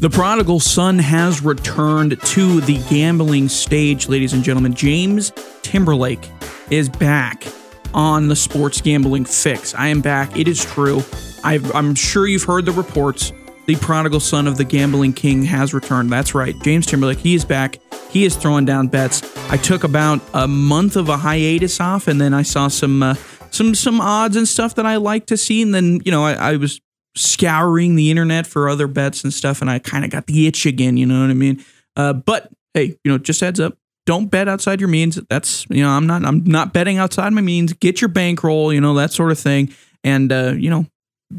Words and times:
The 0.00 0.08
prodigal 0.08 0.60
son 0.60 1.00
has 1.00 1.42
returned 1.42 2.22
to 2.22 2.60
the 2.60 2.78
gambling 2.88 3.48
stage, 3.48 4.08
ladies 4.08 4.32
and 4.32 4.44
gentlemen. 4.44 4.72
James 4.72 5.32
Timberlake 5.62 6.30
is 6.70 6.88
back 6.88 7.44
on 7.92 8.28
the 8.28 8.36
sports 8.36 8.80
gambling 8.80 9.24
fix. 9.24 9.74
I 9.74 9.88
am 9.88 10.00
back. 10.00 10.36
It 10.38 10.46
is 10.46 10.64
true. 10.64 11.02
i 11.42 11.54
am 11.74 11.96
sure 11.96 12.28
you've 12.28 12.44
heard 12.44 12.64
the 12.64 12.70
reports. 12.70 13.32
The 13.66 13.74
prodigal 13.74 14.20
son 14.20 14.46
of 14.46 14.56
the 14.56 14.62
gambling 14.62 15.14
king 15.14 15.42
has 15.42 15.74
returned. 15.74 16.10
That's 16.10 16.32
right. 16.32 16.54
James 16.62 16.86
Timberlake, 16.86 17.18
he 17.18 17.34
is 17.34 17.44
back. 17.44 17.80
He 18.08 18.24
is 18.24 18.36
throwing 18.36 18.66
down 18.66 18.86
bets. 18.86 19.36
I 19.50 19.56
took 19.56 19.82
about 19.82 20.20
a 20.32 20.46
month 20.46 20.94
of 20.94 21.08
a 21.08 21.16
hiatus 21.16 21.80
off, 21.80 22.06
and 22.06 22.20
then 22.20 22.34
I 22.34 22.42
saw 22.42 22.68
some 22.68 23.02
uh, 23.02 23.14
some 23.50 23.74
some 23.74 24.00
odds 24.00 24.36
and 24.36 24.46
stuff 24.46 24.76
that 24.76 24.86
I 24.86 24.94
like 24.94 25.26
to 25.26 25.36
see. 25.36 25.60
And 25.60 25.74
then 25.74 25.98
you 26.04 26.12
know 26.12 26.24
I, 26.24 26.34
I 26.34 26.56
was 26.56 26.80
scouring 27.18 27.96
the 27.96 28.10
internet 28.10 28.46
for 28.46 28.68
other 28.68 28.86
bets 28.86 29.24
and 29.24 29.32
stuff, 29.32 29.60
and 29.60 29.70
I 29.70 29.78
kind 29.78 30.04
of 30.04 30.10
got 30.10 30.26
the 30.26 30.46
itch 30.46 30.66
again. 30.66 30.96
You 30.96 31.06
know 31.06 31.20
what 31.20 31.30
I 31.30 31.34
mean? 31.34 31.64
Uh, 31.96 32.12
but 32.12 32.50
hey, 32.74 32.96
you 33.04 33.10
know, 33.10 33.18
just 33.18 33.40
heads 33.40 33.60
up, 33.60 33.76
don't 34.06 34.26
bet 34.26 34.48
outside 34.48 34.80
your 34.80 34.88
means. 34.88 35.16
That's 35.28 35.66
you 35.68 35.82
know, 35.82 35.90
I'm 35.90 36.06
not 36.06 36.24
I'm 36.24 36.44
not 36.44 36.72
betting 36.72 36.98
outside 36.98 37.32
my 37.32 37.40
means. 37.40 37.72
Get 37.74 38.00
your 38.00 38.08
bankroll, 38.08 38.72
you 38.72 38.80
know, 38.80 38.94
that 38.94 39.12
sort 39.12 39.32
of 39.32 39.38
thing, 39.38 39.74
and 40.04 40.32
uh, 40.32 40.54
you 40.56 40.70
know, 40.70 40.86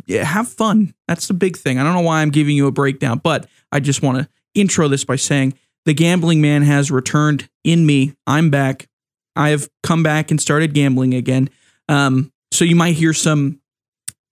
yeah, 0.05 0.23
have 0.23 0.49
fun. 0.49 0.93
That's 1.07 1.27
the 1.27 1.33
big 1.33 1.57
thing. 1.57 1.79
I 1.79 1.83
don't 1.83 1.93
know 1.93 2.01
why 2.01 2.21
I'm 2.21 2.29
giving 2.29 2.55
you 2.55 2.67
a 2.67 2.71
breakdown, 2.71 3.19
but 3.23 3.47
I 3.71 3.79
just 3.79 4.01
want 4.01 4.19
to 4.19 4.29
intro 4.53 4.87
this 4.87 5.05
by 5.05 5.15
saying 5.15 5.53
the 5.85 5.93
gambling 5.93 6.41
man 6.41 6.63
has 6.63 6.91
returned 6.91 7.49
in 7.63 7.85
me. 7.85 8.13
I'm 8.27 8.49
back. 8.49 8.87
I 9.35 9.49
have 9.49 9.69
come 9.81 10.03
back 10.03 10.29
and 10.29 10.41
started 10.41 10.73
gambling 10.73 11.13
again. 11.13 11.49
Um, 11.87 12.31
so 12.51 12.65
you 12.65 12.75
might 12.75 12.95
hear 12.95 13.13
some 13.13 13.61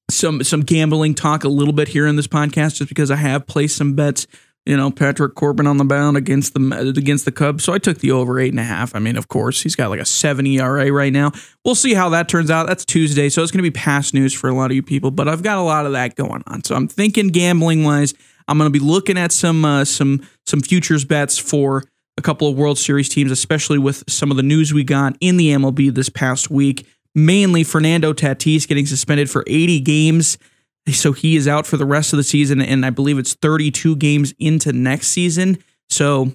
some 0.10 0.44
some 0.44 0.62
gambling 0.62 1.16
talk 1.16 1.44
a 1.44 1.50
little 1.50 1.74
bit 1.74 1.90
here 1.90 2.08
in 2.08 2.16
this 2.16 2.28
podcast 2.28 2.78
just 2.78 2.90
because 2.90 3.12
I 3.12 3.16
have 3.18 3.48
placed 3.48 3.78
some 3.78 3.94
bets. 3.94 4.28
You 4.66 4.76
know, 4.76 4.92
Patrick 4.92 5.36
Corbin 5.36 5.66
on 5.66 5.78
the 5.78 5.86
bound 5.86 6.18
against 6.18 6.54
the 6.54 6.94
against 6.98 7.24
the 7.24 7.32
Cubs, 7.32 7.64
so 7.64 7.72
I 7.72 7.78
took 7.78 8.00
the 8.00 8.12
over 8.12 8.38
eight 8.38 8.52
and 8.52 8.60
a 8.60 8.66
half. 8.66 8.96
I 8.96 9.00
mean, 9.00 9.16
of 9.16 9.30
course, 9.30 9.62
he's 9.62 9.76
got 9.76 9.90
like 9.90 10.02
a 10.02 10.06
seven 10.06 10.46
ERA 10.46 10.92
right 10.92 11.14
now. 11.14 11.32
We'll 11.64 11.76
see 11.76 11.94
how 11.94 12.10
that 12.10 12.28
turns 12.28 12.52
out. 12.52 12.68
That's 12.68 12.84
Tuesday, 12.84 13.30
so 13.30 13.42
it's 13.42 13.52
going 13.52 13.64
to 13.64 13.70
be 13.70 13.72
past 13.72 14.14
news 14.14 14.34
for 14.34 14.50
a 14.50 14.54
lot 14.54 14.70
of 14.70 14.76
you 14.76 14.84
people. 14.84 15.10
But 15.10 15.30
I've 15.30 15.42
got 15.42 15.58
a 15.58 15.62
lot 15.62 15.86
of 15.86 15.94
that 15.94 16.16
going 16.16 16.44
on, 16.48 16.66
so 16.66 16.76
I'm 16.76 16.90
thinking 16.90 17.30
gambling 17.30 17.86
wise, 17.86 18.14
I'm 18.50 18.58
going 18.58 18.72
to 18.72 18.78
be 18.78 18.84
looking 18.84 19.18
at 19.18 19.32
some 19.32 19.64
uh, 19.64 19.86
some 19.86 20.28
some 20.46 20.60
futures 20.60 21.06
bets 21.06 21.38
for 21.38 21.86
a 22.18 22.22
couple 22.22 22.50
of 22.50 22.58
World 22.58 22.78
Series 22.78 23.08
teams, 23.08 23.32
especially 23.32 23.78
with 23.78 24.04
some 24.10 24.32
of 24.32 24.38
the 24.38 24.44
news 24.44 24.74
we 24.74 24.84
got 24.84 25.16
in 25.22 25.38
the 25.38 25.52
MLB 25.52 25.94
this 25.94 26.10
past 26.10 26.50
week 26.50 26.86
mainly 27.18 27.64
Fernando 27.64 28.14
Tatis 28.14 28.68
getting 28.68 28.86
suspended 28.86 29.30
for 29.30 29.44
80 29.48 29.80
games. 29.80 30.38
So 30.92 31.12
he 31.12 31.36
is 31.36 31.48
out 31.48 31.66
for 31.66 31.76
the 31.76 31.86
rest 31.86 32.14
of 32.14 32.18
the 32.18 32.24
season, 32.24 32.62
and 32.62 32.86
I 32.86 32.92
believe 32.92 33.18
it's 33.18 33.34
32 33.34 33.98
games 33.98 34.34
into 34.40 34.72
next 34.72 35.08
season. 35.08 35.58
So 35.90 36.32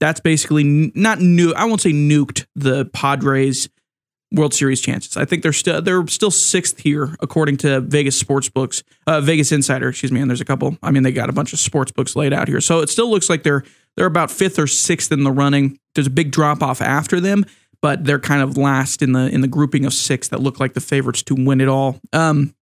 that's 0.00 0.20
basically 0.20 0.64
not 0.94 1.20
new. 1.20 1.52
I 1.52 1.66
won't 1.66 1.82
say 1.82 1.92
nuked 1.92 2.46
the 2.54 2.86
Padres 2.86 3.68
World 4.30 4.54
Series 4.54 4.80
chances. 4.80 5.18
I 5.18 5.26
think 5.26 5.42
they're 5.42 5.52
still 5.52 5.82
they're 5.82 6.06
still 6.06 6.30
sixth 6.30 6.78
here 6.78 7.14
according 7.20 7.58
to 7.58 7.80
Vegas 7.80 8.18
sports 8.18 8.48
books, 8.48 8.82
uh, 9.06 9.20
Vegas 9.20 9.52
Insider, 9.52 9.90
excuse 9.90 10.10
me. 10.10 10.20
And 10.20 10.30
there's 10.30 10.40
a 10.40 10.46
couple. 10.46 10.78
I 10.82 10.90
mean, 10.90 11.02
they 11.02 11.12
got 11.12 11.28
a 11.28 11.32
bunch 11.32 11.52
of 11.52 11.58
sports 11.58 11.92
books 11.92 12.16
laid 12.16 12.32
out 12.32 12.48
here, 12.48 12.62
so 12.62 12.80
it 12.80 12.88
still 12.88 13.10
looks 13.10 13.28
like 13.28 13.42
they're 13.42 13.62
they're 13.96 14.06
about 14.06 14.30
fifth 14.30 14.58
or 14.58 14.66
sixth 14.66 15.12
in 15.12 15.24
the 15.24 15.30
running. 15.30 15.78
There's 15.94 16.06
a 16.06 16.10
big 16.10 16.30
drop 16.30 16.62
off 16.62 16.80
after 16.80 17.20
them, 17.20 17.44
but 17.82 18.04
they're 18.04 18.20
kind 18.20 18.40
of 18.40 18.56
last 18.56 19.02
in 19.02 19.12
the 19.12 19.28
in 19.28 19.42
the 19.42 19.48
grouping 19.48 19.84
of 19.84 19.92
six 19.92 20.28
that 20.28 20.40
look 20.40 20.60
like 20.60 20.74
the 20.74 20.80
favorites 20.80 21.22
to 21.24 21.34
win 21.34 21.60
it 21.60 21.68
all. 21.68 22.00
Um, 22.12 22.54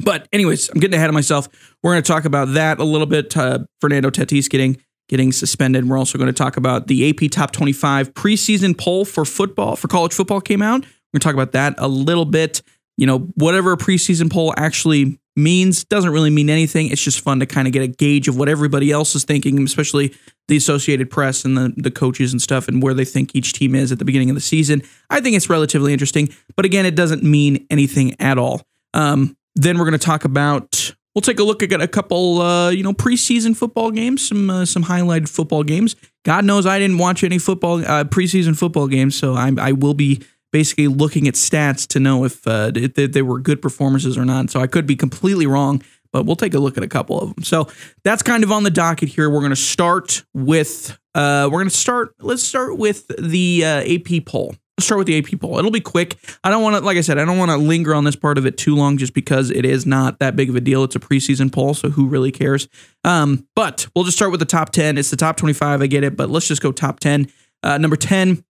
but 0.00 0.28
anyways, 0.32 0.70
I'm 0.70 0.80
getting 0.80 0.94
ahead 0.94 1.10
of 1.10 1.14
myself. 1.14 1.48
We're 1.82 1.92
going 1.92 2.02
to 2.02 2.08
talk 2.10 2.24
about 2.24 2.54
that 2.54 2.78
a 2.78 2.84
little 2.84 3.06
bit. 3.06 3.36
Uh, 3.36 3.60
Fernando 3.80 4.08
Tatis 4.08 4.48
getting 4.48 4.80
getting 5.08 5.32
suspended. 5.32 5.88
We're 5.88 5.98
also 5.98 6.16
going 6.16 6.28
to 6.28 6.32
talk 6.32 6.56
about 6.56 6.86
the 6.86 7.10
AP 7.10 7.30
Top 7.30 7.50
25 7.50 8.14
preseason 8.14 8.78
poll 8.78 9.04
for 9.04 9.24
football 9.24 9.76
for 9.76 9.88
college 9.88 10.14
football 10.14 10.40
came 10.40 10.62
out. 10.62 10.80
We're 10.80 11.18
going 11.18 11.20
to 11.20 11.24
talk 11.24 11.34
about 11.34 11.52
that 11.52 11.74
a 11.78 11.88
little 11.88 12.24
bit. 12.24 12.62
You 12.96 13.06
know, 13.06 13.18
whatever 13.34 13.72
a 13.72 13.76
preseason 13.76 14.30
poll 14.30 14.54
actually 14.56 15.18
means 15.36 15.84
doesn't 15.84 16.10
really 16.10 16.30
mean 16.30 16.50
anything. 16.50 16.88
It's 16.88 17.02
just 17.02 17.20
fun 17.20 17.40
to 17.40 17.46
kind 17.46 17.66
of 17.66 17.72
get 17.72 17.82
a 17.82 17.86
gauge 17.86 18.28
of 18.28 18.36
what 18.36 18.48
everybody 18.48 18.90
else 18.90 19.14
is 19.14 19.24
thinking, 19.24 19.62
especially 19.62 20.14
the 20.48 20.56
Associated 20.56 21.10
Press 21.10 21.44
and 21.44 21.56
the, 21.56 21.72
the 21.76 21.90
coaches 21.90 22.32
and 22.32 22.42
stuff, 22.42 22.68
and 22.68 22.82
where 22.82 22.94
they 22.94 23.04
think 23.04 23.34
each 23.34 23.52
team 23.52 23.74
is 23.74 23.92
at 23.92 23.98
the 23.98 24.04
beginning 24.04 24.30
of 24.30 24.34
the 24.34 24.40
season. 24.40 24.82
I 25.08 25.20
think 25.20 25.36
it's 25.36 25.48
relatively 25.48 25.92
interesting, 25.92 26.28
but 26.56 26.64
again, 26.64 26.84
it 26.84 26.94
doesn't 26.94 27.22
mean 27.22 27.66
anything 27.70 28.20
at 28.20 28.38
all. 28.38 28.62
Um, 28.94 29.36
then 29.54 29.78
we're 29.78 29.84
going 29.84 29.98
to 29.98 30.04
talk 30.04 30.24
about. 30.24 30.94
We'll 31.14 31.22
take 31.22 31.40
a 31.40 31.44
look 31.44 31.62
at 31.62 31.82
a 31.82 31.88
couple, 31.88 32.40
uh, 32.40 32.70
you 32.70 32.82
know, 32.82 32.94
preseason 32.94 33.54
football 33.54 33.90
games, 33.90 34.26
some 34.26 34.48
uh, 34.48 34.64
some 34.64 34.84
highlighted 34.84 35.28
football 35.28 35.62
games. 35.62 35.94
God 36.24 36.46
knows 36.46 36.64
I 36.64 36.78
didn't 36.78 36.96
watch 36.98 37.22
any 37.22 37.38
football 37.38 37.80
uh, 37.84 38.04
preseason 38.04 38.56
football 38.56 38.86
games, 38.86 39.14
so 39.14 39.34
I, 39.34 39.52
I 39.58 39.72
will 39.72 39.92
be 39.92 40.22
basically 40.52 40.88
looking 40.88 41.26
at 41.26 41.34
stats 41.34 41.86
to 41.88 42.00
know 42.00 42.24
if, 42.24 42.46
uh, 42.46 42.70
they 42.70 43.22
were 43.22 43.40
good 43.40 43.60
performances 43.60 44.16
or 44.16 44.24
not. 44.24 44.50
So 44.50 44.60
I 44.60 44.66
could 44.66 44.86
be 44.86 44.96
completely 44.96 45.46
wrong, 45.46 45.82
but 46.12 46.26
we'll 46.26 46.36
take 46.36 46.54
a 46.54 46.58
look 46.58 46.76
at 46.76 46.82
a 46.82 46.88
couple 46.88 47.18
of 47.18 47.34
them. 47.34 47.44
So 47.44 47.68
that's 48.04 48.22
kind 48.22 48.44
of 48.44 48.52
on 48.52 48.62
the 48.62 48.70
docket 48.70 49.08
here. 49.08 49.30
We're 49.30 49.40
going 49.40 49.50
to 49.50 49.56
start 49.56 50.24
with 50.34 50.98
uh, 51.14 51.48
we're 51.50 51.58
going 51.58 51.68
to 51.68 51.76
start. 51.76 52.14
Let's 52.20 52.42
start 52.42 52.78
with 52.78 53.06
the 53.18 53.64
uh, 53.64 53.84
AP 53.84 54.24
poll. 54.24 54.54
Let's 54.78 54.86
start 54.86 54.98
with 54.98 55.06
the 55.06 55.18
AP 55.18 55.38
poll. 55.38 55.58
It'll 55.58 55.70
be 55.70 55.80
quick. 55.80 56.16
I 56.42 56.48
don't 56.48 56.62
want 56.62 56.76
to, 56.76 56.80
like 56.80 56.96
I 56.96 57.02
said, 57.02 57.18
I 57.18 57.26
don't 57.26 57.36
want 57.36 57.50
to 57.50 57.58
linger 57.58 57.94
on 57.94 58.04
this 58.04 58.16
part 58.16 58.38
of 58.38 58.46
it 58.46 58.56
too 58.56 58.74
long, 58.74 58.96
just 58.96 59.12
because 59.12 59.50
it 59.50 59.66
is 59.66 59.84
not 59.84 60.18
that 60.20 60.34
big 60.34 60.48
of 60.48 60.56
a 60.56 60.60
deal. 60.62 60.82
It's 60.84 60.96
a 60.96 61.00
preseason 61.00 61.52
poll, 61.52 61.74
so 61.74 61.90
who 61.90 62.06
really 62.06 62.32
cares? 62.32 62.68
Um, 63.04 63.46
but 63.54 63.86
we'll 63.94 64.06
just 64.06 64.16
start 64.16 64.30
with 64.30 64.40
the 64.40 64.46
top 64.46 64.70
ten. 64.70 64.96
It's 64.96 65.10
the 65.10 65.16
top 65.16 65.36
twenty-five. 65.36 65.82
I 65.82 65.86
get 65.86 66.04
it, 66.04 66.16
but 66.16 66.30
let's 66.30 66.48
just 66.48 66.62
go 66.62 66.72
top 66.72 67.00
ten. 67.00 67.30
Uh, 67.62 67.76
number 67.76 67.96
ten 67.96 68.42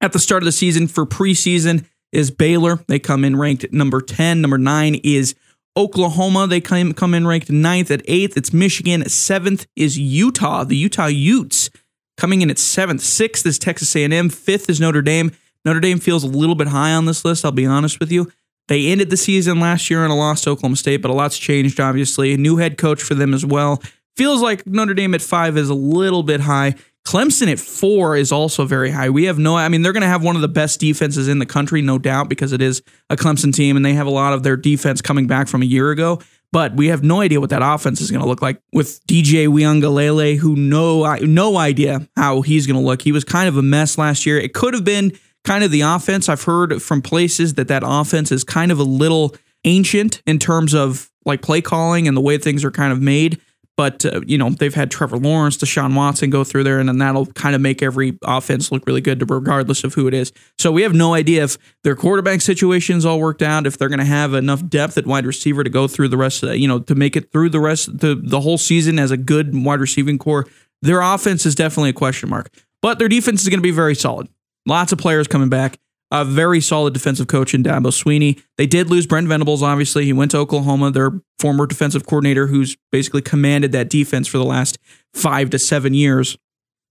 at 0.00 0.12
the 0.12 0.18
start 0.18 0.42
of 0.42 0.46
the 0.46 0.52
season 0.52 0.86
for 0.86 1.06
preseason 1.06 1.84
is 2.12 2.30
Baylor. 2.30 2.80
They 2.86 2.98
come 2.98 3.24
in 3.24 3.36
ranked 3.36 3.72
number 3.72 4.00
10. 4.00 4.40
Number 4.40 4.58
nine 4.58 4.96
is 5.04 5.34
Oklahoma. 5.76 6.46
They 6.46 6.60
come, 6.60 6.92
come 6.94 7.14
in 7.14 7.26
ranked 7.26 7.50
ninth. 7.50 7.90
At 7.90 8.02
eighth, 8.06 8.36
it's 8.36 8.52
Michigan. 8.52 9.08
Seventh 9.08 9.66
is 9.76 9.98
Utah, 9.98 10.64
the 10.64 10.76
Utah 10.76 11.06
Utes 11.06 11.70
coming 12.18 12.42
in 12.42 12.50
at 12.50 12.58
seventh. 12.58 13.00
Sixth 13.00 13.46
is 13.46 13.58
Texas 13.58 13.94
A&M. 13.96 14.28
Fifth 14.28 14.68
is 14.68 14.80
Notre 14.80 15.02
Dame. 15.02 15.30
Notre 15.64 15.80
Dame 15.80 16.00
feels 16.00 16.24
a 16.24 16.28
little 16.28 16.54
bit 16.54 16.68
high 16.68 16.92
on 16.92 17.06
this 17.06 17.24
list, 17.24 17.44
I'll 17.44 17.52
be 17.52 17.66
honest 17.66 18.00
with 18.00 18.12
you. 18.12 18.30
They 18.66 18.88
ended 18.88 19.08
the 19.08 19.16
season 19.16 19.60
last 19.60 19.88
year 19.88 20.04
in 20.04 20.10
a 20.10 20.16
loss 20.16 20.42
to 20.42 20.50
Oklahoma 20.50 20.76
State, 20.76 20.98
but 20.98 21.10
a 21.10 21.14
lot's 21.14 21.38
changed, 21.38 21.80
obviously. 21.80 22.34
A 22.34 22.36
new 22.36 22.56
head 22.56 22.76
coach 22.76 23.02
for 23.02 23.14
them 23.14 23.32
as 23.32 23.46
well. 23.46 23.82
Feels 24.16 24.42
like 24.42 24.66
Notre 24.66 24.94
Dame 24.94 25.14
at 25.14 25.22
five 25.22 25.56
is 25.56 25.70
a 25.70 25.74
little 25.74 26.22
bit 26.22 26.40
high. 26.40 26.74
Clemson 27.06 27.50
at 27.50 27.58
four 27.58 28.16
is 28.16 28.30
also 28.30 28.64
very 28.64 28.90
high. 28.90 29.08
We 29.08 29.24
have 29.24 29.38
no, 29.38 29.56
I 29.56 29.68
mean, 29.68 29.82
they're 29.82 29.92
going 29.92 30.02
to 30.02 30.08
have 30.08 30.22
one 30.22 30.36
of 30.36 30.42
the 30.42 30.48
best 30.48 30.78
defenses 30.78 31.26
in 31.26 31.38
the 31.38 31.46
country, 31.46 31.80
no 31.80 31.98
doubt, 31.98 32.28
because 32.28 32.52
it 32.52 32.60
is 32.60 32.82
a 33.08 33.16
Clemson 33.16 33.54
team 33.54 33.76
and 33.76 33.84
they 33.84 33.94
have 33.94 34.06
a 34.06 34.10
lot 34.10 34.34
of 34.34 34.42
their 34.42 34.56
defense 34.56 35.00
coming 35.00 35.26
back 35.26 35.48
from 35.48 35.62
a 35.62 35.66
year 35.66 35.90
ago. 35.90 36.20
But 36.52 36.74
we 36.74 36.88
have 36.88 37.02
no 37.02 37.20
idea 37.20 37.40
what 37.40 37.50
that 37.50 37.62
offense 37.62 38.00
is 38.00 38.10
going 38.10 38.22
to 38.22 38.28
look 38.28 38.40
like 38.40 38.60
with 38.72 39.04
DJ 39.06 39.48
Uiagalelei, 39.48 40.36
who 40.38 40.56
no, 40.56 41.14
no 41.16 41.56
idea 41.58 42.08
how 42.16 42.40
he's 42.40 42.66
going 42.66 42.78
to 42.78 42.84
look. 42.84 43.02
He 43.02 43.12
was 43.12 43.24
kind 43.24 43.48
of 43.48 43.56
a 43.56 43.62
mess 43.62 43.98
last 43.98 44.24
year. 44.24 44.38
It 44.38 44.54
could 44.54 44.72
have 44.74 44.84
been 44.84 45.12
kind 45.44 45.62
of 45.62 45.70
the 45.70 45.82
offense. 45.82 46.28
I've 46.28 46.44
heard 46.44 46.82
from 46.82 47.02
places 47.02 47.54
that 47.54 47.68
that 47.68 47.82
offense 47.84 48.32
is 48.32 48.44
kind 48.44 48.72
of 48.72 48.78
a 48.78 48.84
little 48.84 49.34
ancient 49.64 50.22
in 50.26 50.38
terms 50.38 50.74
of 50.74 51.10
like 51.26 51.42
play 51.42 51.60
calling 51.60 52.08
and 52.08 52.16
the 52.16 52.20
way 52.20 52.38
things 52.38 52.64
are 52.64 52.70
kind 52.70 52.92
of 52.92 53.00
made. 53.00 53.40
But 53.78 54.04
uh, 54.04 54.22
you 54.26 54.36
know 54.36 54.50
they've 54.50 54.74
had 54.74 54.90
Trevor 54.90 55.18
Lawrence, 55.18 55.56
Deshaun 55.56 55.94
Watson 55.94 56.30
go 56.30 56.42
through 56.42 56.64
there, 56.64 56.80
and 56.80 56.88
then 56.88 56.98
that'll 56.98 57.26
kind 57.26 57.54
of 57.54 57.60
make 57.60 57.80
every 57.80 58.18
offense 58.24 58.72
look 58.72 58.84
really 58.88 59.00
good, 59.00 59.30
regardless 59.30 59.84
of 59.84 59.94
who 59.94 60.08
it 60.08 60.14
is. 60.14 60.32
So 60.58 60.72
we 60.72 60.82
have 60.82 60.94
no 60.94 61.14
idea 61.14 61.44
if 61.44 61.56
their 61.84 61.94
quarterback 61.94 62.40
situation's 62.40 63.06
all 63.06 63.20
worked 63.20 63.40
out, 63.40 63.68
if 63.68 63.78
they're 63.78 63.88
going 63.88 64.00
to 64.00 64.04
have 64.04 64.34
enough 64.34 64.68
depth 64.68 64.98
at 64.98 65.06
wide 65.06 65.24
receiver 65.24 65.62
to 65.62 65.70
go 65.70 65.86
through 65.86 66.08
the 66.08 66.16
rest, 66.16 66.42
of 66.42 66.56
you 66.56 66.66
know, 66.66 66.80
to 66.80 66.96
make 66.96 67.14
it 67.14 67.30
through 67.30 67.50
the 67.50 67.60
rest 67.60 68.00
the 68.00 68.20
the 68.20 68.40
whole 68.40 68.58
season 68.58 68.98
as 68.98 69.12
a 69.12 69.16
good 69.16 69.54
wide 69.54 69.78
receiving 69.78 70.18
core. 70.18 70.44
Their 70.82 71.00
offense 71.00 71.46
is 71.46 71.54
definitely 71.54 71.90
a 71.90 71.94
question 71.94 72.28
mark, 72.28 72.52
but 72.82 72.98
their 72.98 73.08
defense 73.08 73.42
is 73.42 73.48
going 73.48 73.60
to 73.60 73.62
be 73.62 73.70
very 73.70 73.94
solid. 73.94 74.28
Lots 74.66 74.90
of 74.90 74.98
players 74.98 75.28
coming 75.28 75.48
back 75.48 75.78
a 76.10 76.24
very 76.24 76.60
solid 76.60 76.94
defensive 76.94 77.26
coach 77.26 77.54
in 77.54 77.62
Dabo 77.62 77.88
Swinney. 77.88 78.42
They 78.56 78.66
did 78.66 78.88
lose 78.88 79.06
Brent 79.06 79.28
Venables, 79.28 79.62
obviously. 79.62 80.04
He 80.04 80.12
went 80.12 80.30
to 80.30 80.38
Oklahoma, 80.38 80.90
their 80.90 81.20
former 81.38 81.66
defensive 81.66 82.06
coordinator, 82.06 82.46
who's 82.46 82.76
basically 82.90 83.22
commanded 83.22 83.72
that 83.72 83.90
defense 83.90 84.26
for 84.26 84.38
the 84.38 84.44
last 84.44 84.78
five 85.14 85.50
to 85.50 85.58
seven 85.58 85.94
years. 85.94 86.38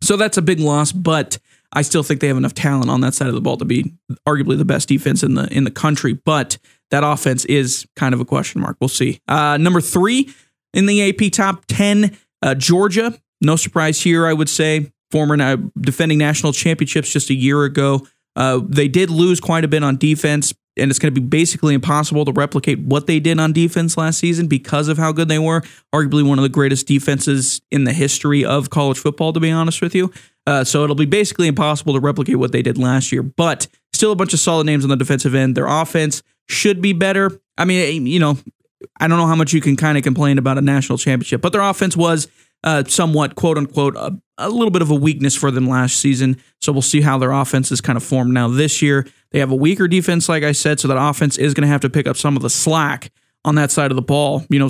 So 0.02 0.18
that's 0.18 0.38
a 0.38 0.42
big 0.42 0.60
loss, 0.60 0.92
but 0.92 1.40
I 1.74 1.81
still 1.81 2.04
think 2.04 2.22
they 2.22 2.28
have 2.28 2.38
enough 2.38 2.54
talent 2.54 2.90
on 2.90 3.02
that 3.02 3.14
side 3.14 3.28
of 3.28 3.34
the 3.34 3.42
ball 3.42 3.58
to 3.58 3.66
be 3.66 3.94
arguably 4.28 4.58
the 4.58 4.66
best 4.66 4.88
defense 4.88 5.24
in 5.24 5.34
the 5.34 5.48
in 5.52 5.64
the 5.64 5.72
country. 5.72 6.14
But 6.14 6.58
that 6.92 7.04
offense 7.04 7.46
is 7.46 7.88
kind 7.96 8.14
of 8.14 8.22
a 8.22 8.25
question 8.25 8.62
mark. 8.62 8.78
We'll 8.80 8.88
see. 8.88 9.19
Uh, 9.28 9.58
number 9.58 9.81
three 9.81 10.30
in 10.74 10.86
the 10.86 11.10
AP 11.10 11.31
top 11.31 11.66
ten, 11.68 12.16
uh, 12.42 12.56
Georgia. 12.56 13.18
No 13.42 13.56
surprise 13.56 14.02
here, 14.02 14.25
I 14.25 14.34
would 14.34 14.50
say. 14.50 14.92
Former 15.12 15.42
uh, 15.42 15.58
defending 15.80 16.18
national 16.18 16.54
championships 16.54 17.12
just 17.12 17.30
a 17.30 17.34
year 17.34 17.64
ago. 17.64 18.06
Uh, 18.38 18.62
they 18.63 18.88
did 18.88 19.10
lose 19.10 19.39
quite 19.39 19.66
a 19.66 19.68
bit 19.68 19.84
on 19.84 19.98
defense. 19.98 20.54
and 20.80 20.92
it's 20.92 21.00
going 21.00 21.12
to 21.13 21.19
be 21.19 21.25
basically 21.25 21.74
impossible 21.74 22.24
to 22.24 22.31
replicate 22.31 22.78
what 22.80 23.07
they 23.07 23.19
did 23.19 23.39
on 23.39 23.51
defense 23.51 23.98
last 23.98 24.19
season 24.19 24.45
because 24.48 24.88
of 24.88 24.98
how 24.98 25.12
good 25.12 25.28
they 25.28 25.39
were. 25.39 25.63
Arguably 25.94 26.25
one 26.25 26.38
of 26.38 26.44
the 26.44 26.50
greatest 26.50 26.86
defenses 26.86 27.62
in 27.72 27.84
the 27.84 27.94
history 27.94 28.45
of 28.45 28.69
college 28.69 29.00
football, 29.00 29.34
to 29.34 29.39
be 29.39 29.50
honest 29.50 29.81
with 29.81 29.95
you. 29.95 30.13
Uh, 30.45 30.63
so 30.63 30.84
it'll 30.84 30.95
be 30.95 31.06
basically 31.06 31.48
impossible 31.48 31.94
to 31.94 32.00
replicate 32.00 32.38
what 32.38 32.51
they 32.51 32.62
did 32.62 32.78
last 32.78 33.12
year, 33.12 33.24
but 33.24 33.68
still 33.92 34.12
a 34.12 34.16
bunch 34.16 34.34
of 34.34 34.40
solid 34.40 34.66
names 34.66 34.86
on 34.86 34.90
the 34.92 34.95
defensive 34.95 35.33
end. 35.33 35.57
Their 35.57 35.66
offense 35.66 36.22
should 36.48 36.80
be 36.80 36.94
better. 36.94 37.42
I 37.57 37.66
mean, 37.66 38.06
you 38.06 38.19
know, 38.19 38.38
I 39.00 39.07
don't 39.07 39.18
know 39.18 39.25
how 39.25 39.36
much 39.36 39.54
you 39.54 39.62
can 39.62 39.75
kind 39.75 39.98
of 39.98 40.04
complain 40.04 40.38
about 40.38 40.60
a 40.60 40.62
national 40.62 41.00
championship, 41.00 41.42
but 41.42 41.51
their 41.51 41.62
offense 41.62 41.98
was 41.98 42.28
uh, 42.63 42.83
somewhat, 42.86 43.36
quote 43.36 43.57
unquote, 43.57 43.95
a, 43.95 44.18
a, 44.38 44.50
little 44.50 44.71
bit 44.71 44.81
of 44.81 44.92
a 44.92 44.95
weakness 44.95 45.36
for 45.36 45.51
them 45.51 45.68
last 45.68 45.98
season. 45.98 46.38
So 46.62 46.71
we'll 46.71 46.81
see 46.81 47.01
how 47.01 47.18
their 47.18 47.31
offense 47.31 47.71
is 47.71 47.81
kind 47.81 47.98
of 47.98 48.04
formed 48.04 48.33
now 48.33 48.48
this 48.48 48.81
year. 48.81 49.07
They 49.31 49.39
have 49.39 49.51
a 49.51 49.56
weaker 49.56 49.88
defense, 49.88 50.27
like 50.27 50.44
I 50.44 50.51
said, 50.51 50.80
so 50.80 50.88
that 50.88 50.98
offense 50.98 51.38
is 51.38 51.54
going 51.54 51.63
to 51.63 51.68
have 51.68 51.81
to 51.81 51.89
pick 51.89 52.07
up 52.07 52.18
some 52.18 52.36
of 52.36 52.42
the 52.42 52.50
slack 52.50 53.12
on 53.45 53.56
that 53.56 53.71
side 53.71 53.92
of 53.92 53.95
the 53.95 54.01
ball. 54.01 54.45
You 54.50 54.59
know, 54.59 54.69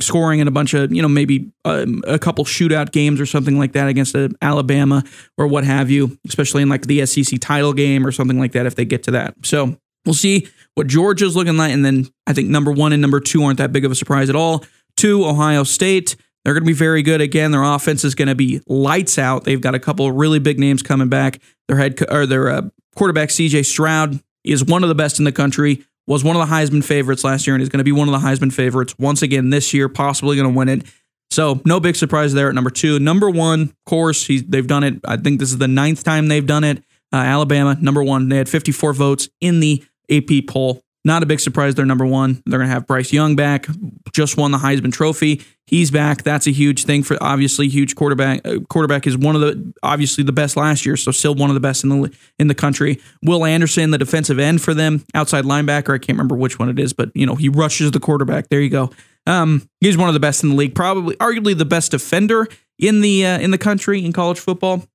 scoring 0.00 0.40
in 0.40 0.48
a 0.48 0.50
bunch 0.50 0.74
of, 0.74 0.92
you 0.92 1.02
know, 1.02 1.08
maybe 1.08 1.50
um, 1.64 2.02
a 2.06 2.18
couple 2.18 2.44
shootout 2.44 2.92
games 2.92 3.20
or 3.20 3.26
something 3.26 3.58
like 3.58 3.72
that 3.72 3.88
against 3.88 4.14
Alabama 4.42 5.02
or 5.38 5.46
what 5.46 5.64
have 5.64 5.90
you, 5.90 6.18
especially 6.26 6.62
in 6.62 6.68
like 6.68 6.86
the 6.86 7.04
SEC 7.06 7.40
title 7.40 7.72
game 7.72 8.06
or 8.06 8.12
something 8.12 8.38
like 8.38 8.52
that 8.52 8.66
if 8.66 8.74
they 8.74 8.84
get 8.84 9.02
to 9.04 9.12
that. 9.12 9.34
So 9.44 9.76
we'll 10.04 10.14
see 10.14 10.48
what 10.74 10.86
Georgia's 10.86 11.36
looking 11.36 11.56
like. 11.56 11.72
And 11.72 11.84
then 11.84 12.06
I 12.26 12.32
think 12.32 12.48
number 12.48 12.70
one 12.70 12.92
and 12.92 13.02
number 13.02 13.20
two 13.20 13.42
aren't 13.44 13.58
that 13.58 13.72
big 13.72 13.84
of 13.84 13.92
a 13.92 13.94
surprise 13.94 14.28
at 14.28 14.36
all. 14.36 14.64
Two, 14.96 15.24
Ohio 15.24 15.64
State. 15.64 16.16
They're 16.44 16.52
going 16.54 16.64
to 16.64 16.66
be 16.66 16.74
very 16.74 17.02
good 17.02 17.20
again. 17.20 17.52
Their 17.52 17.62
offense 17.62 18.04
is 18.04 18.14
going 18.14 18.28
to 18.28 18.34
be 18.34 18.60
lights 18.66 19.18
out. 19.18 19.44
They've 19.44 19.60
got 19.60 19.74
a 19.74 19.78
couple 19.78 20.06
of 20.06 20.14
really 20.14 20.38
big 20.38 20.58
names 20.58 20.82
coming 20.82 21.08
back. 21.08 21.40
Their 21.68 21.78
head 21.78 21.98
or 22.10 22.26
their 22.26 22.50
uh, 22.50 22.62
quarterback 22.96 23.30
CJ 23.30 23.64
Stroud 23.64 24.20
is 24.44 24.64
one 24.64 24.82
of 24.82 24.88
the 24.88 24.94
best 24.94 25.18
in 25.18 25.24
the 25.24 25.32
country. 25.32 25.84
Was 26.06 26.22
one 26.22 26.36
of 26.36 26.46
the 26.46 26.54
Heisman 26.54 26.84
favorites 26.84 27.24
last 27.24 27.46
year 27.46 27.56
and 27.56 27.62
is 27.62 27.70
going 27.70 27.78
to 27.78 27.84
be 27.84 27.92
one 27.92 28.08
of 28.08 28.12
the 28.12 28.26
Heisman 28.26 28.52
favorites 28.52 28.94
once 28.98 29.22
again 29.22 29.48
this 29.48 29.72
year. 29.72 29.88
Possibly 29.88 30.36
going 30.36 30.52
to 30.52 30.56
win 30.56 30.68
it. 30.68 30.84
So 31.30 31.62
no 31.64 31.80
big 31.80 31.96
surprise 31.96 32.34
there 32.34 32.50
at 32.50 32.54
number 32.54 32.68
two. 32.68 32.98
Number 32.98 33.30
one, 33.30 33.62
of 33.62 33.74
course, 33.86 34.28
they've 34.28 34.66
done 34.66 34.84
it. 34.84 35.00
I 35.04 35.16
think 35.16 35.40
this 35.40 35.50
is 35.50 35.58
the 35.58 35.66
ninth 35.66 36.04
time 36.04 36.28
they've 36.28 36.46
done 36.46 36.62
it. 36.62 36.78
Uh, 37.10 37.16
Alabama, 37.16 37.78
number 37.80 38.04
one. 38.04 38.28
They 38.28 38.36
had 38.36 38.50
54 38.50 38.92
votes 38.92 39.30
in 39.40 39.60
the 39.60 39.82
AP 40.10 40.46
poll. 40.46 40.83
Not 41.06 41.22
a 41.22 41.26
big 41.26 41.40
surprise. 41.40 41.74
They're 41.74 41.84
number 41.84 42.06
one. 42.06 42.42
They're 42.46 42.58
going 42.58 42.68
to 42.68 42.74
have 42.74 42.86
Bryce 42.86 43.12
Young 43.12 43.36
back. 43.36 43.66
Just 44.12 44.38
won 44.38 44.52
the 44.52 44.58
Heisman 44.58 44.92
Trophy. 44.92 45.42
He's 45.66 45.90
back. 45.90 46.22
That's 46.22 46.46
a 46.46 46.50
huge 46.50 46.84
thing 46.84 47.02
for 47.02 47.18
obviously 47.22 47.68
huge 47.68 47.94
quarterback. 47.94 48.46
Uh, 48.46 48.60
quarterback 48.68 49.06
is 49.06 49.16
one 49.16 49.34
of 49.34 49.42
the 49.42 49.74
obviously 49.82 50.24
the 50.24 50.32
best 50.32 50.56
last 50.56 50.86
year, 50.86 50.96
so 50.96 51.10
still 51.10 51.34
one 51.34 51.50
of 51.50 51.54
the 51.54 51.60
best 51.60 51.84
in 51.84 51.90
the 51.90 52.16
in 52.38 52.48
the 52.48 52.54
country. 52.54 53.00
Will 53.22 53.44
Anderson, 53.44 53.90
the 53.90 53.98
defensive 53.98 54.38
end 54.38 54.62
for 54.62 54.74
them, 54.74 55.04
outside 55.14 55.44
linebacker. 55.44 55.94
I 55.94 55.98
can't 55.98 56.16
remember 56.16 56.36
which 56.36 56.58
one 56.58 56.68
it 56.68 56.78
is, 56.78 56.92
but 56.92 57.10
you 57.14 57.26
know 57.26 57.34
he 57.34 57.48
rushes 57.48 57.90
the 57.90 58.00
quarterback. 58.00 58.48
There 58.48 58.60
you 58.60 58.70
go. 58.70 58.90
Um, 59.26 59.68
he's 59.80 59.96
one 59.96 60.08
of 60.08 60.14
the 60.14 60.20
best 60.20 60.42
in 60.42 60.50
the 60.50 60.54
league, 60.54 60.74
probably 60.74 61.16
arguably 61.16 61.56
the 61.56 61.64
best 61.64 61.90
defender 61.92 62.46
in 62.78 63.00
the 63.00 63.26
uh, 63.26 63.38
in 63.38 63.50
the 63.50 63.58
country 63.58 64.04
in 64.04 64.12
college 64.12 64.38
football. 64.38 64.86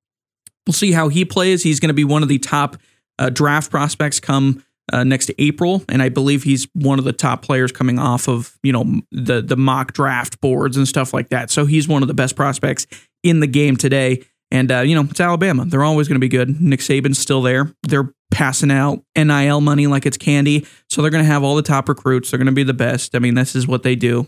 We'll 0.68 0.74
see 0.74 0.92
how 0.92 1.10
he 1.10 1.26
plays. 1.26 1.64
He's 1.64 1.80
going 1.80 1.90
to 1.90 1.96
be 1.96 2.04
one 2.04 2.22
of 2.22 2.30
the 2.30 2.38
top 2.38 2.78
uh, 3.18 3.30
draft 3.30 3.72
prospects 3.72 4.20
come 4.20 4.64
uh, 4.92 5.04
next 5.04 5.32
April, 5.38 5.84
and 5.90 6.02
I 6.02 6.10
believe 6.10 6.44
he's 6.44 6.68
one 6.74 7.00
of 7.00 7.06
the 7.06 7.14
top 7.14 7.42
players 7.42 7.72
coming 7.72 8.00
off 8.00 8.28
of 8.28 8.58
you 8.64 8.72
know 8.72 9.02
the 9.12 9.42
the 9.42 9.58
mock 9.58 9.94
draft 9.94 10.42
boards 10.42 10.78
and 10.78 10.88
stuff 10.88 11.14
like 11.14 11.30
that. 11.30 11.50
So 11.50 11.66
he's 11.66 11.88
one 11.88 12.02
of 12.02 12.08
the 12.08 12.14
best 12.14 12.36
prospects 12.36 12.88
in 13.24 13.40
the 13.40 13.48
game 13.48 13.76
today. 13.76 14.24
And 14.52 14.72
uh, 14.72 14.80
you 14.80 14.96
know 14.96 15.08
it's 15.10 15.20
Alabama; 15.20 15.66
they're 15.66 15.84
always 15.84 16.08
going 16.08 16.16
to 16.16 16.20
be 16.20 16.28
good. 16.28 16.60
Nick 16.60 16.80
Saban's 16.80 17.20
still 17.20 17.42
there. 17.42 17.72
They're 17.84 18.12
passing 18.32 18.72
out 18.72 19.04
NIL 19.16 19.62
money 19.62 19.88
like 19.88 20.06
it's 20.06 20.18
candy, 20.18 20.66
so 20.90 21.02
they're 21.02 21.12
going 21.12 21.24
to 21.24 21.32
have 21.32 21.44
all 21.44 21.56
the 21.56 21.62
top 21.62 21.88
recruits. 21.88 22.32
They're 22.32 22.40
going 22.40 22.48
to 22.48 22.52
be 22.52 22.64
the 22.64 22.74
best. 22.74 23.16
I 23.16 23.20
mean, 23.20 23.36
this 23.36 23.56
is 23.56 23.68
what 23.68 23.84
they 23.84 23.96
do. 23.96 24.28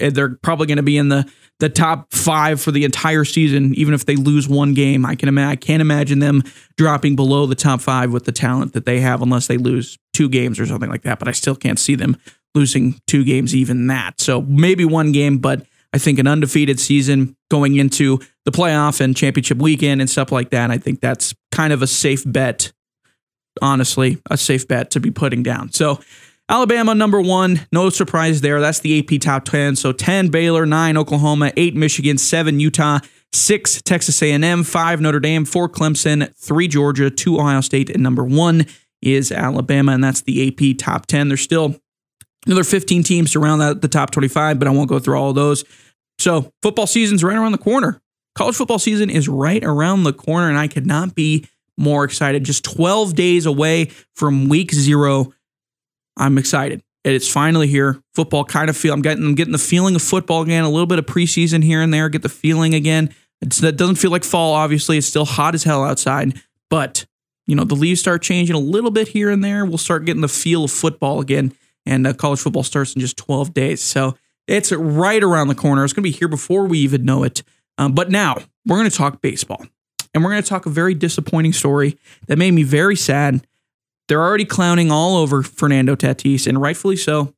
Eh, 0.00 0.10
they're 0.10 0.36
probably 0.36 0.66
going 0.66 0.76
to 0.76 0.82
be 0.82 0.96
in 0.96 1.08
the 1.08 1.30
the 1.60 1.68
top 1.68 2.12
five 2.12 2.60
for 2.60 2.72
the 2.72 2.84
entire 2.84 3.24
season, 3.24 3.74
even 3.76 3.94
if 3.94 4.06
they 4.06 4.16
lose 4.16 4.48
one 4.48 4.74
game. 4.74 5.06
I 5.06 5.14
can 5.14 5.28
imagine. 5.28 5.50
I 5.50 5.56
can't 5.56 5.80
imagine 5.80 6.18
them 6.18 6.42
dropping 6.76 7.14
below 7.14 7.46
the 7.46 7.54
top 7.54 7.80
five 7.80 8.12
with 8.12 8.24
the 8.24 8.32
talent 8.32 8.72
that 8.72 8.86
they 8.86 9.00
have, 9.00 9.22
unless 9.22 9.46
they 9.46 9.56
lose 9.56 9.96
two 10.12 10.28
games 10.28 10.58
or 10.58 10.66
something 10.66 10.90
like 10.90 11.02
that. 11.02 11.18
But 11.18 11.28
I 11.28 11.32
still 11.32 11.54
can't 11.54 11.78
see 11.78 11.94
them 11.94 12.16
losing 12.54 13.00
two 13.06 13.24
games, 13.24 13.54
even 13.54 13.86
that. 13.86 14.20
So 14.20 14.42
maybe 14.42 14.84
one 14.84 15.12
game, 15.12 15.38
but 15.38 15.64
I 15.92 15.98
think 15.98 16.18
an 16.18 16.26
undefeated 16.26 16.80
season 16.80 17.36
going 17.50 17.76
into 17.76 18.18
the 18.44 18.50
playoff 18.50 19.00
and 19.00 19.16
championship 19.16 19.58
weekend 19.58 20.00
and 20.00 20.10
stuff 20.10 20.32
like 20.32 20.50
that. 20.50 20.70
I 20.70 20.78
think 20.78 21.00
that's 21.00 21.34
kind 21.52 21.72
of 21.72 21.82
a 21.82 21.86
safe 21.86 22.24
bet. 22.26 22.72
Honestly, 23.62 24.20
a 24.28 24.36
safe 24.36 24.66
bet 24.66 24.90
to 24.90 25.00
be 25.00 25.12
putting 25.12 25.44
down. 25.44 25.70
So 25.70 26.00
Alabama 26.48 26.94
number 26.94 27.22
one, 27.22 27.66
no 27.72 27.88
surprise 27.88 28.42
there. 28.42 28.60
That's 28.60 28.80
the 28.80 28.98
AP 28.98 29.20
top 29.20 29.44
10. 29.44 29.76
So 29.76 29.92
10 29.92 30.28
Baylor, 30.28 30.66
9 30.66 30.96
Oklahoma, 30.96 31.52
8 31.56 31.74
Michigan, 31.74 32.18
7 32.18 32.60
Utah, 32.60 32.98
6 33.32 33.82
Texas 33.82 34.22
A&M, 34.22 34.62
5 34.62 35.00
Notre 35.00 35.20
Dame, 35.20 35.46
4 35.46 35.68
Clemson, 35.70 36.34
3 36.36 36.68
Georgia, 36.68 37.10
2 37.10 37.40
Ohio 37.40 37.62
State, 37.62 37.88
and 37.88 38.02
number 38.02 38.24
1 38.24 38.66
is 39.00 39.32
Alabama, 39.32 39.92
and 39.92 40.04
that's 40.04 40.20
the 40.20 40.48
AP 40.48 40.76
top 40.78 41.06
10. 41.06 41.28
There's 41.28 41.40
still 41.40 41.76
another 42.46 42.64
15 42.64 43.02
teams 43.02 43.32
to 43.32 43.40
round 43.40 43.62
out 43.62 43.80
the 43.80 43.88
top 43.88 44.10
25, 44.10 44.58
but 44.58 44.68
I 44.68 44.70
won't 44.70 44.88
go 44.88 44.98
through 44.98 45.18
all 45.18 45.30
of 45.30 45.34
those. 45.34 45.64
So 46.18 46.52
football 46.62 46.86
season's 46.86 47.24
right 47.24 47.36
around 47.36 47.52
the 47.52 47.58
corner. 47.58 48.02
College 48.34 48.56
football 48.56 48.78
season 48.78 49.08
is 49.08 49.28
right 49.28 49.64
around 49.64 50.02
the 50.02 50.12
corner, 50.12 50.48
and 50.48 50.58
I 50.58 50.68
could 50.68 50.86
not 50.86 51.14
be 51.14 51.46
more 51.78 52.04
excited. 52.04 52.44
Just 52.44 52.64
12 52.64 53.14
days 53.14 53.46
away 53.46 53.86
from 54.14 54.48
week 54.48 54.72
zero 54.72 55.32
I'm 56.16 56.38
excited. 56.38 56.82
It's 57.04 57.30
finally 57.30 57.66
here. 57.66 58.00
Football 58.14 58.44
kind 58.44 58.70
of 58.70 58.76
feel. 58.76 58.94
I'm 58.94 59.02
getting. 59.02 59.24
I'm 59.24 59.34
getting 59.34 59.52
the 59.52 59.58
feeling 59.58 59.94
of 59.94 60.02
football 60.02 60.42
again. 60.42 60.64
A 60.64 60.70
little 60.70 60.86
bit 60.86 60.98
of 60.98 61.06
preseason 61.06 61.62
here 61.62 61.82
and 61.82 61.92
there. 61.92 62.08
Get 62.08 62.22
the 62.22 62.28
feeling 62.28 62.74
again. 62.74 63.14
It's, 63.42 63.58
that 63.58 63.76
doesn't 63.76 63.96
feel 63.96 64.10
like 64.10 64.24
fall. 64.24 64.54
Obviously, 64.54 64.96
it's 64.96 65.06
still 65.06 65.26
hot 65.26 65.54
as 65.54 65.64
hell 65.64 65.84
outside. 65.84 66.40
But 66.70 67.04
you 67.46 67.54
know 67.54 67.64
the 67.64 67.74
leaves 67.74 68.00
start 68.00 68.22
changing 68.22 68.56
a 68.56 68.60
little 68.60 68.90
bit 68.90 69.08
here 69.08 69.30
and 69.30 69.44
there. 69.44 69.66
We'll 69.66 69.76
start 69.76 70.06
getting 70.06 70.22
the 70.22 70.28
feel 70.28 70.64
of 70.64 70.70
football 70.70 71.20
again. 71.20 71.52
And 71.84 72.06
uh, 72.06 72.14
college 72.14 72.40
football 72.40 72.62
starts 72.62 72.94
in 72.94 73.00
just 73.00 73.18
12 73.18 73.52
days. 73.52 73.82
So 73.82 74.16
it's 74.46 74.72
right 74.72 75.22
around 75.22 75.48
the 75.48 75.54
corner. 75.54 75.84
It's 75.84 75.92
going 75.92 76.02
to 76.02 76.10
be 76.10 76.16
here 76.16 76.28
before 76.28 76.64
we 76.64 76.78
even 76.78 77.04
know 77.04 77.24
it. 77.24 77.42
Um, 77.76 77.92
but 77.92 78.10
now 78.10 78.36
we're 78.64 78.78
going 78.78 78.90
to 78.90 78.96
talk 78.96 79.20
baseball. 79.20 79.66
And 80.14 80.22
we're 80.22 80.30
going 80.30 80.42
to 80.42 80.48
talk 80.48 80.64
a 80.64 80.70
very 80.70 80.94
disappointing 80.94 81.52
story 81.52 81.98
that 82.28 82.38
made 82.38 82.52
me 82.52 82.62
very 82.62 82.96
sad 82.96 83.46
they're 84.08 84.22
already 84.22 84.44
clowning 84.44 84.90
all 84.90 85.16
over 85.16 85.42
Fernando 85.42 85.94
Tatis, 85.94 86.46
and 86.46 86.60
rightfully 86.60 86.96
so. 86.96 87.34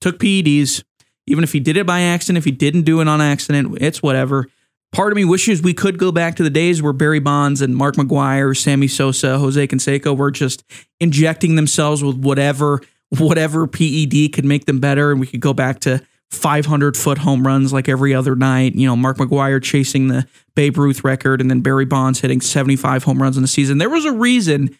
Took 0.00 0.18
PEDs, 0.18 0.84
even 1.26 1.44
if 1.44 1.52
he 1.52 1.60
did 1.60 1.76
it 1.76 1.86
by 1.86 2.00
accident, 2.00 2.38
if 2.38 2.44
he 2.44 2.50
didn't 2.50 2.82
do 2.82 3.00
it 3.00 3.08
on 3.08 3.20
accident, 3.20 3.78
it's 3.80 4.02
whatever. 4.02 4.46
Part 4.92 5.12
of 5.12 5.16
me 5.16 5.24
wishes 5.24 5.60
we 5.60 5.74
could 5.74 5.98
go 5.98 6.12
back 6.12 6.36
to 6.36 6.42
the 6.42 6.50
days 6.50 6.80
where 6.80 6.92
Barry 6.94 7.18
Bonds 7.18 7.60
and 7.60 7.76
Mark 7.76 7.96
McGwire, 7.96 8.56
Sammy 8.56 8.88
Sosa, 8.88 9.38
Jose 9.38 9.66
Canseco 9.66 10.16
were 10.16 10.30
just 10.30 10.64
injecting 10.98 11.56
themselves 11.56 12.02
with 12.02 12.16
whatever 12.16 12.80
whatever 13.10 13.66
PED 13.66 14.32
could 14.32 14.44
make 14.44 14.66
them 14.66 14.80
better, 14.80 15.10
and 15.10 15.20
we 15.20 15.26
could 15.26 15.40
go 15.40 15.54
back 15.54 15.80
to 15.80 16.02
500 16.30 16.96
foot 16.96 17.18
home 17.18 17.46
runs 17.46 17.72
like 17.72 17.88
every 17.88 18.14
other 18.14 18.36
night. 18.36 18.74
You 18.74 18.86
know, 18.86 18.96
Mark 18.96 19.16
McGwire 19.16 19.62
chasing 19.62 20.08
the 20.08 20.26
Babe 20.54 20.76
Ruth 20.76 21.04
record, 21.04 21.40
and 21.40 21.50
then 21.50 21.60
Barry 21.60 21.86
Bonds 21.86 22.20
hitting 22.20 22.40
75 22.40 23.04
home 23.04 23.22
runs 23.22 23.36
in 23.36 23.42
the 23.42 23.48
season. 23.48 23.78
There 23.78 23.90
was 23.90 24.04
a 24.04 24.12
reason 24.12 24.76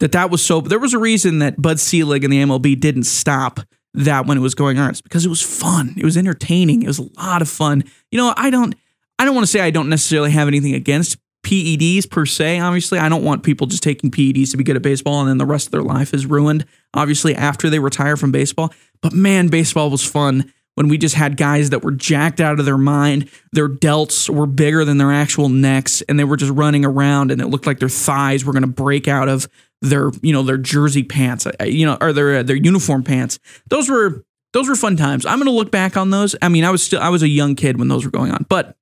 that 0.00 0.12
that 0.12 0.30
was 0.30 0.44
so. 0.44 0.60
There 0.60 0.78
was 0.78 0.94
a 0.94 0.98
reason 0.98 1.38
that 1.38 1.60
Bud 1.60 1.80
Selig 1.80 2.24
and 2.24 2.32
the 2.32 2.42
MLB 2.42 2.78
didn't 2.78 3.04
stop 3.04 3.60
that 3.94 4.26
when 4.26 4.36
it 4.36 4.40
was 4.40 4.54
going 4.54 4.78
on. 4.78 4.90
It's 4.90 5.00
because 5.00 5.24
it 5.24 5.28
was 5.28 5.42
fun. 5.42 5.94
It 5.96 6.04
was 6.04 6.16
entertaining. 6.16 6.82
It 6.82 6.88
was 6.88 6.98
a 6.98 7.08
lot 7.16 7.42
of 7.42 7.48
fun. 7.48 7.84
You 8.10 8.18
know, 8.18 8.34
I 8.36 8.50
don't. 8.50 8.74
I 9.18 9.24
don't 9.24 9.34
want 9.34 9.46
to 9.46 9.50
say 9.50 9.60
I 9.60 9.70
don't 9.70 9.88
necessarily 9.88 10.32
have 10.32 10.48
anything 10.48 10.74
against 10.74 11.18
PEDs 11.44 12.10
per 12.10 12.26
se. 12.26 12.58
Obviously, 12.58 12.98
I 12.98 13.08
don't 13.08 13.22
want 13.22 13.44
people 13.44 13.68
just 13.68 13.82
taking 13.82 14.10
PEDs 14.10 14.50
to 14.50 14.56
be 14.56 14.64
good 14.64 14.76
at 14.76 14.82
baseball 14.82 15.20
and 15.20 15.28
then 15.28 15.38
the 15.38 15.46
rest 15.46 15.68
of 15.68 15.72
their 15.72 15.82
life 15.82 16.12
is 16.12 16.26
ruined. 16.26 16.66
Obviously, 16.94 17.34
after 17.34 17.70
they 17.70 17.78
retire 17.78 18.16
from 18.16 18.32
baseball. 18.32 18.72
But 19.02 19.12
man, 19.12 19.48
baseball 19.48 19.90
was 19.90 20.04
fun 20.04 20.52
when 20.74 20.88
we 20.88 20.98
just 20.98 21.14
had 21.14 21.36
guys 21.36 21.70
that 21.70 21.82
were 21.82 21.92
jacked 21.92 22.40
out 22.40 22.58
of 22.58 22.66
their 22.66 22.78
mind. 22.78 23.30
Their 23.52 23.68
delts 23.68 24.28
were 24.28 24.46
bigger 24.46 24.84
than 24.84 24.98
their 24.98 25.12
actual 25.12 25.48
necks, 25.48 26.02
and 26.02 26.18
they 26.18 26.24
were 26.24 26.36
just 26.36 26.52
running 26.52 26.84
around, 26.84 27.30
and 27.30 27.40
it 27.40 27.46
looked 27.46 27.66
like 27.66 27.78
their 27.78 27.88
thighs 27.88 28.44
were 28.44 28.52
going 28.52 28.62
to 28.62 28.68
break 28.68 29.08
out 29.08 29.28
of 29.28 29.48
their 29.80 30.10
you 30.22 30.32
know 30.32 30.42
their 30.42 30.56
jersey 30.56 31.02
pants, 31.02 31.46
uh, 31.46 31.64
you 31.64 31.86
know, 31.86 31.98
or 32.00 32.12
their 32.12 32.38
uh, 32.38 32.42
their 32.42 32.56
uniform 32.56 33.02
pants. 33.02 33.38
Those 33.68 33.88
were 33.88 34.24
those 34.52 34.68
were 34.68 34.76
fun 34.76 34.96
times. 34.96 35.26
I'm 35.26 35.38
going 35.38 35.46
to 35.46 35.52
look 35.52 35.70
back 35.70 35.96
on 35.96 36.10
those. 36.10 36.36
I 36.40 36.48
mean, 36.48 36.64
I 36.64 36.70
was 36.70 36.84
still 36.84 37.00
I 37.00 37.08
was 37.08 37.22
a 37.22 37.28
young 37.28 37.54
kid 37.54 37.78
when 37.78 37.88
those 37.88 38.04
were 38.04 38.10
going 38.10 38.32
on, 38.32 38.46
but 38.48 38.76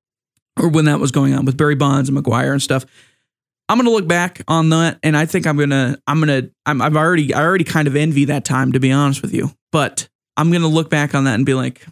or 0.61 0.69
when 0.69 0.85
that 0.85 1.01
was 1.01 1.11
going 1.11 1.35
on 1.35 1.45
with 1.45 1.57
Barry 1.57 1.75
Bonds 1.75 2.09
and 2.09 2.19
McGwire 2.19 2.53
and 2.53 2.63
stuff. 2.63 2.85
I'm 3.69 3.79
gonna 3.79 3.91
look 3.91 4.07
back 4.07 4.43
on 4.49 4.69
that, 4.71 4.99
and 5.03 5.17
I 5.17 5.25
think 5.25 5.47
I'm 5.47 5.57
gonna 5.57 5.99
I'm 6.07 6.21
gonna 6.21 6.51
I'm, 6.67 6.83
I've 6.83 6.97
already 6.97 7.33
I 7.33 7.43
already 7.43 7.65
kind 7.65 7.89
of 7.89 7.97
envy 7.97 8.27
that 8.27 8.45
time 8.45 8.73
to 8.73 8.81
be 8.81 8.93
honest 8.93 9.23
with 9.23 9.33
you. 9.33 9.51
But 9.71 10.09
I'm 10.37 10.51
gonna 10.53 10.69
look 10.69 10.91
back 10.91 11.15
on 11.15 11.25
that 11.25 11.35
and 11.35 11.47
be 11.47 11.55
like, 11.55 11.87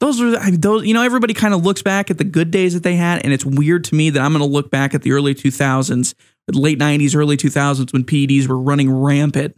those 0.00 0.20
are 0.20 0.50
those 0.50 0.84
you 0.86 0.94
know 0.94 1.02
everybody 1.02 1.34
kind 1.34 1.54
of 1.54 1.64
looks 1.64 1.82
back 1.82 2.10
at 2.10 2.18
the 2.18 2.24
good 2.24 2.50
days 2.50 2.74
that 2.74 2.82
they 2.82 2.96
had, 2.96 3.24
and 3.24 3.32
it's 3.32 3.44
weird 3.44 3.84
to 3.84 3.94
me 3.94 4.10
that 4.10 4.20
I'm 4.20 4.32
gonna 4.32 4.44
look 4.46 4.70
back 4.70 4.94
at 4.94 5.02
the 5.02 5.12
early 5.12 5.34
2000s 5.34 6.14
late 6.52 6.78
90s, 6.78 7.16
early 7.16 7.36
2000s 7.36 7.92
when 7.92 8.04
PEDs 8.04 8.46
were 8.46 8.58
running 8.58 8.90
rampant. 8.90 9.56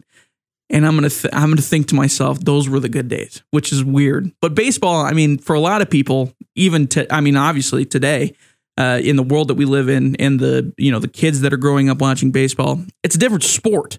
and 0.71 0.85
I'm 0.85 0.95
gonna 0.95 1.09
th- 1.09 1.33
I'm 1.33 1.49
gonna 1.49 1.61
think 1.61 1.87
to 1.87 1.95
myself, 1.95 2.39
those 2.39 2.69
were 2.69 2.79
the 2.79 2.89
good 2.89 3.07
days, 3.07 3.41
which 3.51 3.71
is 3.71 3.83
weird. 3.83 4.31
But 4.41 4.55
baseball, 4.55 5.03
I 5.03 5.11
mean, 5.13 5.37
for 5.39 5.55
a 5.55 5.59
lot 5.59 5.81
of 5.81 5.89
people, 5.89 6.33
even 6.55 6.87
to, 6.89 7.11
I 7.13 7.21
mean, 7.21 7.35
obviously 7.35 7.85
today, 7.85 8.35
uh, 8.77 8.99
in 9.03 9.15
the 9.17 9.23
world 9.23 9.47
that 9.49 9.55
we 9.55 9.65
live 9.65 9.89
in, 9.89 10.15
and 10.17 10.39
the 10.39 10.71
you 10.77 10.91
know 10.91 10.99
the 10.99 11.07
kids 11.07 11.41
that 11.41 11.53
are 11.53 11.57
growing 11.57 11.89
up 11.89 12.01
watching 12.01 12.31
baseball, 12.31 12.81
it's 13.03 13.15
a 13.15 13.19
different 13.19 13.43
sport. 13.43 13.97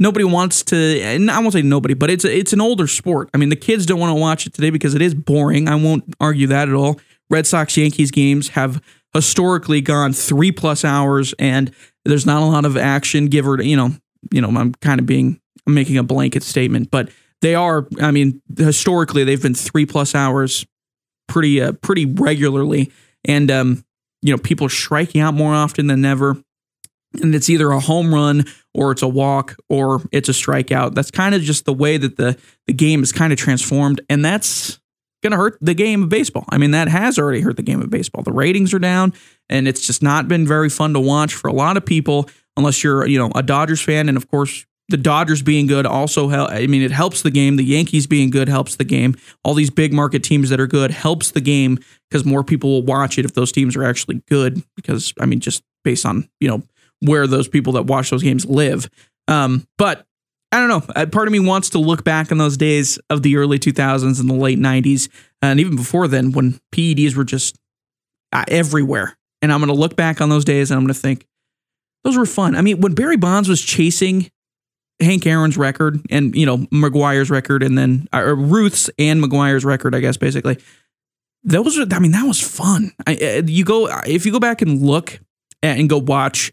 Nobody 0.00 0.24
wants 0.24 0.62
to, 0.64 0.76
and 1.02 1.30
I 1.30 1.38
won't 1.40 1.52
say 1.52 1.60
nobody, 1.60 1.92
but 1.92 2.08
it's 2.08 2.24
it's 2.24 2.54
an 2.54 2.60
older 2.60 2.86
sport. 2.86 3.28
I 3.34 3.36
mean, 3.36 3.50
the 3.50 3.56
kids 3.56 3.84
don't 3.84 4.00
want 4.00 4.10
to 4.10 4.20
watch 4.20 4.46
it 4.46 4.54
today 4.54 4.70
because 4.70 4.94
it 4.94 5.02
is 5.02 5.14
boring. 5.14 5.68
I 5.68 5.74
won't 5.74 6.04
argue 6.18 6.46
that 6.46 6.70
at 6.70 6.74
all. 6.74 6.98
Red 7.28 7.46
Sox 7.46 7.76
Yankees 7.76 8.10
games 8.10 8.48
have 8.50 8.82
historically 9.12 9.82
gone 9.82 10.14
three 10.14 10.52
plus 10.52 10.86
hours, 10.86 11.34
and 11.38 11.70
there's 12.06 12.24
not 12.24 12.42
a 12.42 12.46
lot 12.46 12.64
of 12.64 12.78
action. 12.78 13.26
Give 13.26 13.46
or 13.46 13.62
you 13.62 13.76
know, 13.76 13.90
you 14.32 14.40
know, 14.40 14.48
I'm 14.48 14.72
kind 14.76 15.00
of 15.00 15.06
being 15.06 15.38
I'm 15.66 15.74
making 15.74 15.98
a 15.98 16.02
blanket 16.02 16.42
statement, 16.42 16.90
but 16.90 17.10
they 17.42 17.54
are. 17.54 17.86
I 18.00 18.10
mean, 18.10 18.40
historically, 18.56 19.24
they've 19.24 19.42
been 19.42 19.54
three 19.54 19.84
plus 19.84 20.14
hours, 20.14 20.66
pretty 21.28 21.60
uh, 21.60 21.72
pretty 21.72 22.06
regularly, 22.06 22.90
and 23.26 23.50
um, 23.50 23.84
you 24.22 24.34
know, 24.34 24.38
people 24.38 24.66
are 24.66 24.70
striking 24.70 25.20
out 25.20 25.34
more 25.34 25.54
often 25.54 25.86
than 25.88 26.04
ever. 26.04 26.42
And 27.20 27.34
it's 27.34 27.50
either 27.50 27.70
a 27.70 27.80
home 27.80 28.14
run 28.14 28.44
or 28.72 28.92
it's 28.92 29.02
a 29.02 29.08
walk 29.08 29.56
or 29.68 30.02
it's 30.12 30.28
a 30.28 30.32
strikeout. 30.32 30.94
That's 30.94 31.10
kind 31.10 31.34
of 31.34 31.42
just 31.42 31.64
the 31.64 31.72
way 31.72 31.96
that 31.96 32.16
the 32.16 32.38
the 32.66 32.72
game 32.72 33.02
is 33.02 33.12
kind 33.12 33.32
of 33.32 33.38
transformed, 33.38 34.00
and 34.08 34.24
that's 34.24 34.78
going 35.22 35.32
to 35.32 35.36
hurt 35.36 35.58
the 35.60 35.74
game 35.74 36.04
of 36.04 36.08
baseball. 36.08 36.44
I 36.48 36.58
mean, 36.58 36.70
that 36.70 36.88
has 36.88 37.18
already 37.18 37.40
hurt 37.40 37.56
the 37.56 37.62
game 37.62 37.80
of 37.80 37.90
baseball. 37.90 38.22
The 38.22 38.32
ratings 38.32 38.72
are 38.72 38.78
down, 38.78 39.12
and 39.48 39.68
it's 39.68 39.86
just 39.86 40.02
not 40.02 40.28
been 40.28 40.46
very 40.46 40.68
fun 40.68 40.94
to 40.94 41.00
watch 41.00 41.34
for 41.34 41.48
a 41.48 41.52
lot 41.52 41.76
of 41.76 41.84
people, 41.84 42.28
unless 42.56 42.82
you're, 42.82 43.06
you 43.06 43.18
know, 43.18 43.30
a 43.34 43.42
Dodgers 43.42 43.82
fan. 43.82 44.08
And 44.08 44.16
of 44.16 44.28
course, 44.28 44.64
the 44.88 44.96
Dodgers 44.96 45.42
being 45.42 45.66
good 45.66 45.86
also 45.86 46.28
help. 46.28 46.50
I 46.50 46.66
mean, 46.66 46.82
it 46.82 46.90
helps 46.90 47.22
the 47.22 47.30
game. 47.30 47.56
The 47.56 47.64
Yankees 47.64 48.06
being 48.06 48.30
good 48.30 48.48
helps 48.48 48.76
the 48.76 48.84
game. 48.84 49.14
All 49.44 49.54
these 49.54 49.70
big 49.70 49.92
market 49.92 50.22
teams 50.22 50.50
that 50.50 50.60
are 50.60 50.66
good 50.66 50.90
helps 50.90 51.30
the 51.30 51.40
game 51.40 51.78
because 52.08 52.24
more 52.24 52.42
people 52.42 52.70
will 52.70 52.82
watch 52.82 53.18
it 53.18 53.24
if 53.24 53.34
those 53.34 53.52
teams 53.52 53.76
are 53.76 53.84
actually 53.84 54.22
good. 54.28 54.62
Because 54.74 55.12
I 55.20 55.26
mean, 55.26 55.40
just 55.40 55.62
based 55.84 56.06
on 56.06 56.28
you 56.40 56.48
know 56.48 56.62
where 57.00 57.26
those 57.26 57.48
people 57.48 57.74
that 57.74 57.84
watch 57.84 58.10
those 58.10 58.22
games 58.22 58.44
live. 58.46 58.88
Um, 59.28 59.66
but 59.78 60.06
I 60.52 60.58
don't 60.58 60.68
know. 60.68 60.92
Uh, 60.94 61.06
part 61.06 61.28
of 61.28 61.32
me 61.32 61.40
wants 61.40 61.70
to 61.70 61.78
look 61.78 62.04
back 62.04 62.32
on 62.32 62.38
those 62.38 62.56
days 62.56 62.98
of 63.08 63.22
the 63.22 63.36
early 63.36 63.58
2000s 63.58 64.20
and 64.20 64.28
the 64.28 64.34
late 64.34 64.58
90s, 64.58 65.08
and 65.42 65.60
even 65.60 65.76
before 65.76 66.08
then, 66.08 66.32
when 66.32 66.58
PEDs 66.72 67.14
were 67.14 67.24
just 67.24 67.56
uh, 68.32 68.44
everywhere. 68.48 69.16
And 69.42 69.52
I'm 69.52 69.60
going 69.60 69.68
to 69.68 69.80
look 69.80 69.96
back 69.96 70.20
on 70.20 70.28
those 70.28 70.44
days 70.44 70.70
and 70.70 70.78
I'm 70.78 70.84
going 70.84 70.94
to 70.94 71.00
think 71.00 71.26
those 72.04 72.16
were 72.16 72.26
fun. 72.26 72.56
I 72.56 72.62
mean, 72.62 72.80
when 72.80 72.94
Barry 72.94 73.16
Bonds 73.16 73.48
was 73.48 73.62
chasing 73.62 74.30
Hank 75.00 75.26
Aaron's 75.26 75.56
record 75.56 76.00
and 76.10 76.34
you 76.34 76.46
know 76.46 76.58
McGwire's 76.58 77.30
record, 77.30 77.62
and 77.62 77.76
then 77.76 78.06
uh, 78.12 78.22
Ruth's 78.22 78.90
and 78.98 79.22
McGwire's 79.22 79.64
record, 79.64 79.94
I 79.94 80.00
guess 80.00 80.16
basically. 80.16 80.58
Those 81.42 81.78
are. 81.78 81.86
I 81.90 81.98
mean, 82.00 82.12
that 82.12 82.26
was 82.26 82.40
fun. 82.40 82.92
I, 83.06 83.14
uh, 83.14 83.42
you 83.46 83.64
go 83.64 83.88
if 84.06 84.26
you 84.26 84.32
go 84.32 84.40
back 84.40 84.60
and 84.60 84.82
look 84.82 85.20
and 85.62 85.88
go 85.88 85.96
watch 85.96 86.52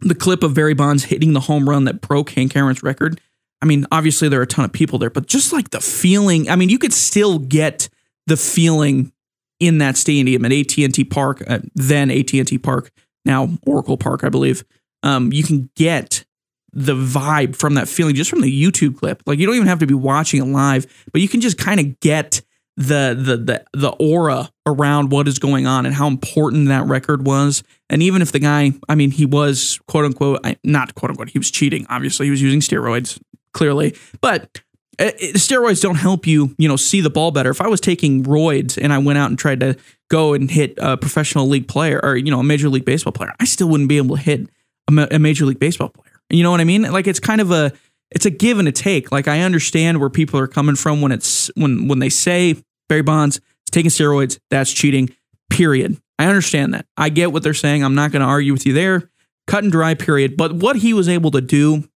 the 0.00 0.14
clip 0.14 0.42
of 0.42 0.54
Barry 0.54 0.74
Bonds 0.74 1.04
hitting 1.04 1.32
the 1.32 1.40
home 1.40 1.68
run 1.68 1.84
that 1.84 2.00
broke 2.00 2.30
Hank 2.30 2.56
Aaron's 2.56 2.82
record. 2.82 3.20
I 3.62 3.66
mean, 3.66 3.86
obviously 3.92 4.28
there 4.28 4.40
are 4.40 4.44
a 4.44 4.46
ton 4.46 4.64
of 4.64 4.72
people 4.72 4.98
there, 4.98 5.10
but 5.10 5.26
just 5.26 5.52
like 5.52 5.70
the 5.70 5.80
feeling. 5.80 6.48
I 6.48 6.56
mean, 6.56 6.70
you 6.70 6.78
could 6.78 6.92
still 6.92 7.38
get 7.38 7.88
the 8.26 8.36
feeling 8.36 9.12
in 9.58 9.78
that 9.78 9.96
stadium 9.96 10.44
at 10.44 10.52
AT&T 10.52 11.04
Park, 11.04 11.42
uh, 11.46 11.58
then 11.74 12.10
AT&T 12.10 12.58
Park, 12.58 12.90
now 13.26 13.50
Oracle 13.66 13.98
Park, 13.98 14.24
I 14.24 14.30
believe. 14.30 14.64
Um, 15.02 15.32
you 15.32 15.42
can 15.42 15.70
get 15.76 16.24
the 16.72 16.94
vibe 16.94 17.56
from 17.56 17.74
that 17.74 17.88
feeling 17.88 18.14
just 18.14 18.30
from 18.30 18.40
the 18.40 18.62
YouTube 18.62 18.96
clip. 18.96 19.22
Like 19.26 19.38
you 19.38 19.46
don't 19.46 19.56
even 19.56 19.68
have 19.68 19.80
to 19.80 19.86
be 19.86 19.94
watching 19.94 20.40
it 20.40 20.46
live, 20.46 20.86
but 21.12 21.20
you 21.20 21.28
can 21.28 21.40
just 21.40 21.58
kind 21.58 21.80
of 21.80 22.00
get 22.00 22.42
the 22.80 23.14
the 23.14 23.36
the 23.36 23.64
the 23.74 23.90
aura 23.90 24.50
around 24.66 25.10
what 25.10 25.28
is 25.28 25.38
going 25.38 25.66
on 25.66 25.84
and 25.84 25.94
how 25.94 26.06
important 26.06 26.68
that 26.68 26.86
record 26.86 27.26
was. 27.26 27.62
And 27.90 28.02
even 28.02 28.22
if 28.22 28.32
the 28.32 28.38
guy, 28.38 28.72
I 28.88 28.94
mean, 28.94 29.10
he 29.10 29.26
was 29.26 29.78
quote 29.86 30.06
unquote 30.06 30.40
not 30.64 30.94
quote 30.94 31.10
unquote, 31.10 31.28
he 31.28 31.38
was 31.38 31.50
cheating. 31.50 31.86
Obviously, 31.90 32.26
he 32.26 32.30
was 32.30 32.40
using 32.40 32.60
steroids 32.60 33.20
clearly, 33.52 33.94
but 34.22 34.62
uh, 34.98 35.10
steroids 35.34 35.82
don't 35.82 35.96
help 35.96 36.26
you, 36.26 36.54
you 36.56 36.68
know, 36.68 36.76
see 36.76 37.02
the 37.02 37.10
ball 37.10 37.30
better. 37.32 37.50
If 37.50 37.60
I 37.60 37.68
was 37.68 37.80
taking 37.82 38.24
roids 38.24 38.78
and 38.80 38.94
I 38.94 38.98
went 38.98 39.18
out 39.18 39.28
and 39.28 39.38
tried 39.38 39.60
to 39.60 39.76
go 40.08 40.32
and 40.32 40.50
hit 40.50 40.74
a 40.78 40.96
professional 40.96 41.46
league 41.46 41.68
player 41.68 42.00
or 42.02 42.16
you 42.16 42.30
know 42.30 42.40
a 42.40 42.44
major 42.44 42.70
league 42.70 42.86
baseball 42.86 43.12
player, 43.12 43.34
I 43.38 43.44
still 43.44 43.68
wouldn't 43.68 43.90
be 43.90 43.98
able 43.98 44.16
to 44.16 44.22
hit 44.22 44.48
a, 44.88 45.16
a 45.16 45.18
major 45.18 45.44
league 45.44 45.60
baseball 45.60 45.90
player. 45.90 46.14
You 46.30 46.42
know 46.42 46.50
what 46.50 46.60
I 46.60 46.64
mean? 46.64 46.82
Like 46.82 47.06
it's 47.06 47.20
kind 47.20 47.42
of 47.42 47.50
a 47.50 47.72
it's 48.10 48.24
a 48.24 48.30
give 48.30 48.58
and 48.58 48.68
a 48.68 48.72
take. 48.72 49.12
Like 49.12 49.28
I 49.28 49.42
understand 49.42 50.00
where 50.00 50.08
people 50.08 50.40
are 50.40 50.48
coming 50.48 50.76
from 50.76 51.02
when 51.02 51.12
it's 51.12 51.50
when 51.56 51.86
when 51.86 51.98
they 51.98 52.08
say 52.08 52.56
Barry 52.90 53.02
Bonds 53.02 53.36
is 53.36 53.70
taking 53.70 53.90
steroids, 53.90 54.40
that's 54.50 54.72
cheating. 54.72 55.14
Period. 55.48 55.96
I 56.18 56.26
understand 56.26 56.74
that. 56.74 56.86
I 56.96 57.08
get 57.08 57.32
what 57.32 57.44
they're 57.44 57.54
saying. 57.54 57.84
I'm 57.84 57.94
not 57.94 58.10
going 58.10 58.20
to 58.20 58.26
argue 58.26 58.52
with 58.52 58.66
you 58.66 58.72
there. 58.72 59.08
Cut 59.46 59.62
and 59.62 59.72
dry. 59.72 59.94
Period. 59.94 60.36
But 60.36 60.52
what 60.52 60.76
he 60.76 60.92
was 60.92 61.08
able 61.08 61.30
to 61.30 61.40
do 61.40 61.88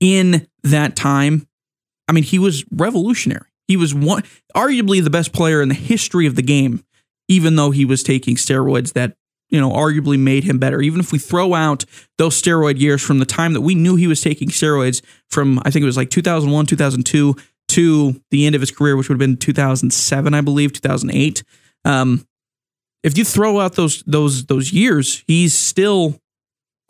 in 0.00 0.46
that 0.62 0.94
time, 0.94 1.48
I 2.08 2.12
mean, 2.12 2.24
he 2.24 2.38
was 2.38 2.64
revolutionary. 2.72 3.46
He 3.66 3.76
was 3.76 3.92
one, 3.92 4.22
arguably 4.54 5.02
the 5.02 5.10
best 5.10 5.32
player 5.32 5.60
in 5.60 5.68
the 5.68 5.74
history 5.74 6.26
of 6.26 6.36
the 6.36 6.42
game, 6.42 6.84
even 7.28 7.56
though 7.56 7.72
he 7.72 7.84
was 7.84 8.04
taking 8.04 8.36
steroids 8.36 8.92
that 8.92 9.16
you 9.52 9.60
know, 9.60 9.70
arguably 9.70 10.18
made 10.18 10.44
him 10.44 10.58
better. 10.58 10.80
Even 10.80 10.98
if 10.98 11.12
we 11.12 11.18
throw 11.18 11.52
out 11.52 11.84
those 12.16 12.40
steroid 12.40 12.80
years 12.80 13.02
from 13.02 13.18
the 13.18 13.26
time 13.26 13.52
that 13.52 13.60
we 13.60 13.74
knew 13.74 13.96
he 13.96 14.06
was 14.06 14.22
taking 14.22 14.48
steroids 14.48 15.02
from, 15.30 15.60
I 15.64 15.70
think 15.70 15.82
it 15.82 15.86
was 15.86 15.96
like 15.98 16.08
2001, 16.08 16.66
2002 16.66 17.36
to 17.68 18.20
the 18.30 18.46
end 18.46 18.54
of 18.54 18.60
his 18.60 18.70
career, 18.70 18.96
which 18.96 19.08
would 19.08 19.14
have 19.14 19.18
been 19.26 19.36
2007, 19.36 20.34
I 20.34 20.40
believe, 20.40 20.72
2008. 20.72 21.42
Um, 21.84 22.26
if 23.02 23.18
you 23.18 23.24
throw 23.24 23.60
out 23.60 23.74
those 23.74 24.02
those 24.06 24.44
those 24.46 24.72
years, 24.72 25.24
he's 25.26 25.54
still 25.54 26.20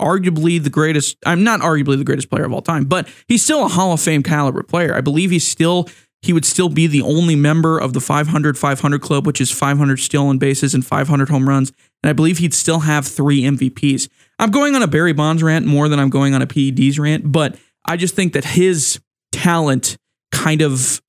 arguably 0.00 0.62
the 0.62 0.70
greatest. 0.70 1.16
I'm 1.24 1.44
not 1.44 1.60
arguably 1.60 1.96
the 1.96 2.04
greatest 2.04 2.30
player 2.30 2.44
of 2.44 2.52
all 2.52 2.62
time, 2.62 2.84
but 2.84 3.08
he's 3.28 3.42
still 3.42 3.64
a 3.64 3.68
Hall 3.68 3.92
of 3.92 4.00
Fame 4.00 4.22
caliber 4.22 4.62
player. 4.62 4.94
I 4.94 5.00
believe 5.00 5.30
he's 5.30 5.46
still 5.46 5.88
he 6.22 6.32
would 6.32 6.44
still 6.44 6.68
be 6.68 6.86
the 6.86 7.02
only 7.02 7.34
member 7.34 7.78
of 7.78 7.94
the 7.94 8.00
500 8.00 8.58
500 8.58 9.00
club, 9.00 9.26
which 9.26 9.40
is 9.40 9.50
500 9.50 9.98
stolen 9.98 10.38
bases 10.38 10.74
and 10.74 10.86
500 10.86 11.28
home 11.28 11.48
runs. 11.48 11.72
And 12.02 12.10
I 12.10 12.12
believe 12.12 12.38
he'd 12.38 12.54
still 12.54 12.80
have 12.80 13.06
three 13.06 13.42
MVPs. 13.42 14.08
I'm 14.38 14.50
going 14.50 14.74
on 14.74 14.82
a 14.82 14.86
Barry 14.86 15.12
Bonds 15.12 15.42
rant 15.42 15.66
more 15.66 15.88
than 15.88 15.98
I'm 15.98 16.10
going 16.10 16.34
on 16.34 16.42
a 16.42 16.46
PEDs 16.46 16.98
rant, 16.98 17.30
but 17.30 17.56
I 17.86 17.96
just 17.96 18.14
think 18.14 18.34
that 18.34 18.44
his 18.44 19.00
talent 19.32 19.96
kind 20.32 20.62
of 20.62 21.00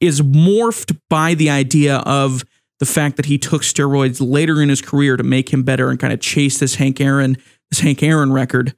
is 0.00 0.20
morphed 0.20 0.96
by 1.10 1.34
the 1.34 1.50
idea 1.50 1.96
of 1.98 2.44
the 2.78 2.86
fact 2.86 3.16
that 3.16 3.26
he 3.26 3.38
took 3.38 3.62
steroids 3.62 4.18
later 4.20 4.60
in 4.60 4.68
his 4.68 4.82
career 4.82 5.16
to 5.16 5.22
make 5.22 5.52
him 5.52 5.62
better 5.62 5.90
and 5.90 5.98
kind 5.98 6.12
of 6.12 6.20
chase 6.20 6.58
this 6.58 6.74
Hank 6.76 7.00
Aaron, 7.00 7.36
this 7.70 7.80
Hank 7.80 8.02
Aaron 8.02 8.32
record. 8.32 8.74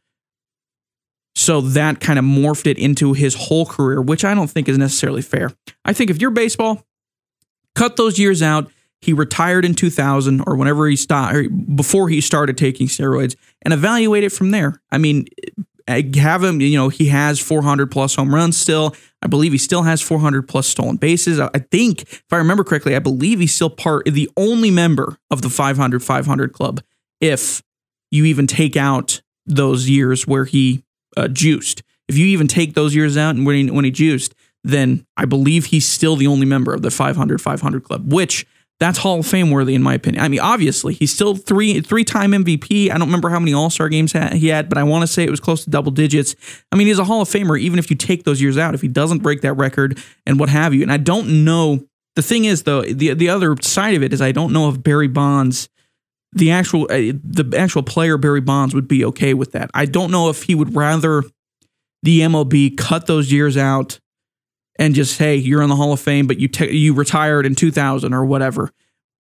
So 1.34 1.60
that 1.60 2.00
kind 2.00 2.18
of 2.18 2.24
morphed 2.24 2.66
it 2.66 2.78
into 2.78 3.12
his 3.12 3.34
whole 3.34 3.66
career, 3.66 4.00
which 4.00 4.24
I 4.24 4.34
don't 4.34 4.48
think 4.48 4.68
is 4.68 4.78
necessarily 4.78 5.22
fair. 5.22 5.52
I 5.84 5.92
think 5.92 6.10
if 6.10 6.20
you're 6.20 6.30
baseball, 6.30 6.86
cut 7.74 7.96
those 7.96 8.18
years 8.18 8.40
out. 8.40 8.70
He 9.02 9.12
retired 9.12 9.64
in 9.64 9.74
2000 9.74 10.42
or 10.46 10.56
whenever 10.56 10.88
he 10.88 10.96
started, 10.96 11.76
before 11.76 12.08
he 12.08 12.22
started 12.22 12.56
taking 12.56 12.86
steroids, 12.86 13.36
and 13.62 13.74
evaluate 13.74 14.24
it 14.24 14.32
from 14.32 14.50
there. 14.50 14.80
I 14.90 14.98
mean, 14.98 15.26
have 16.16 16.42
him, 16.42 16.60
you 16.60 16.76
know, 16.76 16.88
he 16.88 17.06
has 17.06 17.38
400 17.38 17.90
plus 17.90 18.14
home 18.16 18.34
runs 18.34 18.56
still. 18.56 18.94
I 19.22 19.28
believe 19.28 19.52
he 19.52 19.58
still 19.58 19.82
has 19.82 20.02
400 20.02 20.48
plus 20.48 20.66
stolen 20.66 20.96
bases. 20.96 21.38
I 21.38 21.48
think, 21.70 22.02
if 22.02 22.24
I 22.32 22.36
remember 22.36 22.64
correctly, 22.64 22.96
I 22.96 23.00
believe 23.00 23.40
he's 23.40 23.54
still 23.54 23.70
part, 23.70 24.06
the 24.06 24.30
only 24.36 24.70
member 24.70 25.16
of 25.30 25.42
the 25.42 25.50
500 25.50 26.02
500 26.02 26.52
club. 26.52 26.82
If 27.20 27.62
you 28.10 28.24
even 28.24 28.46
take 28.46 28.76
out 28.76 29.20
those 29.46 29.88
years 29.88 30.26
where 30.26 30.44
he 30.44 30.82
uh, 31.16 31.28
juiced. 31.28 31.82
If 32.08 32.16
you 32.16 32.26
even 32.26 32.46
take 32.46 32.74
those 32.74 32.94
years 32.94 33.16
out 33.16 33.34
and 33.34 33.46
when 33.46 33.56
he, 33.56 33.70
when 33.70 33.84
he 33.84 33.90
juiced, 33.90 34.34
then 34.62 35.06
I 35.16 35.24
believe 35.24 35.66
he's 35.66 35.86
still 35.86 36.16
the 36.16 36.26
only 36.26 36.46
member 36.46 36.74
of 36.74 36.82
the 36.82 36.90
500 36.90 37.40
500 37.40 37.84
club, 37.84 38.12
which 38.12 38.46
that's 38.78 38.98
Hall 38.98 39.20
of 39.20 39.26
Fame 39.26 39.50
worthy 39.50 39.74
in 39.74 39.82
my 39.82 39.94
opinion. 39.94 40.22
I 40.22 40.28
mean, 40.28 40.40
obviously 40.40 40.94
he's 40.94 41.12
still 41.12 41.34
three 41.34 41.80
three 41.80 42.04
time 42.04 42.32
MVP. 42.32 42.90
I 42.90 42.98
don't 42.98 43.08
remember 43.08 43.30
how 43.30 43.38
many 43.38 43.54
All 43.54 43.70
Star 43.70 43.88
games 43.88 44.12
he 44.12 44.48
had, 44.48 44.68
but 44.68 44.78
I 44.78 44.82
want 44.82 45.02
to 45.02 45.06
say 45.06 45.24
it 45.24 45.30
was 45.30 45.40
close 45.40 45.64
to 45.64 45.70
double 45.70 45.92
digits. 45.92 46.36
I 46.70 46.76
mean, 46.76 46.86
he's 46.86 46.98
a 46.98 47.04
Hall 47.04 47.22
of 47.22 47.28
Famer 47.28 47.58
even 47.58 47.78
if 47.78 47.90
you 47.90 47.96
take 47.96 48.24
those 48.24 48.40
years 48.40 48.58
out. 48.58 48.74
If 48.74 48.82
he 48.82 48.88
doesn't 48.88 49.22
break 49.22 49.40
that 49.42 49.54
record 49.54 49.98
and 50.26 50.38
what 50.38 50.48
have 50.50 50.74
you, 50.74 50.82
and 50.82 50.92
I 50.92 50.98
don't 50.98 51.44
know. 51.44 51.86
The 52.16 52.22
thing 52.22 52.46
is, 52.46 52.62
though, 52.62 52.82
the 52.82 53.14
the 53.14 53.28
other 53.28 53.56
side 53.60 53.94
of 53.94 54.02
it 54.02 54.12
is 54.12 54.20
I 54.20 54.32
don't 54.32 54.52
know 54.52 54.68
if 54.68 54.82
Barry 54.82 55.08
Bonds 55.08 55.68
the 56.32 56.50
actual 56.50 56.84
uh, 56.84 57.12
the 57.24 57.54
actual 57.56 57.82
player 57.82 58.18
Barry 58.18 58.40
Bonds 58.40 58.74
would 58.74 58.88
be 58.88 59.04
okay 59.06 59.34
with 59.34 59.52
that. 59.52 59.70
I 59.74 59.86
don't 59.86 60.10
know 60.10 60.28
if 60.28 60.44
he 60.44 60.54
would 60.54 60.76
rather 60.76 61.22
the 62.02 62.20
MLB 62.20 62.76
cut 62.76 63.06
those 63.06 63.32
years 63.32 63.56
out 63.56 63.98
and 64.78 64.94
just 64.94 65.18
hey, 65.18 65.36
you're 65.36 65.62
in 65.62 65.68
the 65.68 65.76
Hall 65.76 65.92
of 65.92 66.00
Fame, 66.00 66.26
but 66.26 66.38
you 66.38 66.48
te- 66.48 66.76
you 66.76 66.94
retired 66.94 67.46
in 67.46 67.54
2000 67.54 68.12
or 68.12 68.24
whatever. 68.24 68.72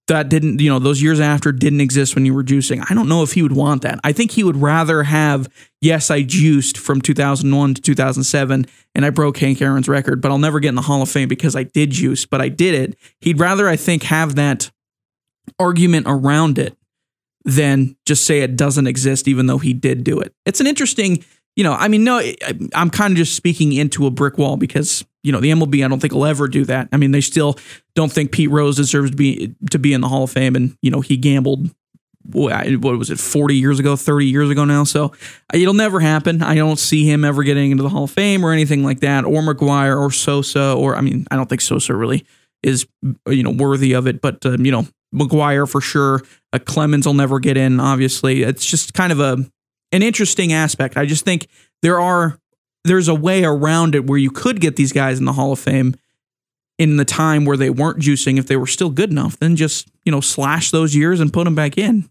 that 0.08 0.28
didn't, 0.28 0.60
you 0.60 0.70
know, 0.70 0.78
those 0.78 1.02
years 1.02 1.18
after 1.18 1.50
didn't 1.50 1.80
exist 1.80 2.14
when 2.14 2.24
you 2.24 2.32
were 2.32 2.44
juicing. 2.44 2.84
I 2.88 2.94
don't 2.94 3.08
know 3.08 3.22
if 3.24 3.32
he 3.32 3.42
would 3.42 3.52
want 3.56 3.82
that. 3.82 3.98
I 4.04 4.12
think 4.12 4.30
he 4.30 4.44
would 4.44 4.56
rather 4.56 5.02
have, 5.02 5.48
yes, 5.80 6.10
I 6.12 6.22
juiced 6.22 6.78
from 6.78 7.00
2001 7.00 7.74
to 7.74 7.82
2007 7.82 8.66
and 8.94 9.04
I 9.04 9.10
broke 9.10 9.38
Hank 9.38 9.60
Aaron's 9.60 9.88
record, 9.88 10.20
but 10.20 10.30
I'll 10.30 10.38
never 10.38 10.60
get 10.60 10.68
in 10.68 10.74
the 10.76 10.82
Hall 10.82 11.02
of 11.02 11.08
Fame 11.08 11.28
because 11.28 11.56
I 11.56 11.64
did 11.64 11.90
juice, 11.90 12.24
but 12.24 12.40
I 12.40 12.48
did 12.48 12.74
it. 12.74 12.98
He'd 13.20 13.40
rather, 13.40 13.68
I 13.68 13.74
think, 13.74 14.04
have 14.04 14.36
that 14.36 14.70
argument 15.58 16.06
around 16.08 16.58
it 16.58 16.76
than 17.44 17.96
just 18.06 18.26
say 18.26 18.40
it 18.40 18.56
doesn't 18.56 18.86
exist, 18.86 19.26
even 19.26 19.46
though 19.46 19.58
he 19.58 19.72
did 19.72 20.04
do 20.04 20.20
it. 20.20 20.32
It's 20.44 20.60
an 20.60 20.68
interesting, 20.68 21.24
you 21.56 21.64
know, 21.64 21.72
I 21.72 21.88
mean, 21.88 22.04
no, 22.04 22.22
I'm 22.74 22.90
kind 22.90 23.12
of 23.12 23.16
just 23.16 23.34
speaking 23.34 23.72
into 23.72 24.06
a 24.06 24.10
brick 24.10 24.38
wall 24.38 24.56
because 24.56 25.04
you 25.26 25.32
know 25.32 25.40
the 25.40 25.50
MLB. 25.50 25.84
I 25.84 25.88
don't 25.88 26.00
think 26.00 26.12
will 26.12 26.24
ever 26.24 26.46
do 26.46 26.64
that. 26.66 26.88
I 26.92 26.96
mean, 26.96 27.10
they 27.10 27.20
still 27.20 27.58
don't 27.94 28.12
think 28.12 28.30
Pete 28.32 28.50
Rose 28.50 28.76
deserves 28.76 29.10
to 29.10 29.16
be 29.16 29.54
to 29.70 29.78
be 29.78 29.92
in 29.92 30.00
the 30.00 30.08
Hall 30.08 30.24
of 30.24 30.30
Fame, 30.30 30.54
and 30.54 30.76
you 30.82 30.90
know 30.90 31.00
he 31.00 31.16
gambled. 31.16 31.70
What 32.28 32.98
was 32.98 33.08
it, 33.08 33.20
40 33.20 33.54
years 33.54 33.78
ago, 33.78 33.94
30 33.94 34.26
years 34.26 34.50
ago 34.50 34.64
now? 34.64 34.82
So 34.82 35.12
it'll 35.54 35.74
never 35.74 36.00
happen. 36.00 36.42
I 36.42 36.56
don't 36.56 36.78
see 36.78 37.08
him 37.08 37.24
ever 37.24 37.44
getting 37.44 37.70
into 37.70 37.84
the 37.84 37.88
Hall 37.88 38.02
of 38.02 38.10
Fame 38.10 38.44
or 38.44 38.52
anything 38.52 38.82
like 38.82 38.98
that, 39.00 39.24
or 39.24 39.42
McGwire 39.42 39.96
or 39.96 40.10
Sosa, 40.10 40.72
or 40.72 40.96
I 40.96 41.02
mean, 41.02 41.24
I 41.30 41.36
don't 41.36 41.48
think 41.48 41.60
Sosa 41.60 41.94
really 41.94 42.26
is, 42.64 42.84
you 43.28 43.44
know, 43.44 43.52
worthy 43.52 43.92
of 43.92 44.08
it, 44.08 44.20
but, 44.20 44.44
um, 44.44 44.66
you 44.66 44.72
know, 44.72 44.88
McGwire 45.14 45.70
for 45.70 45.80
sure. 45.80 46.22
Uh, 46.52 46.58
Clemens 46.58 47.06
will 47.06 47.14
never 47.14 47.38
get 47.38 47.56
in, 47.56 47.78
obviously. 47.78 48.42
It's 48.42 48.66
just 48.66 48.92
kind 48.92 49.12
of 49.12 49.20
a 49.20 49.38
an 49.92 50.02
interesting 50.02 50.52
aspect. 50.52 50.96
I 50.96 51.06
just 51.06 51.24
think 51.24 51.46
there 51.82 52.00
are 52.00 52.40
there's 52.86 53.08
a 53.08 53.14
way 53.14 53.44
around 53.44 53.94
it 53.94 54.06
where 54.06 54.18
you 54.18 54.30
could 54.30 54.60
get 54.60 54.76
these 54.76 54.92
guys 54.92 55.18
in 55.18 55.24
the 55.24 55.32
Hall 55.32 55.52
of 55.52 55.58
Fame 55.58 55.94
in 56.78 56.96
the 56.96 57.04
time 57.04 57.44
where 57.44 57.56
they 57.56 57.70
weren't 57.70 58.00
juicing 58.00 58.38
if 58.38 58.46
they 58.46 58.56
were 58.56 58.66
still 58.66 58.90
good 58.90 59.10
enough, 59.10 59.38
then 59.38 59.56
just, 59.56 59.88
you 60.04 60.12
know, 60.12 60.20
slash 60.20 60.70
those 60.70 60.94
years 60.94 61.20
and 61.20 61.32
put 61.32 61.44
them 61.44 61.54
back 61.54 61.78
in. 61.78 62.08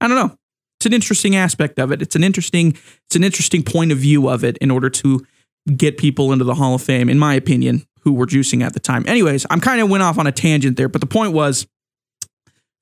I 0.00 0.08
don't 0.08 0.16
know. 0.16 0.36
It's 0.78 0.86
an 0.86 0.92
interesting 0.92 1.36
aspect 1.36 1.78
of 1.78 1.92
it. 1.92 2.02
It's 2.02 2.16
an 2.16 2.24
interesting 2.24 2.76
it's 3.06 3.16
an 3.16 3.24
interesting 3.24 3.62
point 3.62 3.92
of 3.92 3.98
view 3.98 4.28
of 4.28 4.44
it 4.44 4.58
in 4.58 4.70
order 4.70 4.90
to 4.90 5.24
get 5.76 5.96
people 5.96 6.32
into 6.32 6.44
the 6.44 6.54
Hall 6.54 6.74
of 6.74 6.82
Fame 6.82 7.08
in 7.08 7.18
my 7.18 7.34
opinion 7.34 7.86
who 8.00 8.12
were 8.12 8.26
juicing 8.26 8.62
at 8.62 8.74
the 8.74 8.80
time. 8.80 9.04
Anyways, 9.06 9.46
I'm 9.48 9.60
kind 9.60 9.80
of 9.80 9.88
went 9.88 10.02
off 10.02 10.18
on 10.18 10.26
a 10.26 10.32
tangent 10.32 10.76
there, 10.76 10.88
but 10.88 11.00
the 11.00 11.06
point 11.06 11.32
was 11.32 11.66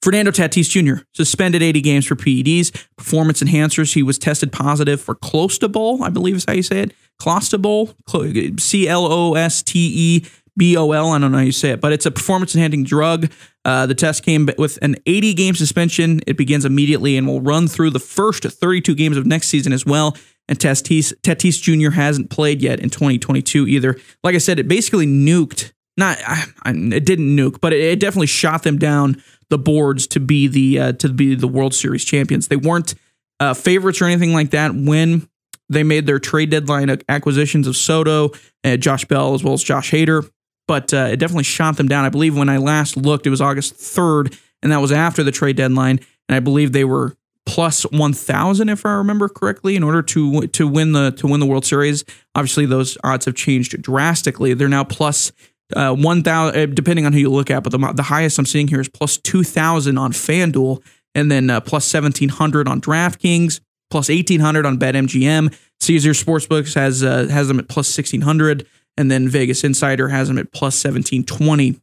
Fernando 0.02 0.32
Tatis 0.32 0.68
Jr. 0.68 1.04
suspended 1.14 1.62
80 1.62 1.80
games 1.80 2.06
for 2.06 2.16
PEDs, 2.16 2.72
performance 2.96 3.40
enhancers. 3.40 3.94
He 3.94 4.02
was 4.02 4.18
tested 4.18 4.52
positive 4.52 5.00
for 5.00 5.14
Clostebol, 5.14 6.02
I 6.02 6.08
believe 6.08 6.34
is 6.34 6.44
how 6.44 6.54
you 6.54 6.62
say 6.64 6.80
it. 6.80 6.92
Clostebol, 7.20 8.60
C 8.60 8.88
L 8.88 9.06
O 9.06 9.34
S 9.34 9.62
T 9.62 9.78
E 9.78 10.26
B 10.56 10.76
O 10.76 10.90
L. 10.90 11.10
I 11.10 11.18
don't 11.20 11.30
know 11.30 11.38
how 11.38 11.44
you 11.44 11.52
say 11.52 11.70
it, 11.70 11.80
but 11.80 11.92
it's 11.92 12.04
a 12.04 12.10
performance 12.10 12.54
enhancing 12.56 12.82
drug. 12.82 13.30
Uh, 13.64 13.86
the 13.86 13.94
test 13.94 14.24
came 14.24 14.48
with 14.58 14.76
an 14.82 14.96
80 15.06 15.34
game 15.34 15.54
suspension. 15.54 16.20
It 16.26 16.36
begins 16.36 16.64
immediately 16.64 17.16
and 17.16 17.28
will 17.28 17.40
run 17.40 17.68
through 17.68 17.90
the 17.90 18.00
first 18.00 18.42
32 18.42 18.96
games 18.96 19.16
of 19.16 19.24
next 19.24 19.48
season 19.48 19.72
as 19.72 19.86
well. 19.86 20.16
And 20.48 20.58
Tatis, 20.58 21.14
Tatis 21.22 21.62
Jr. 21.62 21.94
hasn't 21.94 22.28
played 22.28 22.60
yet 22.60 22.80
in 22.80 22.90
2022 22.90 23.68
either. 23.68 23.96
Like 24.24 24.34
I 24.34 24.38
said, 24.38 24.58
it 24.58 24.66
basically 24.66 25.06
nuked. 25.06 25.72
Not, 25.96 26.18
I, 26.26 26.44
I, 26.62 26.70
it 26.70 27.04
didn't 27.04 27.36
nuke, 27.36 27.60
but 27.60 27.72
it, 27.72 27.80
it 27.80 28.00
definitely 28.00 28.26
shot 28.26 28.62
them 28.62 28.78
down 28.78 29.22
the 29.50 29.58
boards 29.58 30.06
to 30.08 30.20
be 30.20 30.48
the 30.48 30.78
uh, 30.78 30.92
to 30.92 31.08
be 31.10 31.34
the 31.34 31.48
World 31.48 31.74
Series 31.74 32.04
champions. 32.04 32.48
They 32.48 32.56
weren't 32.56 32.94
uh, 33.40 33.54
favorites 33.54 34.00
or 34.00 34.06
anything 34.06 34.32
like 34.32 34.50
that 34.50 34.74
when 34.74 35.28
they 35.68 35.82
made 35.82 36.06
their 36.06 36.18
trade 36.18 36.50
deadline 36.50 36.96
acquisitions 37.08 37.66
of 37.66 37.76
Soto, 37.76 38.30
and 38.64 38.82
Josh 38.82 39.04
Bell, 39.04 39.34
as 39.34 39.42
well 39.42 39.54
as 39.54 39.62
Josh 39.62 39.90
Hader. 39.90 40.28
But 40.68 40.94
uh, 40.94 41.08
it 41.10 41.16
definitely 41.16 41.44
shot 41.44 41.76
them 41.76 41.88
down. 41.88 42.04
I 42.04 42.08
believe 42.08 42.36
when 42.36 42.48
I 42.48 42.58
last 42.58 42.96
looked, 42.96 43.26
it 43.26 43.30
was 43.30 43.40
August 43.40 43.74
3rd, 43.74 44.38
and 44.62 44.70
that 44.70 44.80
was 44.80 44.92
after 44.92 45.22
the 45.22 45.32
trade 45.32 45.56
deadline. 45.56 46.00
And 46.28 46.36
I 46.36 46.40
believe 46.40 46.72
they 46.72 46.84
were 46.84 47.16
plus 47.44 47.82
1000 47.82 48.68
if 48.68 48.86
I 48.86 48.92
remember 48.92 49.28
correctly 49.28 49.74
in 49.74 49.82
order 49.82 50.02
to 50.02 50.46
to 50.46 50.68
win 50.68 50.92
the 50.92 51.10
to 51.12 51.26
win 51.26 51.40
the 51.40 51.46
World 51.46 51.66
Series. 51.66 52.04
Obviously 52.34 52.66
those 52.66 52.96
odds 53.02 53.24
have 53.24 53.34
changed 53.34 53.80
drastically. 53.82 54.54
They're 54.54 54.68
now 54.68 54.84
plus 54.84 55.32
uh, 55.74 55.94
1,000, 55.94 56.60
uh, 56.60 56.66
depending 56.66 57.06
on 57.06 57.12
who 57.12 57.18
you 57.18 57.30
look 57.30 57.50
at, 57.50 57.62
but 57.62 57.70
the, 57.70 57.78
the 57.94 58.02
highest 58.02 58.38
I'm 58.38 58.46
seeing 58.46 58.68
here 58.68 58.80
is 58.80 58.88
plus 58.88 59.18
2,000 59.18 59.98
on 59.98 60.12
FanDuel, 60.12 60.82
and 61.14 61.30
then 61.30 61.50
uh, 61.50 61.60
plus 61.60 61.92
1,700 61.92 62.68
on 62.68 62.80
DraftKings, 62.80 63.60
plus 63.90 64.08
1,800 64.08 64.66
on 64.66 64.78
BetMGM. 64.78 65.54
Caesar 65.80 66.10
Sportsbooks 66.10 66.74
has 66.74 67.02
uh, 67.02 67.26
has 67.28 67.48
them 67.48 67.58
at 67.58 67.68
plus 67.68 67.88
1,600, 67.96 68.66
and 68.96 69.10
then 69.10 69.28
Vegas 69.28 69.64
Insider 69.64 70.08
has 70.08 70.28
them 70.28 70.38
at 70.38 70.52
plus 70.52 70.82
1,720. 70.84 71.80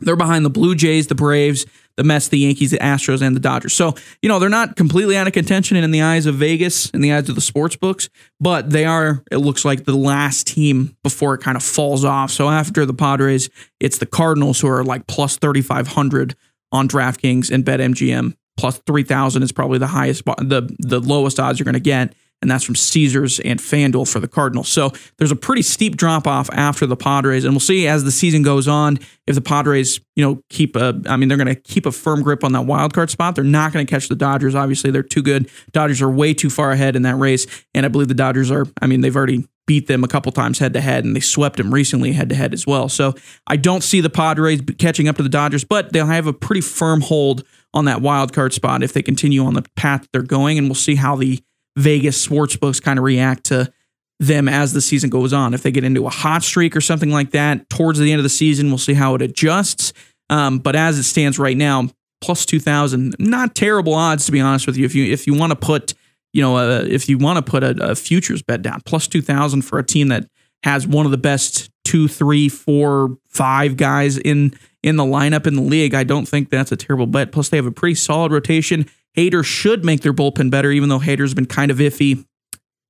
They're 0.00 0.16
behind 0.16 0.44
the 0.44 0.50
Blue 0.50 0.74
Jays, 0.74 1.06
the 1.06 1.14
Braves, 1.14 1.66
the 1.96 2.04
Mets, 2.04 2.28
the 2.28 2.38
Yankees, 2.38 2.70
the 2.70 2.78
Astros, 2.78 3.20
and 3.20 3.36
the 3.36 3.40
Dodgers. 3.40 3.74
So, 3.74 3.94
you 4.22 4.28
know, 4.28 4.38
they're 4.38 4.48
not 4.48 4.76
completely 4.76 5.16
out 5.16 5.26
of 5.26 5.32
contention 5.32 5.76
in 5.76 5.90
the 5.90 6.02
eyes 6.02 6.26
of 6.26 6.36
Vegas, 6.36 6.88
in 6.90 7.00
the 7.00 7.12
eyes 7.12 7.28
of 7.28 7.34
the 7.34 7.40
sports 7.40 7.76
books, 7.76 8.08
but 8.40 8.70
they 8.70 8.84
are, 8.84 9.22
it 9.30 9.38
looks 9.38 9.64
like, 9.64 9.84
the 9.84 9.96
last 9.96 10.46
team 10.46 10.96
before 11.02 11.34
it 11.34 11.42
kind 11.42 11.56
of 11.56 11.62
falls 11.62 12.04
off. 12.04 12.30
So 12.30 12.48
after 12.48 12.86
the 12.86 12.94
Padres, 12.94 13.50
it's 13.80 13.98
the 13.98 14.06
Cardinals 14.06 14.60
who 14.60 14.68
are 14.68 14.84
like 14.84 15.06
plus 15.06 15.36
3,500 15.36 16.34
on 16.72 16.88
DraftKings 16.88 17.50
and 17.50 17.64
BetMGM. 17.64 18.34
Plus 18.56 18.78
3,000 18.86 19.42
is 19.42 19.52
probably 19.52 19.78
the 19.78 19.86
highest, 19.86 20.24
the, 20.24 20.74
the 20.78 21.00
lowest 21.00 21.40
odds 21.40 21.58
you're 21.58 21.64
going 21.64 21.74
to 21.74 21.80
get 21.80 22.14
and 22.42 22.50
that's 22.50 22.64
from 22.64 22.74
Caesars 22.74 23.38
and 23.40 23.60
FanDuel 23.60 24.10
for 24.10 24.18
the 24.18 24.28
Cardinals. 24.28 24.68
So 24.68 24.92
there's 25.18 25.30
a 25.30 25.36
pretty 25.36 25.62
steep 25.62 25.96
drop 25.96 26.26
off 26.26 26.48
after 26.52 26.86
the 26.86 26.96
Padres, 26.96 27.44
and 27.44 27.52
we'll 27.52 27.60
see 27.60 27.86
as 27.86 28.04
the 28.04 28.10
season 28.10 28.42
goes 28.42 28.66
on 28.66 28.98
if 29.26 29.34
the 29.34 29.40
Padres, 29.40 30.00
you 30.16 30.24
know, 30.24 30.42
keep 30.48 30.76
a. 30.76 31.00
I 31.06 31.16
mean, 31.16 31.28
they're 31.28 31.38
going 31.38 31.54
to 31.54 31.60
keep 31.60 31.86
a 31.86 31.92
firm 31.92 32.22
grip 32.22 32.42
on 32.42 32.52
that 32.52 32.62
wild 32.62 32.94
card 32.94 33.10
spot. 33.10 33.34
They're 33.34 33.44
not 33.44 33.72
going 33.72 33.86
to 33.86 33.90
catch 33.90 34.08
the 34.08 34.16
Dodgers. 34.16 34.54
Obviously, 34.54 34.90
they're 34.90 35.02
too 35.02 35.22
good. 35.22 35.50
Dodgers 35.72 36.00
are 36.02 36.10
way 36.10 36.34
too 36.34 36.50
far 36.50 36.72
ahead 36.72 36.96
in 36.96 37.02
that 37.02 37.16
race, 37.16 37.46
and 37.74 37.84
I 37.84 37.88
believe 37.88 38.08
the 38.08 38.14
Dodgers 38.14 38.50
are. 38.50 38.66
I 38.80 38.86
mean, 38.86 39.02
they've 39.02 39.14
already 39.14 39.46
beat 39.66 39.86
them 39.86 40.02
a 40.02 40.08
couple 40.08 40.32
times 40.32 40.58
head 40.58 40.72
to 40.72 40.80
head, 40.80 41.04
and 41.04 41.14
they 41.14 41.20
swept 41.20 41.58
them 41.58 41.72
recently 41.72 42.12
head 42.12 42.28
to 42.30 42.34
head 42.34 42.52
as 42.52 42.66
well. 42.66 42.88
So 42.88 43.14
I 43.46 43.56
don't 43.56 43.84
see 43.84 44.00
the 44.00 44.10
Padres 44.10 44.62
catching 44.78 45.06
up 45.06 45.16
to 45.16 45.22
the 45.22 45.28
Dodgers, 45.28 45.62
but 45.62 45.92
they'll 45.92 46.06
have 46.06 46.26
a 46.26 46.32
pretty 46.32 46.60
firm 46.60 47.02
hold 47.02 47.44
on 47.72 47.84
that 47.84 48.02
wild 48.02 48.32
card 48.32 48.52
spot 48.52 48.82
if 48.82 48.92
they 48.92 49.02
continue 49.02 49.44
on 49.44 49.54
the 49.54 49.62
path 49.76 50.08
they're 50.12 50.22
going, 50.22 50.58
and 50.58 50.66
we'll 50.66 50.74
see 50.74 50.96
how 50.96 51.14
the 51.14 51.40
Vegas 51.80 52.26
sportsbooks 52.26 52.82
kind 52.82 52.98
of 52.98 53.04
react 53.04 53.44
to 53.44 53.72
them 54.18 54.48
as 54.48 54.72
the 54.72 54.80
season 54.80 55.08
goes 55.08 55.32
on. 55.32 55.54
If 55.54 55.62
they 55.62 55.70
get 55.70 55.84
into 55.84 56.06
a 56.06 56.10
hot 56.10 56.42
streak 56.42 56.76
or 56.76 56.80
something 56.80 57.10
like 57.10 57.30
that 57.30 57.68
towards 57.70 57.98
the 57.98 58.12
end 58.12 58.18
of 58.18 58.22
the 58.22 58.28
season, 58.28 58.68
we'll 58.68 58.78
see 58.78 58.94
how 58.94 59.14
it 59.14 59.22
adjusts. 59.22 59.92
Um, 60.28 60.58
but 60.58 60.76
as 60.76 60.98
it 60.98 61.04
stands 61.04 61.38
right 61.38 61.56
now, 61.56 61.88
plus 62.20 62.44
two 62.44 62.60
thousand, 62.60 63.16
not 63.18 63.54
terrible 63.54 63.94
odds 63.94 64.26
to 64.26 64.32
be 64.32 64.40
honest 64.40 64.66
with 64.66 64.76
you. 64.76 64.84
If 64.84 64.94
you 64.94 65.10
if 65.12 65.26
you 65.26 65.34
want 65.34 65.52
to 65.52 65.56
put 65.56 65.94
you 66.32 66.42
know 66.42 66.56
uh, 66.56 66.84
if 66.86 67.08
you 67.08 67.18
want 67.18 67.44
to 67.44 67.50
put 67.50 67.64
a, 67.64 67.90
a 67.90 67.94
futures 67.94 68.42
bet 68.42 68.62
down, 68.62 68.82
plus 68.84 69.08
two 69.08 69.22
thousand 69.22 69.62
for 69.62 69.78
a 69.78 69.84
team 69.84 70.08
that 70.08 70.26
has 70.62 70.86
one 70.86 71.06
of 71.06 71.12
the 71.12 71.18
best 71.18 71.70
two, 71.84 72.06
three, 72.06 72.48
four, 72.48 73.16
five 73.28 73.76
guys 73.76 74.18
in 74.18 74.52
in 74.82 74.96
the 74.96 75.04
lineup 75.04 75.46
in 75.46 75.54
the 75.54 75.62
league, 75.62 75.94
I 75.94 76.04
don't 76.04 76.26
think 76.26 76.48
that's 76.48 76.72
a 76.72 76.76
terrible 76.76 77.06
bet. 77.06 77.32
Plus, 77.32 77.48
they 77.48 77.56
have 77.56 77.66
a 77.66 77.72
pretty 77.72 77.94
solid 77.94 78.32
rotation. 78.32 78.86
Hader 79.16 79.44
should 79.44 79.84
make 79.84 80.00
their 80.00 80.12
bullpen 80.12 80.50
better, 80.50 80.70
even 80.70 80.88
though 80.88 80.98
Hader's 80.98 81.34
been 81.34 81.46
kind 81.46 81.70
of 81.70 81.78
iffy 81.78 82.24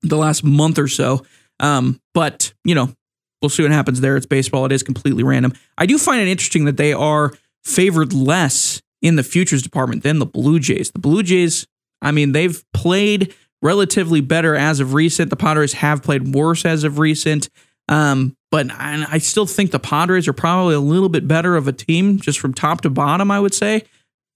the 0.02 0.16
last 0.16 0.44
month 0.44 0.78
or 0.78 0.88
so. 0.88 1.24
Um, 1.58 2.00
but, 2.14 2.52
you 2.64 2.74
know, 2.74 2.92
we'll 3.40 3.48
see 3.48 3.62
what 3.62 3.72
happens 3.72 4.00
there. 4.00 4.16
It's 4.16 4.26
baseball, 4.26 4.66
it 4.66 4.72
is 4.72 4.82
completely 4.82 5.22
random. 5.22 5.52
I 5.78 5.86
do 5.86 5.98
find 5.98 6.20
it 6.20 6.28
interesting 6.28 6.64
that 6.64 6.76
they 6.76 6.92
are 6.92 7.32
favored 7.64 8.12
less 8.12 8.80
in 9.02 9.16
the 9.16 9.22
futures 9.22 9.62
department 9.62 10.02
than 10.02 10.18
the 10.18 10.26
Blue 10.26 10.58
Jays. 10.58 10.90
The 10.90 10.98
Blue 10.98 11.22
Jays, 11.22 11.66
I 12.02 12.10
mean, 12.12 12.32
they've 12.32 12.62
played 12.72 13.34
relatively 13.62 14.20
better 14.20 14.56
as 14.56 14.80
of 14.80 14.94
recent. 14.94 15.30
The 15.30 15.36
Padres 15.36 15.74
have 15.74 16.02
played 16.02 16.34
worse 16.34 16.64
as 16.64 16.84
of 16.84 16.98
recent. 16.98 17.48
Um, 17.88 18.36
but 18.50 18.70
I, 18.70 19.18
still 19.18 19.46
think 19.46 19.70
the 19.70 19.78
Padres 19.78 20.26
are 20.28 20.32
probably 20.32 20.74
a 20.74 20.80
little 20.80 21.08
bit 21.08 21.28
better 21.28 21.56
of 21.56 21.68
a 21.68 21.72
team, 21.72 22.18
just 22.18 22.38
from 22.38 22.54
top 22.54 22.80
to 22.82 22.90
bottom, 22.90 23.30
I 23.30 23.38
would 23.38 23.54
say. 23.54 23.84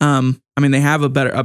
Um, 0.01 0.41
I 0.57 0.61
mean, 0.61 0.71
they 0.71 0.81
have 0.81 1.03
a 1.03 1.09
better. 1.09 1.35
Uh, 1.35 1.45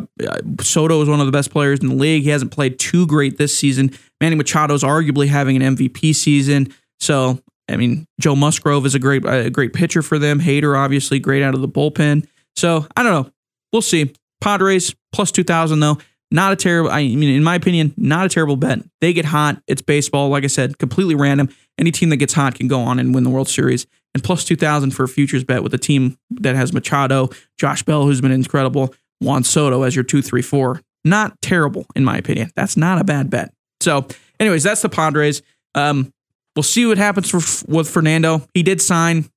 Soto 0.61 1.01
is 1.01 1.09
one 1.09 1.19
of 1.19 1.25
the 1.25 1.31
best 1.31 1.49
players 1.51 1.79
in 1.79 1.87
the 1.87 1.95
league. 1.95 2.23
He 2.23 2.29
hasn't 2.29 2.51
played 2.51 2.77
too 2.77 3.07
great 3.07 3.37
this 3.37 3.57
season. 3.57 3.91
Manny 4.21 4.35
Machado 4.35 4.73
is 4.73 4.83
arguably 4.83 5.27
having 5.27 5.61
an 5.61 5.75
MVP 5.75 6.13
season. 6.13 6.73
So, 6.99 7.39
I 7.67 7.75
mean, 7.75 8.05
Joe 8.19 8.35
Musgrove 8.35 8.85
is 8.85 8.93
a 8.93 8.99
great, 8.99 9.25
a 9.25 9.49
great 9.49 9.73
pitcher 9.73 10.01
for 10.01 10.19
them. 10.19 10.39
Hader, 10.39 10.77
obviously, 10.77 11.19
great 11.19 11.41
out 11.41 11.55
of 11.55 11.61
the 11.61 11.67
bullpen. 11.67 12.27
So, 12.55 12.85
I 12.95 13.03
don't 13.03 13.11
know. 13.11 13.31
We'll 13.73 13.81
see. 13.81 14.13
Padres 14.41 14.95
plus 15.11 15.31
2,000, 15.31 15.79
though. 15.79 15.97
Not 16.31 16.53
a 16.53 16.55
terrible, 16.55 16.91
I 16.91 17.01
mean, 17.01 17.23
in 17.23 17.43
my 17.43 17.55
opinion, 17.55 17.93
not 17.97 18.27
a 18.27 18.29
terrible 18.29 18.55
bet. 18.55 18.79
They 19.01 19.13
get 19.13 19.25
hot. 19.25 19.63
It's 19.65 19.81
baseball. 19.81 20.29
Like 20.29 20.43
I 20.43 20.47
said, 20.47 20.77
completely 20.77 21.15
random. 21.15 21.49
Any 21.79 21.91
team 21.91 22.09
that 22.09 22.17
gets 22.17 22.33
hot 22.33 22.53
can 22.53 22.67
go 22.67 22.81
on 22.81 22.99
and 22.99 23.15
win 23.15 23.23
the 23.23 23.31
World 23.31 23.49
Series 23.49 23.87
and 24.13 24.23
plus 24.23 24.43
2000 24.43 24.91
for 24.91 25.03
a 25.03 25.07
futures 25.07 25.43
bet 25.43 25.63
with 25.63 25.73
a 25.73 25.77
team 25.77 26.17
that 26.31 26.55
has 26.55 26.73
Machado, 26.73 27.29
Josh 27.57 27.83
Bell, 27.83 28.03
who's 28.03 28.21
been 28.21 28.31
incredible, 28.31 28.93
Juan 29.19 29.43
Soto 29.43 29.83
as 29.83 29.95
your 29.95 30.03
234. 30.03 30.81
Not 31.05 31.41
terrible, 31.41 31.85
in 31.95 32.03
my 32.03 32.17
opinion. 32.17 32.51
That's 32.55 32.75
not 32.75 32.99
a 32.99 33.03
bad 33.03 33.29
bet. 33.29 33.53
So, 33.81 34.07
anyways, 34.39 34.63
that's 34.63 34.81
the 34.81 34.89
Padres. 34.89 35.41
Um, 35.75 36.11
we'll 36.55 36.63
see 36.63 36.85
what 36.85 36.97
happens 36.97 37.29
for, 37.29 37.39
with 37.71 37.89
Fernando. 37.89 38.45
He 38.53 38.63
did 38.63 38.81
sign 38.81 39.29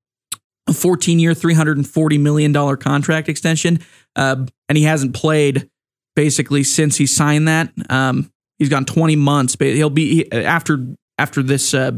a 0.68 0.72
14 0.72 1.18
year, 1.18 1.32
$340 1.32 2.20
million 2.20 2.76
contract 2.76 3.28
extension. 3.28 3.80
Uh, 4.16 4.46
and 4.68 4.78
he 4.78 4.84
hasn't 4.84 5.14
played 5.14 5.68
basically 6.16 6.64
since 6.64 6.96
he 6.96 7.06
signed 7.06 7.48
that. 7.48 7.72
Um, 7.88 8.30
he's 8.58 8.68
gone 8.68 8.84
20 8.84 9.16
months, 9.16 9.56
but 9.56 9.68
he'll 9.68 9.90
be 9.90 10.30
after 10.32 10.86
after 11.18 11.42
this 11.42 11.74
uh, 11.74 11.92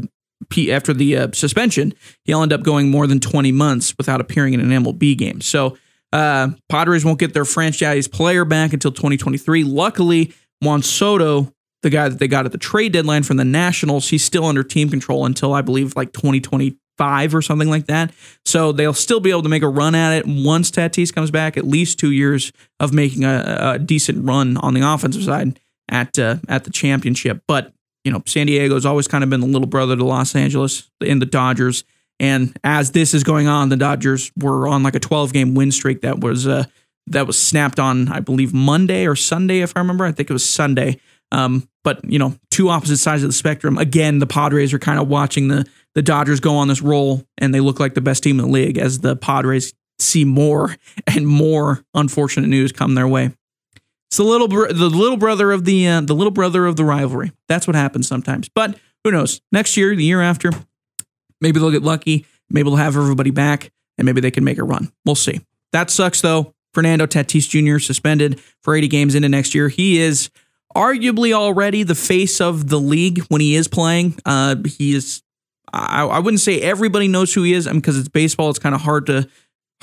after 0.69 0.93
the 0.93 1.17
uh, 1.17 1.27
suspension, 1.33 1.93
he'll 2.23 2.41
end 2.41 2.53
up 2.53 2.63
going 2.63 2.89
more 2.89 3.07
than 3.07 3.19
20 3.19 3.51
months 3.51 3.93
without 3.97 4.21
appearing 4.21 4.53
in 4.53 4.59
an 4.59 4.83
MLB 4.83 5.17
game. 5.17 5.41
So 5.41 5.77
uh, 6.13 6.49
Padres 6.69 7.03
won't 7.03 7.19
get 7.19 7.33
their 7.33 7.45
franchise 7.45 8.07
player 8.07 8.45
back 8.45 8.73
until 8.73 8.91
2023. 8.91 9.63
Luckily, 9.63 10.33
Juan 10.61 10.81
Soto, 10.81 11.51
the 11.83 11.89
guy 11.89 12.09
that 12.09 12.19
they 12.19 12.27
got 12.27 12.45
at 12.45 12.51
the 12.51 12.57
trade 12.57 12.93
deadline 12.93 13.23
from 13.23 13.37
the 13.37 13.45
Nationals, 13.45 14.09
he's 14.09 14.23
still 14.23 14.45
under 14.45 14.63
team 14.63 14.89
control 14.89 15.25
until 15.25 15.53
I 15.53 15.61
believe 15.61 15.95
like 15.95 16.13
2025 16.13 17.35
or 17.35 17.41
something 17.41 17.69
like 17.69 17.87
that. 17.87 18.13
So 18.45 18.71
they'll 18.71 18.93
still 18.93 19.19
be 19.19 19.29
able 19.29 19.43
to 19.43 19.49
make 19.49 19.63
a 19.63 19.67
run 19.67 19.93
at 19.93 20.13
it 20.13 20.25
once 20.25 20.71
Tatis 20.71 21.13
comes 21.13 21.31
back. 21.31 21.57
At 21.57 21.65
least 21.65 21.99
two 21.99 22.11
years 22.11 22.51
of 22.79 22.93
making 22.93 23.25
a, 23.25 23.73
a 23.75 23.79
decent 23.79 24.25
run 24.25 24.57
on 24.57 24.73
the 24.73 24.81
offensive 24.81 25.23
side 25.23 25.59
at 25.89 26.17
uh, 26.17 26.37
at 26.47 26.63
the 26.63 26.71
championship. 26.71 27.41
But 27.47 27.73
you 28.05 28.11
know, 28.11 28.21
San 28.27 28.45
Diego's 28.45 28.85
always 28.85 29.07
kind 29.07 29.23
of 29.23 29.29
been 29.29 29.41
the 29.41 29.47
little 29.47 29.67
brother 29.67 29.97
to 29.97 30.05
Los 30.05 30.35
Angeles 30.35 30.89
in 31.01 31.19
the 31.19 31.25
Dodgers. 31.25 31.83
And 32.19 32.57
as 32.63 32.91
this 32.91 33.13
is 33.13 33.23
going 33.23 33.47
on, 33.47 33.69
the 33.69 33.75
Dodgers 33.75 34.31
were 34.37 34.67
on 34.67 34.83
like 34.83 34.95
a 34.95 34.99
12 34.99 35.33
game 35.33 35.55
win 35.55 35.71
streak 35.71 36.01
that 36.01 36.21
was 36.21 36.47
uh, 36.47 36.65
that 37.07 37.27
was 37.27 37.37
snapped 37.37 37.79
on, 37.79 38.07
I 38.07 38.19
believe, 38.19 38.53
Monday 38.53 39.05
or 39.07 39.15
Sunday, 39.15 39.59
if 39.59 39.73
I 39.75 39.79
remember. 39.79 40.05
I 40.05 40.11
think 40.11 40.29
it 40.29 40.33
was 40.33 40.47
Sunday. 40.47 40.99
Um, 41.31 41.67
but 41.83 41.99
you 42.09 42.19
know, 42.19 42.37
two 42.51 42.69
opposite 42.69 42.97
sides 42.97 43.23
of 43.23 43.29
the 43.29 43.33
spectrum. 43.33 43.77
Again, 43.77 44.19
the 44.19 44.27
Padres 44.27 44.73
are 44.73 44.79
kind 44.79 44.99
of 44.99 45.07
watching 45.07 45.47
the 45.47 45.65
the 45.95 46.01
Dodgers 46.01 46.39
go 46.39 46.55
on 46.57 46.67
this 46.67 46.81
roll, 46.81 47.23
and 47.39 47.53
they 47.53 47.59
look 47.59 47.79
like 47.79 47.95
the 47.95 48.01
best 48.01 48.23
team 48.23 48.39
in 48.39 48.45
the 48.45 48.51
league 48.51 48.77
as 48.77 48.99
the 48.99 49.15
Padres 49.15 49.73
see 49.97 50.25
more 50.25 50.75
and 51.07 51.27
more 51.27 51.83
unfortunate 51.95 52.47
news 52.47 52.71
come 52.71 52.93
their 52.93 53.07
way. 53.07 53.31
It's 54.15 54.23
the 54.23 54.23
little 54.23 54.47
the 54.47 54.89
little 54.89 55.17
brother 55.17 55.51
of 55.51 55.65
the 55.65 55.89
uh, 55.89 55.99
the 55.99 56.15
little 56.15 56.31
brother 56.31 56.65
of 56.67 56.77
the 56.77 56.85
rivalry. 56.85 57.33
That's 57.49 57.67
what 57.67 57.75
happens 57.75 58.07
sometimes. 58.07 58.47
But 58.47 58.79
who 59.03 59.11
knows? 59.11 59.41
Next 59.51 59.75
year, 59.75 59.93
the 59.93 60.05
year 60.05 60.21
after, 60.21 60.51
maybe 61.41 61.59
they'll 61.59 61.69
get 61.69 61.83
lucky. 61.83 62.25
Maybe 62.49 62.69
they'll 62.69 62.77
have 62.77 62.95
everybody 62.95 63.31
back, 63.31 63.73
and 63.97 64.05
maybe 64.05 64.21
they 64.21 64.31
can 64.31 64.45
make 64.45 64.57
a 64.57 64.63
run. 64.63 64.89
We'll 65.03 65.15
see. 65.15 65.41
That 65.73 65.89
sucks 65.89 66.21
though. 66.21 66.53
Fernando 66.73 67.05
Tatis 67.05 67.49
Jr. 67.49 67.77
suspended 67.79 68.39
for 68.63 68.73
80 68.73 68.87
games 68.87 69.15
into 69.15 69.27
next 69.27 69.53
year. 69.53 69.67
He 69.67 69.99
is 69.99 70.29
arguably 70.73 71.33
already 71.33 71.83
the 71.83 71.93
face 71.93 72.39
of 72.39 72.69
the 72.69 72.79
league 72.79 73.19
when 73.23 73.41
he 73.41 73.55
is 73.55 73.67
playing. 73.67 74.17
Uh, 74.25 74.55
he 74.65 74.95
is. 74.95 75.23
I, 75.73 76.05
I 76.05 76.19
wouldn't 76.19 76.39
say 76.39 76.61
everybody 76.61 77.09
knows 77.09 77.33
who 77.33 77.43
he 77.43 77.51
is 77.51 77.67
because 77.67 77.99
it's 77.99 78.07
baseball. 78.07 78.49
It's 78.49 78.59
kind 78.59 78.75
of 78.75 78.79
hard 78.79 79.07
to 79.07 79.27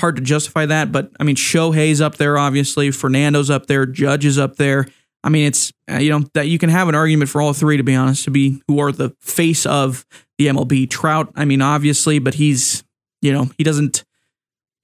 hard 0.02 0.16
to 0.16 0.22
justify 0.22 0.66
that. 0.66 0.92
But 0.92 1.10
I 1.18 1.24
mean, 1.24 1.36
Shohei's 1.36 2.02
up 2.02 2.16
there, 2.16 2.36
obviously. 2.36 2.90
Fernando's 2.90 3.48
up 3.48 3.66
there. 3.66 3.86
Judge 3.86 4.26
is 4.26 4.38
up 4.38 4.56
there. 4.56 4.86
I 5.24 5.30
mean, 5.30 5.46
it's 5.46 5.72
uh, 5.90 5.96
you 5.96 6.10
know 6.10 6.26
that 6.34 6.48
you 6.48 6.58
can 6.58 6.68
have 6.68 6.88
an 6.88 6.94
argument 6.94 7.30
for 7.30 7.40
all 7.40 7.52
three, 7.52 7.76
to 7.78 7.82
be 7.82 7.94
honest, 7.94 8.24
to 8.24 8.30
be 8.30 8.62
who 8.68 8.80
are 8.80 8.92
the 8.92 9.10
face 9.20 9.64
of 9.64 10.04
the 10.36 10.48
MLB. 10.48 10.90
Trout, 10.90 11.32
I 11.36 11.44
mean, 11.44 11.62
obviously, 11.62 12.18
but 12.18 12.34
he's 12.34 12.84
you 13.22 13.32
know 13.32 13.48
he 13.56 13.64
doesn't 13.64 14.04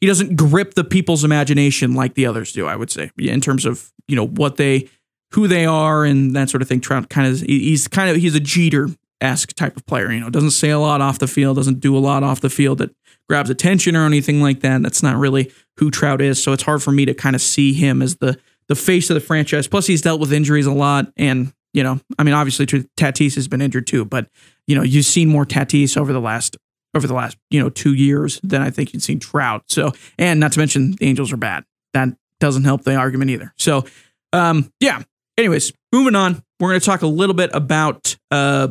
he 0.00 0.06
doesn't 0.06 0.36
grip 0.36 0.74
the 0.74 0.84
people's 0.84 1.24
imagination 1.24 1.94
like 1.94 2.14
the 2.14 2.26
others 2.26 2.52
do. 2.52 2.66
I 2.66 2.76
would 2.76 2.90
say 2.90 3.10
in 3.18 3.40
terms 3.40 3.66
of 3.66 3.92
you 4.06 4.16
know 4.16 4.26
what 4.26 4.56
they 4.56 4.88
who 5.32 5.48
they 5.48 5.66
are 5.66 6.04
and 6.04 6.34
that 6.36 6.48
sort 6.50 6.62
of 6.62 6.68
thing. 6.68 6.80
Trout 6.80 7.10
kind 7.10 7.26
of 7.30 7.40
he's 7.40 7.88
kind 7.88 8.08
of 8.08 8.16
he's 8.16 8.34
a 8.34 8.40
Jeter 8.40 8.88
esque 9.20 9.54
type 9.54 9.76
of 9.76 9.86
player. 9.86 10.12
You 10.12 10.20
know, 10.20 10.30
doesn't 10.30 10.52
say 10.52 10.70
a 10.70 10.78
lot 10.78 11.00
off 11.00 11.18
the 11.18 11.26
field, 11.26 11.56
doesn't 11.56 11.80
do 11.80 11.96
a 11.96 11.98
lot 11.98 12.22
off 12.22 12.40
the 12.40 12.50
field 12.50 12.78
that 12.78 12.94
grabs 13.28 13.50
attention 13.50 13.94
or 13.94 14.06
anything 14.06 14.40
like 14.40 14.60
that. 14.60 14.82
That's 14.82 15.02
not 15.02 15.16
really 15.16 15.52
who 15.78 15.90
Trout 15.90 16.20
is. 16.20 16.42
So 16.42 16.52
it's 16.52 16.62
hard 16.62 16.82
for 16.82 16.92
me 16.92 17.04
to 17.04 17.14
kind 17.14 17.36
of 17.36 17.42
see 17.42 17.72
him 17.72 18.02
as 18.02 18.16
the 18.16 18.38
the 18.68 18.74
face 18.74 19.08
of 19.08 19.14
the 19.14 19.20
franchise. 19.20 19.66
Plus, 19.66 19.86
he's 19.86 20.02
dealt 20.02 20.20
with 20.20 20.32
injuries 20.32 20.66
a 20.66 20.72
lot, 20.72 21.12
and 21.16 21.52
you 21.72 21.82
know, 21.82 22.00
I 22.18 22.22
mean, 22.22 22.34
obviously 22.34 22.66
Tatis 22.66 23.34
has 23.34 23.48
been 23.48 23.62
injured 23.62 23.86
too, 23.86 24.04
but 24.04 24.28
you 24.66 24.76
know, 24.76 24.82
you've 24.82 25.06
seen 25.06 25.28
more 25.28 25.46
Tatis 25.46 25.96
over 25.96 26.12
the 26.12 26.20
last 26.20 26.56
over 26.94 27.06
the 27.06 27.14
last 27.14 27.36
you 27.50 27.60
know 27.60 27.70
two 27.70 27.94
years 27.94 28.40
than 28.42 28.62
I 28.62 28.70
think 28.70 28.92
you've 28.92 29.02
seen 29.02 29.20
Trout. 29.20 29.64
So, 29.68 29.92
and 30.18 30.40
not 30.40 30.52
to 30.52 30.58
mention 30.58 30.92
the 30.92 31.06
Angels 31.06 31.32
are 31.32 31.36
bad. 31.36 31.64
That 31.94 32.10
doesn't 32.40 32.64
help 32.64 32.84
the 32.84 32.94
argument 32.94 33.30
either. 33.30 33.52
So, 33.56 33.84
um, 34.32 34.70
yeah. 34.80 35.02
Anyways, 35.36 35.72
moving 35.92 36.16
on. 36.16 36.42
We're 36.58 36.70
going 36.70 36.80
to 36.80 36.86
talk 36.86 37.02
a 37.02 37.06
little 37.06 37.34
bit 37.34 37.50
about 37.54 38.16
uh, 38.32 38.68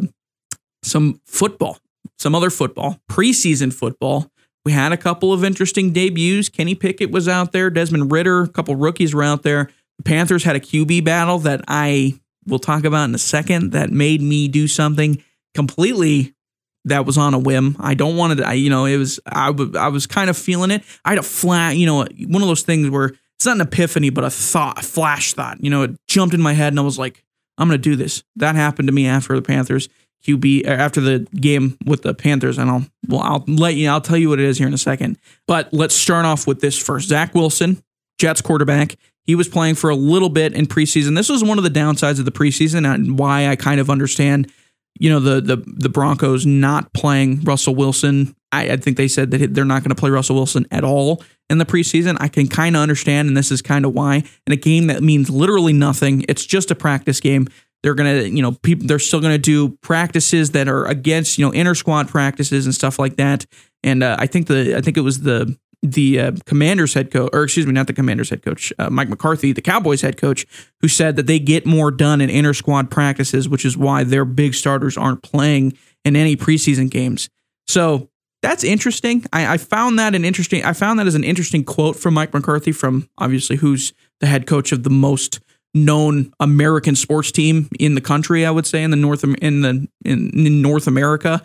some 0.83 1.21
football, 1.25 1.77
some 2.19 2.35
other 2.35 2.49
football, 2.49 2.99
preseason 3.09 3.73
football. 3.73 4.29
We 4.67 4.73
had 4.73 4.91
a 4.91 4.97
couple 4.97 5.31
of 5.31 5.45
interesting 5.45 5.93
debuts. 5.93 6.49
Kenny 6.49 6.75
Pickett 6.75 7.09
was 7.09 7.29
out 7.29 7.53
there, 7.53 7.69
Desmond 7.69 8.11
Ridder, 8.11 8.41
a 8.41 8.47
couple 8.49 8.75
rookies 8.75 9.15
were 9.15 9.23
out 9.23 9.43
there. 9.43 9.69
The 9.95 10.03
Panthers 10.03 10.43
had 10.43 10.57
a 10.57 10.59
QB 10.59 11.05
battle 11.05 11.39
that 11.39 11.61
I 11.69 12.19
will 12.45 12.59
talk 12.59 12.83
about 12.83 13.05
in 13.05 13.15
a 13.15 13.17
second 13.17 13.71
that 13.71 13.91
made 13.91 14.21
me 14.21 14.49
do 14.49 14.67
something 14.67 15.23
completely 15.55 16.35
that 16.83 17.05
was 17.05 17.17
on 17.17 17.33
a 17.33 17.39
whim. 17.39 17.77
I 17.79 17.93
don't 17.93 18.17
want 18.17 18.39
to, 18.39 18.45
I, 18.45 18.53
you 18.55 18.69
know, 18.69 18.83
it 18.83 18.97
was, 18.97 19.21
I, 19.25 19.47
w- 19.47 19.71
I 19.77 19.87
was 19.87 20.05
kind 20.05 20.29
of 20.29 20.37
feeling 20.37 20.71
it. 20.71 20.83
I 21.05 21.11
had 21.11 21.19
a 21.19 21.23
flat, 21.23 21.77
you 21.77 21.85
know, 21.85 22.05
one 22.27 22.41
of 22.41 22.49
those 22.49 22.63
things 22.63 22.89
where 22.89 23.13
it's 23.37 23.45
not 23.45 23.55
an 23.55 23.61
epiphany, 23.61 24.09
but 24.09 24.25
a 24.25 24.29
thought, 24.29 24.79
a 24.79 24.83
flash 24.83 25.31
thought, 25.31 25.63
you 25.63 25.69
know, 25.69 25.83
it 25.83 25.91
jumped 26.09 26.35
in 26.35 26.41
my 26.41 26.51
head 26.51 26.73
and 26.73 26.79
I 26.81 26.83
was 26.83 26.99
like, 26.99 27.23
I'm 27.57 27.69
going 27.69 27.81
to 27.81 27.89
do 27.89 27.95
this. 27.95 28.21
That 28.35 28.55
happened 28.55 28.89
to 28.89 28.93
me 28.93 29.07
after 29.07 29.33
the 29.33 29.41
Panthers 29.41 29.87
QB 30.25 30.67
uh, 30.67 30.71
after 30.71 31.01
the 31.01 31.19
game 31.35 31.77
with 31.85 32.03
the 32.03 32.13
Panthers, 32.13 32.57
and 32.57 32.69
I'll 32.69 32.85
well 33.07 33.21
I'll 33.21 33.43
let 33.47 33.75
you 33.75 33.89
I'll 33.89 34.01
tell 34.01 34.17
you 34.17 34.29
what 34.29 34.39
it 34.39 34.45
is 34.45 34.57
here 34.57 34.67
in 34.67 34.73
a 34.73 34.77
second. 34.77 35.17
But 35.47 35.73
let's 35.73 35.95
start 35.95 36.25
off 36.25 36.47
with 36.47 36.61
this 36.61 36.77
first. 36.77 37.09
Zach 37.09 37.33
Wilson, 37.33 37.81
Jets 38.19 38.41
quarterback. 38.41 38.95
He 39.23 39.35
was 39.35 39.47
playing 39.47 39.75
for 39.75 39.89
a 39.89 39.95
little 39.95 40.29
bit 40.29 40.53
in 40.53 40.67
preseason. 40.67 41.15
This 41.15 41.29
was 41.29 41.43
one 41.43 41.57
of 41.57 41.63
the 41.63 41.69
downsides 41.69 42.19
of 42.19 42.25
the 42.25 42.31
preseason 42.31 42.91
and 42.91 43.19
why 43.19 43.47
I 43.47 43.57
kind 43.57 43.81
of 43.81 43.89
understand, 43.89 44.51
you 44.99 45.09
know, 45.09 45.19
the 45.19 45.41
the 45.41 45.63
the 45.65 45.89
Broncos 45.89 46.45
not 46.45 46.93
playing 46.93 47.41
Russell 47.41 47.75
Wilson. 47.75 48.35
I, 48.51 48.71
I 48.71 48.77
think 48.77 48.95
they 48.95 49.09
said 49.09 49.31
that 49.31 49.53
they're 49.53 49.65
not 49.65 49.83
going 49.83 49.89
to 49.89 49.99
play 49.99 50.09
Russell 50.09 50.37
Wilson 50.37 50.65
at 50.71 50.83
all 50.83 51.21
in 51.49 51.57
the 51.57 51.65
preseason. 51.65 52.17
I 52.19 52.29
can 52.29 52.47
kind 52.47 52.75
of 52.75 52.81
understand, 52.81 53.27
and 53.27 53.35
this 53.35 53.51
is 53.51 53.61
kind 53.61 53.85
of 53.85 53.93
why. 53.93 54.23
In 54.45 54.53
a 54.53 54.57
game 54.57 54.87
that 54.87 55.03
means 55.03 55.29
literally 55.29 55.73
nothing, 55.73 56.23
it's 56.29 56.45
just 56.45 56.71
a 56.71 56.75
practice 56.75 57.19
game. 57.19 57.47
They're 57.83 57.95
gonna, 57.95 58.23
you 58.23 58.41
know, 58.41 58.51
people 58.51 58.87
they're 58.87 58.99
still 58.99 59.21
gonna 59.21 59.37
do 59.37 59.69
practices 59.81 60.51
that 60.51 60.67
are 60.67 60.85
against, 60.85 61.37
you 61.37 61.45
know, 61.45 61.51
inter 61.51 61.75
squad 61.75 62.07
practices 62.07 62.65
and 62.65 62.73
stuff 62.73 62.99
like 62.99 63.17
that. 63.17 63.45
And 63.83 64.03
uh, 64.03 64.15
I 64.19 64.27
think 64.27 64.47
the 64.47 64.75
I 64.75 64.81
think 64.81 64.97
it 64.97 65.01
was 65.01 65.21
the 65.21 65.57
the 65.83 66.19
uh, 66.19 66.31
Commanders 66.45 66.93
head 66.93 67.11
coach, 67.11 67.29
or 67.33 67.43
excuse 67.43 67.67
me, 67.67 67.71
not 67.71 67.87
the 67.87 67.93
Commanders 67.93 68.29
head 68.29 68.41
coach, 68.41 68.73
uh, 68.79 68.89
Mike 68.89 69.09
McCarthy, 69.09 69.51
the 69.51 69.61
Cowboys 69.61 70.01
head 70.01 70.17
coach, 70.17 70.45
who 70.81 70.87
said 70.87 71.15
that 71.15 71.27
they 71.27 71.39
get 71.39 71.65
more 71.65 71.91
done 71.91 72.19
in 72.19 72.29
inter 72.29 72.53
squad 72.53 72.89
practices, 72.89 73.47
which 73.47 73.63
is 73.63 73.77
why 73.77 74.03
their 74.03 74.25
big 74.25 74.53
starters 74.53 74.97
aren't 74.97 75.21
playing 75.21 75.77
in 76.03 76.15
any 76.15 76.35
preseason 76.35 76.89
games. 76.89 77.29
So 77.67 78.09
that's 78.41 78.63
interesting. 78.63 79.25
I, 79.33 79.53
I 79.53 79.57
found 79.57 79.99
that 79.99 80.15
an 80.15 80.25
interesting. 80.25 80.63
I 80.63 80.73
found 80.73 80.99
that 80.99 81.07
as 81.07 81.15
an 81.15 81.23
interesting 81.23 81.63
quote 81.63 81.95
from 81.95 82.13
Mike 82.13 82.33
McCarthy, 82.33 82.71
from 82.71 83.09
obviously 83.17 83.57
who's 83.57 83.93
the 84.19 84.27
head 84.27 84.47
coach 84.47 84.71
of 84.71 84.83
the 84.83 84.89
most 84.89 85.39
known 85.73 86.31
American 86.39 86.95
sports 86.95 87.31
team 87.31 87.69
in 87.79 87.95
the 87.95 88.01
country, 88.01 88.45
I 88.45 88.51
would 88.51 88.65
say 88.65 88.83
in 88.83 88.91
the 88.91 88.97
North 88.97 89.23
in 89.23 89.61
the 89.61 89.87
in, 90.05 90.29
in 90.33 90.61
North 90.61 90.87
America, 90.87 91.41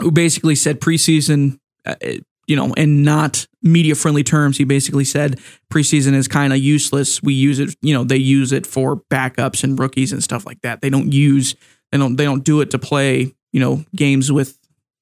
who 0.00 0.10
basically 0.10 0.54
said 0.54 0.80
preseason, 0.80 1.58
uh, 1.84 1.94
you 2.46 2.56
know, 2.56 2.72
in 2.74 3.02
not 3.02 3.46
media 3.62 3.94
friendly 3.94 4.22
terms, 4.22 4.58
he 4.58 4.64
basically 4.64 5.04
said 5.04 5.40
preseason 5.70 6.14
is 6.14 6.28
kind 6.28 6.52
of 6.52 6.58
useless. 6.58 7.22
We 7.22 7.34
use 7.34 7.58
it, 7.58 7.74
you 7.82 7.94
know, 7.94 8.04
they 8.04 8.16
use 8.16 8.52
it 8.52 8.66
for 8.66 8.96
backups 9.10 9.64
and 9.64 9.78
rookies 9.78 10.12
and 10.12 10.22
stuff 10.22 10.46
like 10.46 10.60
that. 10.62 10.80
They 10.80 10.90
don't 10.90 11.12
use 11.12 11.54
they 11.92 11.98
don't 11.98 12.16
they 12.16 12.24
don't 12.24 12.44
do 12.44 12.60
it 12.60 12.70
to 12.72 12.78
play, 12.78 13.34
you 13.52 13.60
know, 13.60 13.84
games 13.94 14.30
with 14.30 14.58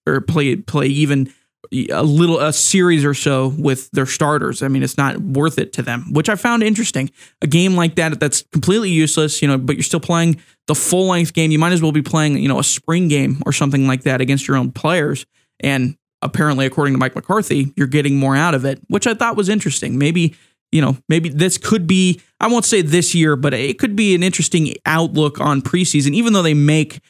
or 0.07 0.21
play 0.21 0.57
play 0.57 0.87
even 0.87 1.33
a 1.73 2.03
little 2.03 2.41
a 2.41 2.53
series 2.53 3.05
or 3.05 3.15
so 3.15 3.49
with 3.59 3.91
their 3.93 4.07
starters. 4.07 4.63
I 4.63 4.69
mean, 4.69 4.83
it's 4.83 4.99
not 4.99 5.19
worth 5.19 5.59
it 5.59 5.73
to 5.75 5.83
them, 5.83 6.13
which 6.13 6.29
I 6.29 6.35
found 6.35 6.63
interesting. 6.63 7.11
A 7.41 7.47
game 7.47 7.75
like 7.75 7.95
that 7.97 8.19
that's 8.19 8.43
completely 8.53 8.91
useless, 8.91 9.41
you 9.41 9.49
know, 9.49 9.59
but 9.59 9.77
you're 9.77 9.83
still 9.83 10.01
playing 10.01 10.41
the 10.67 10.75
full 10.75 11.07
length 11.07 11.33
game. 11.33 11.51
You 11.51 11.59
might 11.59 11.73
as 11.73 11.83
well 11.83 11.93
be 11.93 12.03
playing, 12.03 12.39
you 12.39 12.49
know, 12.49 12.59
a 12.59 12.65
spring 12.65 13.09
game 13.09 13.43
or 13.47 13.53
something 13.53 13.87
like 13.87 14.03
that 14.03 14.21
against 14.21 14.49
your 14.49 14.57
own 14.57 14.73
players. 14.73 15.25
And 15.61 15.97
apparently, 16.21 16.67
according 16.67 16.95
to 16.95 16.99
Mike 16.99 17.15
McCarthy, 17.15 17.73
you're 17.77 17.87
getting 17.87 18.17
more 18.17 18.37
out 18.37 18.55
of 18.55 18.65
it, 18.65 18.81
which 18.89 19.07
I 19.07 19.15
thought 19.15 19.37
was 19.37 19.49
interesting. 19.49 19.99
Maybe 19.99 20.35
you 20.73 20.81
know, 20.81 20.97
maybe 21.07 21.29
this 21.29 21.59
could 21.59 21.87
be, 21.87 22.19
I 22.41 22.49
won't 22.49 22.65
say 22.65 22.81
this 22.81 23.15
year, 23.15 23.37
but 23.37 23.53
it 23.53 23.79
could 23.79 23.95
be 23.95 24.15
an 24.15 24.23
interesting 24.23 24.75
outlook 24.87 25.39
on 25.39 25.61
preseason, 25.61 26.15
even 26.15 26.33
though 26.33 26.41
they 26.41 26.55
make 26.55 27.01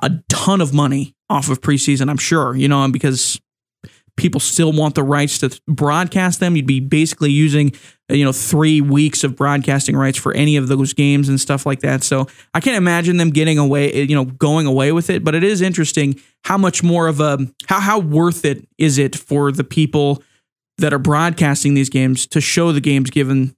a 0.00 0.12
ton 0.28 0.60
of 0.60 0.72
money 0.72 1.14
off 1.28 1.50
of 1.50 1.60
preseason, 1.60 2.08
I'm 2.08 2.16
sure, 2.16 2.54
you 2.56 2.68
know, 2.68 2.88
because 2.88 3.40
people 4.20 4.38
still 4.38 4.70
want 4.70 4.94
the 4.94 5.02
rights 5.02 5.38
to 5.38 5.58
broadcast 5.66 6.40
them. 6.40 6.54
You'd 6.54 6.66
be 6.66 6.78
basically 6.78 7.30
using, 7.30 7.72
you 8.10 8.22
know, 8.22 8.32
three 8.32 8.82
weeks 8.82 9.24
of 9.24 9.34
broadcasting 9.34 9.96
rights 9.96 10.18
for 10.18 10.34
any 10.34 10.56
of 10.56 10.68
those 10.68 10.92
games 10.92 11.30
and 11.30 11.40
stuff 11.40 11.64
like 11.64 11.80
that. 11.80 12.02
So 12.02 12.26
I 12.52 12.60
can't 12.60 12.76
imagine 12.76 13.16
them 13.16 13.30
getting 13.30 13.56
away, 13.56 14.02
you 14.02 14.14
know, 14.14 14.26
going 14.26 14.66
away 14.66 14.92
with 14.92 15.08
it. 15.08 15.24
But 15.24 15.34
it 15.34 15.42
is 15.42 15.62
interesting 15.62 16.20
how 16.44 16.58
much 16.58 16.82
more 16.82 17.08
of 17.08 17.20
a 17.20 17.38
how 17.66 17.80
how 17.80 17.98
worth 17.98 18.44
it 18.44 18.68
is 18.76 18.98
it 18.98 19.16
for 19.16 19.50
the 19.50 19.64
people 19.64 20.22
that 20.76 20.92
are 20.92 20.98
broadcasting 20.98 21.72
these 21.72 21.88
games 21.88 22.26
to 22.26 22.42
show 22.42 22.72
the 22.72 22.80
games 22.80 23.10
given 23.10 23.56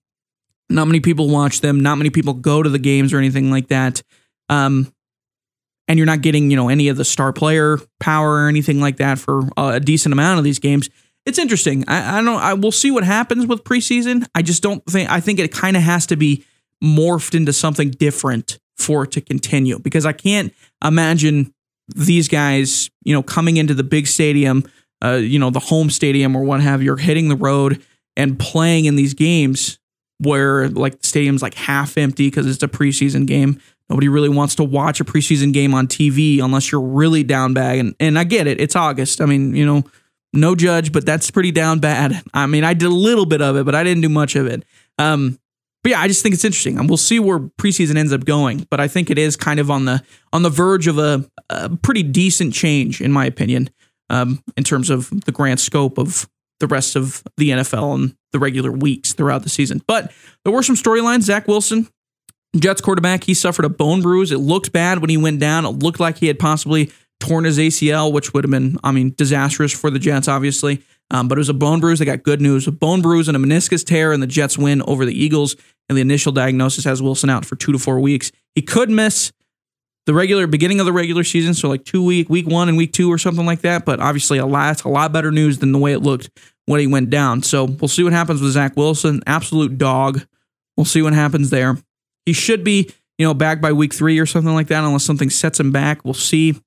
not 0.71 0.87
many 0.87 1.01
people 1.01 1.29
watch 1.29 1.61
them 1.61 1.81
not 1.81 1.97
many 1.97 2.11
people 2.11 2.35
go 2.35 2.63
to 2.63 2.69
the 2.69 2.79
games 2.79 3.13
or 3.13 3.19
anything 3.19 3.51
like 3.51 3.69
that 3.69 4.03
um, 4.49 4.93
and 5.89 5.99
you're 5.99 6.07
not 6.07 6.23
getting 6.23 6.51
you 6.51 6.57
know 6.57 6.69
any 6.69 6.89
of 6.89 6.97
the 6.97 7.05
star 7.05 7.33
player 7.33 7.79
power 8.01 8.45
or 8.45 8.49
anything 8.49 8.81
like 8.81 8.97
that 8.99 9.19
for 9.19 9.43
a 9.57 9.81
decent 9.81 10.13
amount 10.13 10.39
of 10.39 10.45
these 10.45 10.59
games 10.59 10.89
it's 11.27 11.39
interesting 11.39 11.85
i, 11.89 12.19
I 12.19 12.23
don't 12.23 12.41
i 12.41 12.55
will 12.55 12.73
see 12.73 12.91
what 12.91 13.05
happens 13.05 13.47
with 13.47 13.65
preseason 13.65 14.27
i 14.35 14.43
just 14.43 14.63
don't 14.63 14.85
think 14.87 15.11
i 15.11 15.21
think 15.21 15.39
it 15.39 15.53
kind 15.53 15.77
of 15.77 15.83
has 15.83 16.07
to 16.07 16.17
be 16.17 16.45
morphed 16.83 17.35
into 17.35 17.53
something 17.53 17.91
different 17.91 18.59
for 18.77 19.05
it 19.05 19.13
to 19.13 19.21
continue 19.21 19.79
because 19.79 20.07
i 20.07 20.13
can't 20.13 20.53
imagine 20.85 21.53
these 21.95 22.29
guys 22.29 22.91
you 23.05 23.15
know 23.15 23.23
coming 23.23 23.57
into 23.57 23.75
the 23.75 23.85
big 23.85 24.07
stadium 24.07 24.65
uh, 25.03 25.15
you 25.15 25.39
know, 25.39 25.51
the 25.51 25.61
home 25.61 25.91
stadium 25.91 26.37
or 26.37 26.45
what 26.45 26.61
have 26.61 26.83
you, 26.83 26.95
hitting 26.97 27.29
the 27.29 27.37
road 27.37 27.83
and 28.17 28.39
playing 28.39 28.85
in 28.85 28.95
these 28.95 29.15
games 29.15 29.79
where 30.19 30.69
like 30.69 31.01
the 31.01 31.09
stadium's 31.09 31.43
like 31.43 31.55
half 31.55 31.99
empty 31.99 32.29
because 32.29 32.47
it's 32.47 32.63
a 32.63 32.69
preseason 32.69 33.27
game. 33.27 33.61
Nobody 33.93 34.09
really 34.09 34.31
wants 34.31 34.55
to 34.55 34.65
watch 34.65 35.01
a 35.01 35.05
preseason 35.05 35.53
game 35.53 35.75
on 35.75 35.87
TV 35.87 36.43
unless 36.43 36.73
you're 36.73 36.81
really 36.81 37.23
down 37.23 37.53
bad. 37.53 37.79
And 37.79 37.95
and 38.01 38.19
I 38.19 38.25
get 38.25 38.47
it. 38.47 38.61
It's 38.61 38.75
August. 38.75 39.21
I 39.21 39.27
mean, 39.27 39.55
you 39.55 39.67
know, 39.67 39.85
no 40.33 40.55
judge, 40.55 40.93
but 40.93 41.05
that's 41.05 41.31
pretty 41.31 41.53
down 41.53 41.79
bad. 41.79 42.23
I 42.35 42.47
mean, 42.47 42.65
I 42.65 42.73
did 42.73 42.87
a 42.87 42.95
little 42.95 43.27
bit 43.27 43.43
of 43.43 43.57
it, 43.57 43.67
but 43.67 43.75
I 43.75 43.85
didn't 43.85 44.01
do 44.01 44.09
much 44.09 44.35
of 44.35 44.47
it. 44.47 44.65
Um, 44.99 45.39
but 45.83 45.91
yeah, 45.91 46.01
I 46.01 46.09
just 46.09 46.23
think 46.23 46.35
it's 46.35 46.45
interesting, 46.45 46.79
and 46.79 46.89
we'll 46.89 46.97
see 46.97 47.19
where 47.19 47.39
preseason 47.39 47.97
ends 47.97 48.13
up 48.13 48.25
going. 48.25 48.67
But 48.71 48.81
I 48.81 48.89
think 48.89 49.11
it 49.11 49.19
is 49.19 49.37
kind 49.37 49.61
of 49.61 49.71
on 49.71 49.85
the 49.85 50.03
on 50.33 50.43
the 50.43 50.51
verge 50.51 50.87
of 50.87 50.97
a, 50.97 51.29
a 51.51 51.69
pretty 51.77 52.03
decent 52.03 52.55
change, 52.55 53.01
in 53.01 53.13
my 53.13 53.27
opinion 53.27 53.69
um, 54.13 54.43
in 54.57 54.63
terms 54.63 54.91
of 54.91 55.11
the 55.25 55.33
grand 55.33 55.59
scope 55.59 55.99
of 55.99 56.29
the 56.61 56.67
rest 56.69 56.95
of 56.95 57.25
the 57.39 57.51
NFL 57.51 57.95
and 57.95 58.17
the 58.33 58.39
regular 58.39 58.71
weeks 58.71 59.15
throughout 59.15 59.43
the 59.43 59.49
season. 59.49 59.83
But 59.89 60.13
there 60.45 60.53
were 60.53 60.63
some 60.63 60.77
storylines. 60.77 61.23
Zach 61.23 61.49
Wilson, 61.49 61.89
Jets 62.57 62.81
quarterback, 62.81 63.25
he 63.25 63.35
suffered 63.35 63.65
a 63.65 63.71
bone 63.71 64.03
bruise. 64.03 64.31
It 64.31 64.39
looked 64.39 64.73
bad 64.73 64.99
when 64.99 65.11
he 65.11 65.17
went 65.17 65.41
down. 65.41 65.65
It 65.65 65.83
looked 65.83 66.01
like 66.01 66.19
he 66.19 66.27
had 66.27 66.39
possibly 66.39 66.91
torn 67.19 67.45
his 67.45 67.59
ACL, 67.59 68.13
which 68.13 68.35
would 68.35 68.45
have 68.45 68.51
been, 68.51 68.77
I 68.85 68.93
mean, 68.93 69.15
disastrous 69.17 69.73
for 69.73 69.91
the 69.91 69.99
Jets, 69.99 70.29
obviously. 70.29 70.83
Um, 71.11 71.29
but 71.29 71.39
it 71.39 71.41
was 71.41 71.49
a 71.49 71.55
bone 71.55 71.81
bruise. 71.81 71.99
They 71.99 72.05
got 72.05 72.23
good 72.23 72.41
news 72.41 72.67
a 72.67 72.73
bone 72.73 73.03
bruise 73.03 73.29
and 73.29 73.37
a 73.37 73.41
meniscus 73.41 73.85
tear, 73.85 74.13
and 74.13 74.23
the 74.23 74.27
Jets 74.27 74.59
win 74.59 74.83
over 74.83 75.05
the 75.05 75.15
Eagles. 75.15 75.57
And 75.89 75.99
the 75.99 76.03
initial 76.03 76.33
diagnosis 76.33 76.85
has 76.85 77.03
Wilson 77.03 77.29
out 77.29 77.45
for 77.45 77.57
two 77.57 77.73
to 77.73 77.79
four 77.79 78.01
weeks. 78.01 78.33
He 78.55 78.63
could 78.63 78.89
miss 78.89 79.33
the 80.07 80.15
regular 80.15 80.47
beginning 80.47 80.81
of 80.81 80.87
the 80.87 80.93
regular 80.93 81.23
season, 81.23 81.55
so 81.55 81.69
like 81.69 81.85
two 81.85 82.05
week, 82.05 82.29
week 82.31 82.47
one 82.47 82.69
and 82.69 82.79
week 82.79 82.93
two 82.93 83.13
or 83.13 83.19
something 83.19 83.45
like 83.45 83.61
that. 83.61 83.85
But 83.85 84.01
obviously, 84.01 84.39
a 84.39 84.47
lot, 84.47 84.85
a 84.85 84.89
lot 84.89 85.13
better 85.13 85.31
news 85.31 85.59
than 85.59 85.73
the 85.73 85.79
way 85.79 85.93
it 85.93 86.01
looked 86.01 86.31
when 86.67 86.81
he 86.81 86.87
went 86.87 87.11
down. 87.11 87.43
So 87.43 87.65
we'll 87.65 87.89
see 87.89 88.03
what 88.03 88.13
happens 88.13 88.41
with 88.41 88.53
Zach 88.53 88.77
Wilson. 88.77 89.23
Absolute 89.27 89.77
dog. 89.79 90.25
We'll 90.77 90.87
see 90.87 91.03
what 91.03 91.13
happens 91.13 91.51
there. 91.51 91.77
He 92.27 92.33
should 92.33 92.65
be, 92.65 92.91
you 93.19 93.27
know, 93.27 93.35
back 93.35 93.61
by 93.61 93.73
week 93.73 93.95
three 93.95 94.19
or 94.19 94.27
something 94.27 94.55
like 94.55 94.69
that, 94.69 94.85
unless 94.85 95.05
something 95.05 95.31
sets 95.31 95.59
him 95.59 95.73
back. 95.73 96.05
We'll 96.05 96.15
see. 96.15 96.61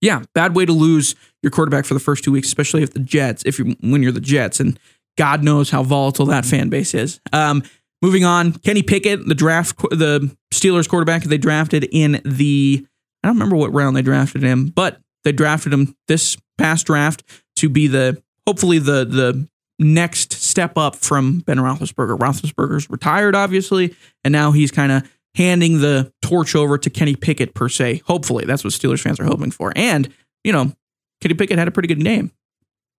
Yeah, 0.00 0.22
bad 0.34 0.56
way 0.56 0.66
to 0.66 0.72
lose 0.72 1.14
your 1.42 1.50
quarterback 1.50 1.84
for 1.84 1.94
the 1.94 2.00
first 2.00 2.24
two 2.24 2.32
weeks, 2.32 2.48
especially 2.48 2.82
if 2.82 2.92
the 2.92 3.00
Jets, 3.00 3.44
if 3.46 3.58
you 3.58 3.76
when 3.80 4.02
you're 4.02 4.12
the 4.12 4.20
Jets, 4.20 4.58
and 4.58 4.78
God 5.16 5.44
knows 5.44 5.70
how 5.70 5.82
volatile 5.82 6.26
that 6.26 6.44
fan 6.44 6.68
base 6.68 6.94
is. 6.94 7.20
Um, 7.32 7.62
Moving 8.02 8.24
on, 8.24 8.54
Kenny 8.54 8.82
Pickett, 8.82 9.28
the 9.28 9.34
draft, 9.34 9.78
the 9.78 10.36
Steelers 10.52 10.88
quarterback 10.88 11.22
they 11.22 11.38
drafted 11.38 11.88
in 11.92 12.20
the, 12.24 12.84
I 13.22 13.28
don't 13.28 13.36
remember 13.36 13.54
what 13.54 13.72
round 13.72 13.94
they 13.94 14.02
drafted 14.02 14.42
him, 14.42 14.70
but 14.70 14.98
they 15.22 15.30
drafted 15.30 15.72
him 15.72 15.94
this 16.08 16.36
past 16.58 16.86
draft 16.86 17.22
to 17.56 17.68
be 17.68 17.86
the, 17.86 18.20
hopefully 18.44 18.80
the, 18.80 19.04
the 19.04 19.48
next 19.82 20.32
step 20.32 20.76
up 20.76 20.96
from 20.96 21.40
Ben 21.40 21.58
Roethlisberger. 21.58 22.18
Roethlisberger's 22.18 22.88
retired, 22.90 23.34
obviously, 23.34 23.94
and 24.24 24.32
now 24.32 24.52
he's 24.52 24.70
kind 24.70 24.92
of 24.92 25.10
handing 25.34 25.80
the 25.80 26.12
torch 26.22 26.54
over 26.54 26.76
to 26.78 26.90
Kenny 26.90 27.16
Pickett 27.16 27.54
per 27.54 27.68
se. 27.68 28.02
Hopefully, 28.06 28.44
that's 28.44 28.64
what 28.64 28.72
Steelers 28.72 29.00
fans 29.00 29.20
are 29.20 29.24
hoping 29.24 29.50
for. 29.50 29.72
And 29.76 30.12
you 30.44 30.52
know, 30.52 30.72
Kenny 31.20 31.34
Pickett 31.34 31.58
had 31.58 31.68
a 31.68 31.72
pretty 31.72 31.88
good 31.88 32.02
game. 32.02 32.32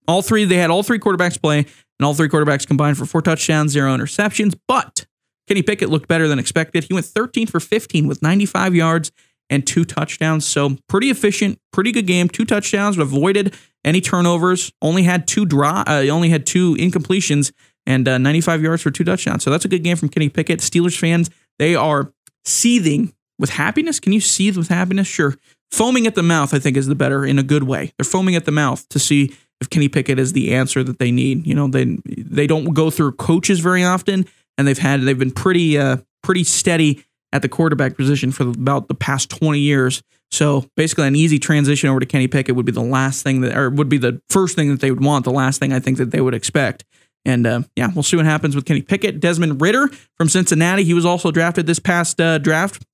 All 0.06 0.22
three, 0.22 0.44
they 0.44 0.56
had 0.56 0.70
all 0.70 0.82
three 0.82 0.98
quarterbacks 0.98 1.40
play 1.40 1.58
and 1.58 2.06
all 2.06 2.14
three 2.14 2.28
quarterbacks 2.28 2.66
combined 2.66 2.98
for 2.98 3.06
four 3.06 3.22
touchdowns, 3.22 3.72
zero 3.72 3.96
interceptions. 3.96 4.54
But 4.68 5.06
Kenny 5.48 5.62
Pickett 5.62 5.88
looked 5.88 6.08
better 6.08 6.28
than 6.28 6.38
expected. 6.38 6.84
He 6.84 6.94
went 6.94 7.06
13 7.06 7.46
for 7.46 7.60
15 7.60 8.06
with 8.06 8.22
95 8.22 8.74
yards 8.74 9.12
and 9.50 9.66
two 9.66 9.84
touchdowns. 9.84 10.46
So 10.46 10.76
pretty 10.88 11.10
efficient, 11.10 11.58
pretty 11.72 11.92
good 11.92 12.06
game. 12.06 12.28
Two 12.28 12.44
touchdowns, 12.44 12.98
avoided 12.98 13.54
any 13.84 14.00
turnovers. 14.00 14.72
Only 14.80 15.02
had 15.02 15.26
two 15.26 15.44
draw. 15.44 15.84
Uh, 15.86 16.06
only 16.10 16.30
had 16.30 16.46
two 16.46 16.74
incompletions 16.76 17.52
and 17.86 18.08
uh, 18.08 18.18
95 18.18 18.62
yards 18.62 18.82
for 18.82 18.90
two 18.90 19.04
touchdowns. 19.04 19.44
So 19.44 19.50
that's 19.50 19.64
a 19.64 19.68
good 19.68 19.82
game 19.82 19.96
from 19.96 20.08
Kenny 20.08 20.28
Pickett. 20.28 20.60
Steelers 20.60 20.98
fans, 20.98 21.30
they 21.58 21.74
are 21.74 22.12
seething 22.44 23.12
with 23.38 23.50
happiness. 23.50 24.00
Can 24.00 24.12
you 24.12 24.20
seethe 24.20 24.56
with 24.56 24.68
happiness? 24.68 25.06
Sure. 25.06 25.34
Foaming 25.70 26.06
at 26.06 26.14
the 26.14 26.22
mouth, 26.22 26.54
I 26.54 26.58
think, 26.58 26.76
is 26.76 26.86
the 26.86 26.94
better 26.94 27.24
in 27.24 27.38
a 27.38 27.42
good 27.42 27.64
way. 27.64 27.92
They're 27.98 28.04
foaming 28.04 28.36
at 28.36 28.44
the 28.44 28.52
mouth 28.52 28.88
to 28.90 28.98
see 28.98 29.34
if 29.60 29.68
Kenny 29.70 29.88
Pickett 29.88 30.18
is 30.18 30.32
the 30.32 30.54
answer 30.54 30.84
that 30.84 30.98
they 30.98 31.10
need. 31.10 31.46
You 31.46 31.54
know, 31.54 31.66
they 31.66 31.98
they 32.06 32.46
don't 32.46 32.74
go 32.74 32.90
through 32.90 33.12
coaches 33.12 33.60
very 33.60 33.84
often, 33.84 34.26
and 34.56 34.68
they've 34.68 34.78
had 34.78 35.02
they've 35.02 35.18
been 35.18 35.32
pretty 35.32 35.76
uh, 35.76 35.98
pretty 36.22 36.44
steady 36.44 37.04
at 37.34 37.42
the 37.42 37.48
quarterback 37.48 37.96
position 37.96 38.30
for 38.30 38.44
about 38.44 38.86
the 38.86 38.94
past 38.94 39.28
20 39.28 39.58
years. 39.58 40.02
So 40.30 40.64
basically, 40.76 41.08
an 41.08 41.16
easy 41.16 41.40
transition 41.40 41.90
over 41.90 41.98
to 41.98 42.06
Kenny 42.06 42.28
Pickett 42.28 42.54
would 42.54 42.64
be 42.64 42.72
the 42.72 42.80
last 42.80 43.24
thing 43.24 43.40
that, 43.40 43.56
or 43.56 43.70
would 43.70 43.88
be 43.88 43.98
the 43.98 44.22
first 44.30 44.54
thing 44.54 44.70
that 44.70 44.80
they 44.80 44.92
would 44.92 45.04
want, 45.04 45.24
the 45.24 45.32
last 45.32 45.58
thing 45.58 45.72
I 45.72 45.80
think 45.80 45.98
that 45.98 46.12
they 46.12 46.20
would 46.20 46.32
expect. 46.32 46.84
And 47.24 47.44
uh, 47.46 47.62
yeah, 47.74 47.88
we'll 47.92 48.04
see 48.04 48.16
what 48.16 48.24
happens 48.24 48.54
with 48.54 48.66
Kenny 48.66 48.82
Pickett. 48.82 49.18
Desmond 49.18 49.60
Ridder 49.60 49.88
from 50.16 50.28
Cincinnati, 50.28 50.84
he 50.84 50.94
was 50.94 51.04
also 51.04 51.32
drafted 51.32 51.66
this 51.66 51.80
past 51.80 52.20
uh, 52.20 52.38
draft. 52.38 52.86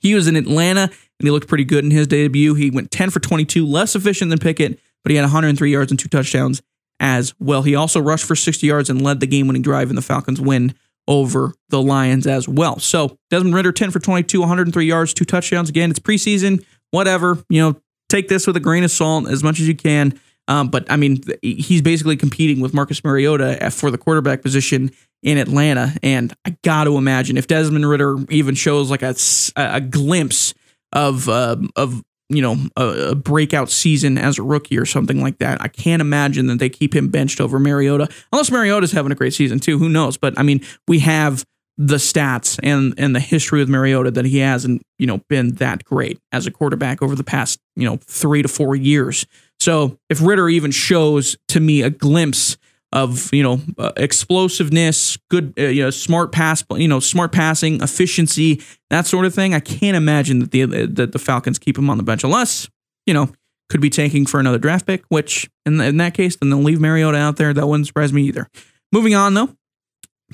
He 0.00 0.14
was 0.14 0.26
in 0.26 0.36
Atlanta 0.36 0.82
and 0.82 1.26
he 1.26 1.30
looked 1.30 1.48
pretty 1.48 1.64
good 1.64 1.84
in 1.84 1.90
his 1.90 2.06
debut. 2.06 2.54
He 2.54 2.70
went 2.70 2.90
10 2.90 3.10
for 3.10 3.20
22, 3.20 3.66
less 3.66 3.94
efficient 3.94 4.30
than 4.30 4.38
Pickett, 4.38 4.78
but 5.02 5.10
he 5.10 5.16
had 5.16 5.22
103 5.22 5.70
yards 5.70 5.90
and 5.90 5.98
two 5.98 6.08
touchdowns 6.08 6.62
as 6.98 7.34
well. 7.38 7.62
He 7.62 7.74
also 7.74 8.00
rushed 8.00 8.24
for 8.24 8.36
60 8.36 8.66
yards 8.66 8.88
and 8.88 9.02
led 9.02 9.20
the 9.20 9.26
game 9.26 9.48
winning 9.48 9.62
drive 9.62 9.90
in 9.90 9.96
the 9.96 10.02
Falcons' 10.02 10.40
win 10.40 10.74
over 11.08 11.54
the 11.68 11.80
Lions 11.80 12.26
as 12.26 12.48
well. 12.48 12.78
So 12.78 13.18
Desmond 13.30 13.54
Ridder, 13.54 13.72
10 13.72 13.90
for 13.90 13.98
22, 13.98 14.40
103 14.40 14.86
yards, 14.86 15.14
two 15.14 15.24
touchdowns. 15.24 15.68
Again, 15.68 15.90
it's 15.90 15.98
preseason, 15.98 16.64
whatever. 16.90 17.42
You 17.48 17.62
know, 17.62 17.80
take 18.08 18.28
this 18.28 18.46
with 18.46 18.56
a 18.56 18.60
grain 18.60 18.84
of 18.84 18.90
salt 18.90 19.28
as 19.28 19.42
much 19.42 19.60
as 19.60 19.68
you 19.68 19.76
can. 19.76 20.18
Um, 20.48 20.68
but 20.68 20.90
I 20.90 20.96
mean, 20.96 21.22
he's 21.42 21.82
basically 21.82 22.16
competing 22.16 22.60
with 22.60 22.72
Marcus 22.72 23.02
Mariota 23.02 23.70
for 23.70 23.90
the 23.90 23.98
quarterback 23.98 24.42
position 24.42 24.92
in 25.22 25.38
Atlanta. 25.38 25.94
And 26.02 26.32
I 26.44 26.56
got 26.62 26.84
to 26.84 26.96
imagine 26.96 27.36
if 27.36 27.46
Desmond 27.48 27.88
Ridder 27.88 28.16
even 28.30 28.54
shows 28.54 28.90
like 28.90 29.02
a, 29.02 29.14
a 29.56 29.80
glimpse 29.80 30.54
of 30.92 31.28
uh, 31.28 31.56
of 31.74 32.02
you 32.28 32.42
know, 32.42 32.56
a, 32.76 33.10
a, 33.10 33.14
breakout 33.14 33.70
season 33.70 34.18
as 34.18 34.38
a 34.38 34.42
rookie 34.42 34.78
or 34.78 34.84
something 34.84 35.20
like 35.20 35.38
that. 35.38 35.60
I 35.60 35.68
can't 35.68 36.00
imagine 36.00 36.48
that 36.48 36.58
they 36.58 36.68
keep 36.68 36.94
him 36.94 37.08
benched 37.08 37.40
over 37.40 37.58
Mariota, 37.58 38.08
unless 38.32 38.50
Mariota's 38.50 38.92
having 38.92 39.12
a 39.12 39.14
great 39.14 39.34
season 39.34 39.60
too. 39.60 39.78
Who 39.78 39.88
knows? 39.88 40.16
But 40.16 40.38
I 40.38 40.42
mean, 40.42 40.60
we 40.88 40.98
have 41.00 41.44
the 41.78 41.96
stats 41.96 42.58
and 42.62 42.94
and 42.96 43.14
the 43.14 43.20
history 43.20 43.60
with 43.60 43.68
Mariota 43.68 44.10
that 44.12 44.24
he 44.24 44.38
hasn't, 44.38 44.82
you 44.98 45.06
know, 45.06 45.20
been 45.28 45.54
that 45.56 45.84
great 45.84 46.18
as 46.32 46.46
a 46.46 46.50
quarterback 46.50 47.02
over 47.02 47.14
the 47.14 47.24
past, 47.24 47.60
you 47.76 47.88
know, 47.88 47.98
three 48.06 48.42
to 48.42 48.48
four 48.48 48.74
years. 48.74 49.26
So 49.60 49.98
if 50.10 50.20
Ridder 50.20 50.48
even 50.48 50.70
shows 50.70 51.36
to 51.48 51.60
me 51.60 51.82
a 51.82 51.90
glimpse 51.90 52.56
of 52.92 53.32
you 53.32 53.42
know 53.42 53.60
uh, 53.78 53.92
explosiveness, 53.96 55.18
good 55.30 55.54
uh, 55.58 55.62
you 55.62 55.82
know 55.82 55.90
smart 55.90 56.32
pass, 56.32 56.64
you 56.76 56.88
know 56.88 57.00
smart 57.00 57.32
passing, 57.32 57.82
efficiency, 57.82 58.62
that 58.90 59.06
sort 59.06 59.26
of 59.26 59.34
thing. 59.34 59.54
I 59.54 59.60
can't 59.60 59.96
imagine 59.96 60.40
that 60.40 60.50
the 60.50 60.64
that 60.64 61.12
the 61.12 61.18
Falcons 61.18 61.58
keep 61.58 61.76
him 61.76 61.90
on 61.90 61.96
the 61.96 62.02
bench 62.02 62.24
unless 62.24 62.68
you 63.06 63.14
know 63.14 63.32
could 63.68 63.80
be 63.80 63.90
tanking 63.90 64.26
for 64.26 64.40
another 64.40 64.58
draft 64.58 64.86
pick. 64.86 65.04
Which 65.08 65.50
in 65.64 65.80
in 65.80 65.96
that 65.98 66.14
case, 66.14 66.36
then 66.36 66.50
they'll 66.50 66.60
leave 66.60 66.80
Mariota 66.80 67.18
out 67.18 67.36
there. 67.36 67.52
That 67.52 67.66
wouldn't 67.66 67.86
surprise 67.86 68.12
me 68.12 68.22
either. 68.24 68.48
Moving 68.92 69.14
on 69.14 69.34
though, 69.34 69.50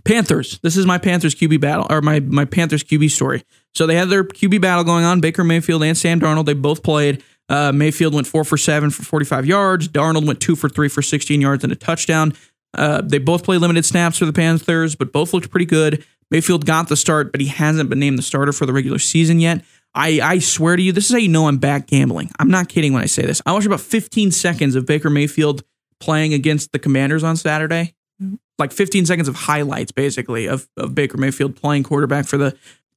Panthers. 0.04 0.58
This 0.62 0.76
is 0.76 0.86
my 0.86 0.98
Panthers 0.98 1.34
QB 1.34 1.60
battle 1.60 1.86
or 1.90 2.00
my 2.00 2.20
my 2.20 2.44
Panthers 2.44 2.84
QB 2.84 3.10
story. 3.10 3.44
So 3.74 3.86
they 3.86 3.96
had 3.96 4.10
their 4.10 4.24
QB 4.24 4.60
battle 4.60 4.84
going 4.84 5.04
on. 5.04 5.20
Baker 5.20 5.44
Mayfield 5.44 5.82
and 5.82 5.96
Sam 5.96 6.20
Darnold. 6.20 6.46
They 6.46 6.54
both 6.54 6.82
played. 6.82 7.22
Uh, 7.48 7.72
Mayfield 7.72 8.14
went 8.14 8.26
four 8.26 8.44
for 8.44 8.56
seven 8.56 8.90
for 8.90 9.02
45 9.02 9.46
yards. 9.46 9.88
Darnold 9.88 10.26
went 10.26 10.40
two 10.40 10.56
for 10.56 10.68
three 10.68 10.88
for 10.88 11.02
16 11.02 11.40
yards 11.40 11.64
and 11.64 11.72
a 11.72 11.76
touchdown. 11.76 12.34
Uh, 12.74 13.02
they 13.02 13.18
both 13.18 13.44
played 13.44 13.60
limited 13.60 13.84
snaps 13.84 14.18
for 14.18 14.24
the 14.24 14.32
Panthers, 14.32 14.94
but 14.94 15.12
both 15.12 15.34
looked 15.34 15.50
pretty 15.50 15.66
good. 15.66 16.04
Mayfield 16.30 16.64
got 16.64 16.88
the 16.88 16.96
start, 16.96 17.30
but 17.30 17.40
he 17.42 17.48
hasn't 17.48 17.90
been 17.90 17.98
named 17.98 18.18
the 18.18 18.22
starter 18.22 18.52
for 18.52 18.64
the 18.64 18.72
regular 18.72 18.98
season 18.98 19.38
yet. 19.38 19.62
I, 19.94 20.20
I 20.22 20.38
swear 20.38 20.76
to 20.76 20.82
you, 20.82 20.92
this 20.92 21.06
is 21.06 21.12
how 21.12 21.18
you 21.18 21.28
know 21.28 21.46
I'm 21.46 21.58
back 21.58 21.86
gambling. 21.86 22.30
I'm 22.38 22.50
not 22.50 22.70
kidding 22.70 22.94
when 22.94 23.02
I 23.02 23.06
say 23.06 23.26
this. 23.26 23.42
I 23.44 23.52
watched 23.52 23.66
about 23.66 23.80
15 23.80 24.30
seconds 24.30 24.74
of 24.74 24.86
Baker 24.86 25.10
Mayfield 25.10 25.62
playing 26.00 26.32
against 26.32 26.72
the 26.72 26.78
Commanders 26.78 27.22
on 27.22 27.36
Saturday. 27.36 27.94
Like 28.58 28.72
15 28.72 29.04
seconds 29.04 29.28
of 29.28 29.34
highlights, 29.34 29.92
basically, 29.92 30.46
of, 30.46 30.68
of 30.76 30.94
Baker 30.94 31.18
Mayfield 31.18 31.56
playing 31.56 31.82
quarterback 31.82 32.26
for 32.26 32.38
the 32.38 32.56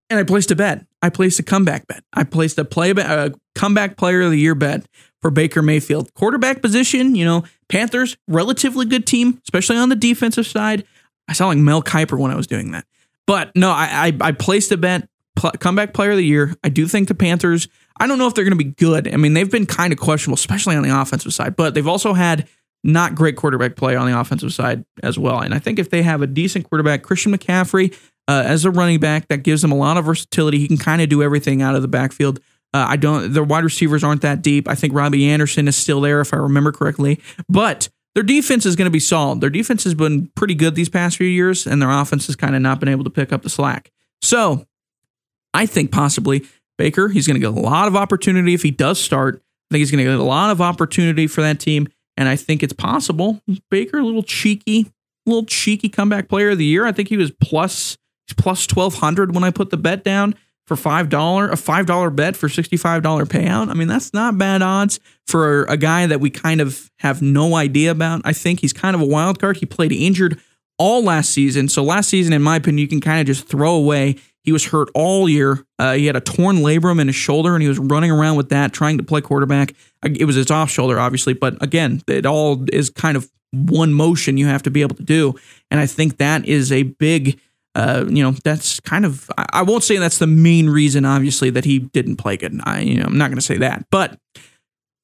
and 0.09 0.19
I 0.19 0.23
placed 0.23 0.51
a 0.51 0.55
bet. 0.55 0.85
I 1.01 1.09
placed 1.09 1.39
a 1.39 1.43
comeback 1.43 1.87
bet. 1.87 2.03
I 2.13 2.23
placed 2.23 2.57
a 2.57 2.65
play 2.65 2.93
bet, 2.93 3.09
a 3.09 3.33
comeback 3.55 3.97
player 3.97 4.21
of 4.21 4.31
the 4.31 4.39
year 4.39 4.55
bet 4.55 4.85
for 5.21 5.31
Baker 5.31 5.61
Mayfield. 5.61 6.13
Quarterback 6.13 6.61
position, 6.61 7.15
you 7.15 7.25
know, 7.25 7.43
Panthers, 7.69 8.17
relatively 8.27 8.85
good 8.85 9.07
team, 9.07 9.41
especially 9.43 9.77
on 9.77 9.89
the 9.89 9.95
defensive 9.95 10.45
side. 10.45 10.85
I 11.27 11.33
sound 11.33 11.49
like 11.49 11.63
Mel 11.63 11.81
Kiper 11.81 12.19
when 12.19 12.31
I 12.31 12.35
was 12.35 12.47
doing 12.47 12.71
that. 12.71 12.85
But 13.25 13.55
no, 13.55 13.71
I, 13.71 14.07
I, 14.07 14.17
I 14.21 14.31
placed 14.33 14.71
a 14.71 14.77
bet, 14.77 15.09
pl- 15.35 15.51
comeback 15.59 15.93
player 15.93 16.11
of 16.11 16.17
the 16.17 16.25
year. 16.25 16.53
I 16.63 16.69
do 16.69 16.87
think 16.87 17.07
the 17.07 17.15
Panthers, 17.15 17.67
I 17.99 18.05
don't 18.05 18.19
know 18.19 18.27
if 18.27 18.35
they're 18.35 18.43
going 18.43 18.57
to 18.57 18.63
be 18.63 18.71
good. 18.71 19.11
I 19.11 19.17
mean, 19.17 19.33
they've 19.33 19.49
been 19.49 19.65
kind 19.65 19.91
of 19.91 19.99
questionable, 19.99 20.35
especially 20.35 20.75
on 20.75 20.83
the 20.83 21.01
offensive 21.01 21.33
side, 21.33 21.55
but 21.55 21.73
they've 21.73 21.87
also 21.87 22.13
had 22.13 22.47
not 22.83 23.15
great 23.15 23.35
quarterback 23.35 23.75
play 23.75 23.95
on 23.95 24.09
the 24.09 24.19
offensive 24.19 24.53
side 24.53 24.85
as 25.01 25.17
well. 25.17 25.39
And 25.39 25.55
I 25.55 25.59
think 25.59 25.79
if 25.79 25.89
they 25.89 26.03
have 26.03 26.21
a 26.21 26.27
decent 26.27 26.69
quarterback, 26.69 27.01
Christian 27.01 27.35
McCaffrey, 27.35 27.97
uh, 28.27 28.43
as 28.45 28.65
a 28.65 28.71
running 28.71 28.99
back, 28.99 29.27
that 29.27 29.43
gives 29.43 29.63
him 29.63 29.71
a 29.71 29.75
lot 29.75 29.97
of 29.97 30.05
versatility. 30.05 30.59
He 30.59 30.67
can 30.67 30.77
kind 30.77 31.01
of 31.01 31.09
do 31.09 31.21
everything 31.21 31.61
out 31.61 31.75
of 31.75 31.81
the 31.81 31.87
backfield. 31.87 32.39
Uh, 32.73 32.85
I 32.89 32.97
don't. 32.97 33.31
Their 33.31 33.43
wide 33.43 33.63
receivers 33.63 34.03
aren't 34.03 34.21
that 34.21 34.41
deep. 34.41 34.67
I 34.67 34.75
think 34.75 34.93
Robbie 34.93 35.29
Anderson 35.29 35.67
is 35.67 35.75
still 35.75 36.01
there, 36.01 36.21
if 36.21 36.33
I 36.33 36.37
remember 36.37 36.71
correctly. 36.71 37.21
But 37.47 37.89
their 38.15 38.23
defense 38.23 38.65
is 38.65 38.75
going 38.75 38.87
to 38.87 38.91
be 38.91 38.99
solid. 38.99 39.41
Their 39.41 39.49
defense 39.49 39.83
has 39.83 39.93
been 39.93 40.27
pretty 40.35 40.55
good 40.55 40.75
these 40.75 40.89
past 40.89 41.17
few 41.17 41.27
years, 41.27 41.67
and 41.67 41.81
their 41.81 41.91
offense 41.91 42.27
has 42.27 42.35
kind 42.35 42.55
of 42.55 42.61
not 42.61 42.79
been 42.79 42.89
able 42.89 43.03
to 43.03 43.09
pick 43.09 43.31
up 43.31 43.43
the 43.43 43.49
slack. 43.49 43.91
So, 44.21 44.65
I 45.53 45.65
think 45.65 45.91
possibly 45.91 46.45
Baker. 46.77 47.07
He's 47.09 47.27
going 47.27 47.39
to 47.39 47.39
get 47.39 47.57
a 47.57 47.61
lot 47.61 47.87
of 47.87 47.95
opportunity 47.95 48.53
if 48.53 48.63
he 48.63 48.71
does 48.71 48.99
start. 48.99 49.35
I 49.35 49.73
think 49.73 49.79
he's 49.79 49.91
going 49.91 50.03
to 50.03 50.11
get 50.11 50.19
a 50.19 50.23
lot 50.23 50.51
of 50.51 50.61
opportunity 50.61 51.27
for 51.27 51.41
that 51.41 51.59
team, 51.59 51.87
and 52.17 52.27
I 52.27 52.35
think 52.35 52.63
it's 52.63 52.73
possible 52.73 53.41
Baker, 53.69 53.99
a 53.99 54.03
little 54.03 54.23
cheeky, 54.23 54.91
little 55.25 55.45
cheeky 55.45 55.89
comeback 55.89 56.27
player 56.27 56.51
of 56.51 56.57
the 56.57 56.65
year. 56.65 56.85
I 56.85 56.91
think 56.91 57.09
he 57.09 57.17
was 57.17 57.31
plus 57.41 57.97
plus 58.33 58.65
twelve 58.67 58.95
hundred 58.95 59.33
when 59.33 59.43
I 59.43 59.51
put 59.51 59.69
the 59.69 59.77
bet 59.77 60.03
down 60.03 60.35
for 60.67 60.75
five 60.75 61.09
dollar 61.09 61.49
a 61.49 61.57
five 61.57 61.85
dollar 61.85 62.09
bet 62.09 62.35
for 62.35 62.49
sixty 62.49 62.77
five 62.77 63.03
dollar 63.03 63.25
payout. 63.25 63.69
I 63.69 63.73
mean 63.73 63.87
that's 63.87 64.13
not 64.13 64.37
bad 64.37 64.61
odds 64.61 64.99
for 65.27 65.65
a 65.65 65.77
guy 65.77 66.07
that 66.07 66.19
we 66.19 66.29
kind 66.29 66.61
of 66.61 66.89
have 66.99 67.21
no 67.21 67.55
idea 67.55 67.91
about. 67.91 68.21
I 68.25 68.33
think 68.33 68.61
he's 68.61 68.73
kind 68.73 68.95
of 68.95 69.01
a 69.01 69.05
wild 69.05 69.39
card. 69.39 69.57
He 69.57 69.65
played 69.65 69.91
injured 69.91 70.39
all 70.77 71.03
last 71.03 71.31
season, 71.31 71.69
so 71.69 71.83
last 71.83 72.09
season, 72.09 72.33
in 72.33 72.41
my 72.41 72.57
opinion, 72.57 72.79
you 72.79 72.87
can 72.87 72.99
kind 73.01 73.21
of 73.21 73.27
just 73.27 73.47
throw 73.47 73.75
away. 73.75 74.15
He 74.43 74.51
was 74.51 74.65
hurt 74.65 74.89
all 74.93 75.27
year. 75.27 75.65
Uh, 75.79 75.93
he 75.93 76.05
had 76.05 76.15
a 76.15 76.21
torn 76.21 76.57
labrum 76.57 76.99
in 76.99 77.07
his 77.07 77.15
shoulder, 77.15 77.55
and 77.55 77.61
he 77.63 77.67
was 77.67 77.79
running 77.79 78.11
around 78.11 78.35
with 78.35 78.49
that, 78.49 78.73
trying 78.73 78.97
to 78.97 79.03
play 79.03 79.21
quarterback. 79.21 79.73
It 80.03 80.25
was 80.25 80.35
his 80.35 80.51
off 80.51 80.69
shoulder, 80.69 80.99
obviously, 80.99 81.33
but 81.33 81.61
again, 81.63 82.01
it 82.07 82.25
all 82.25 82.63
is 82.71 82.89
kind 82.89 83.17
of 83.17 83.31
one 83.51 83.93
motion 83.93 84.37
you 84.37 84.45
have 84.47 84.63
to 84.63 84.69
be 84.69 84.81
able 84.81 84.95
to 84.97 85.03
do, 85.03 85.33
and 85.71 85.79
I 85.79 85.85
think 85.85 86.17
that 86.17 86.45
is 86.45 86.71
a 86.71 86.83
big 86.83 87.39
uh, 87.75 88.05
you 88.07 88.23
know, 88.23 88.31
that's 88.43 88.79
kind 88.79 89.05
of, 89.05 89.29
I 89.37 89.61
won't 89.61 89.83
say 89.83 89.97
that's 89.97 90.17
the 90.17 90.27
main 90.27 90.69
reason, 90.69 91.03
obviously, 91.03 91.49
that 91.51 91.65
he 91.65 91.79
didn't 91.79 92.15
play 92.15 92.37
good. 92.37 92.59
I, 92.63 92.79
you 92.79 92.99
know, 92.99 93.05
I'm 93.05 93.17
not 93.17 93.27
going 93.27 93.37
to 93.37 93.41
say 93.41 93.57
that, 93.57 93.85
but 93.91 94.17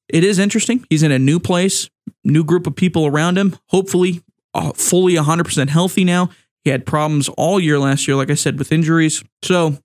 it 0.08 0.24
is 0.24 0.38
interesting. 0.38 0.84
He's 0.88 1.02
in 1.02 1.12
a 1.12 1.18
new 1.18 1.38
place, 1.38 1.90
new 2.24 2.44
group 2.44 2.66
of 2.66 2.74
people 2.74 3.06
around 3.06 3.36
him, 3.36 3.56
hopefully 3.68 4.22
uh, 4.54 4.72
fully 4.72 5.14
100% 5.14 5.68
healthy 5.68 6.04
now. 6.04 6.30
He 6.64 6.70
had 6.70 6.86
problems 6.86 7.28
all 7.30 7.60
year 7.60 7.78
last 7.78 8.08
year, 8.08 8.16
like 8.16 8.30
I 8.30 8.34
said, 8.34 8.58
with 8.58 8.72
injuries. 8.72 9.22
So 9.42 9.78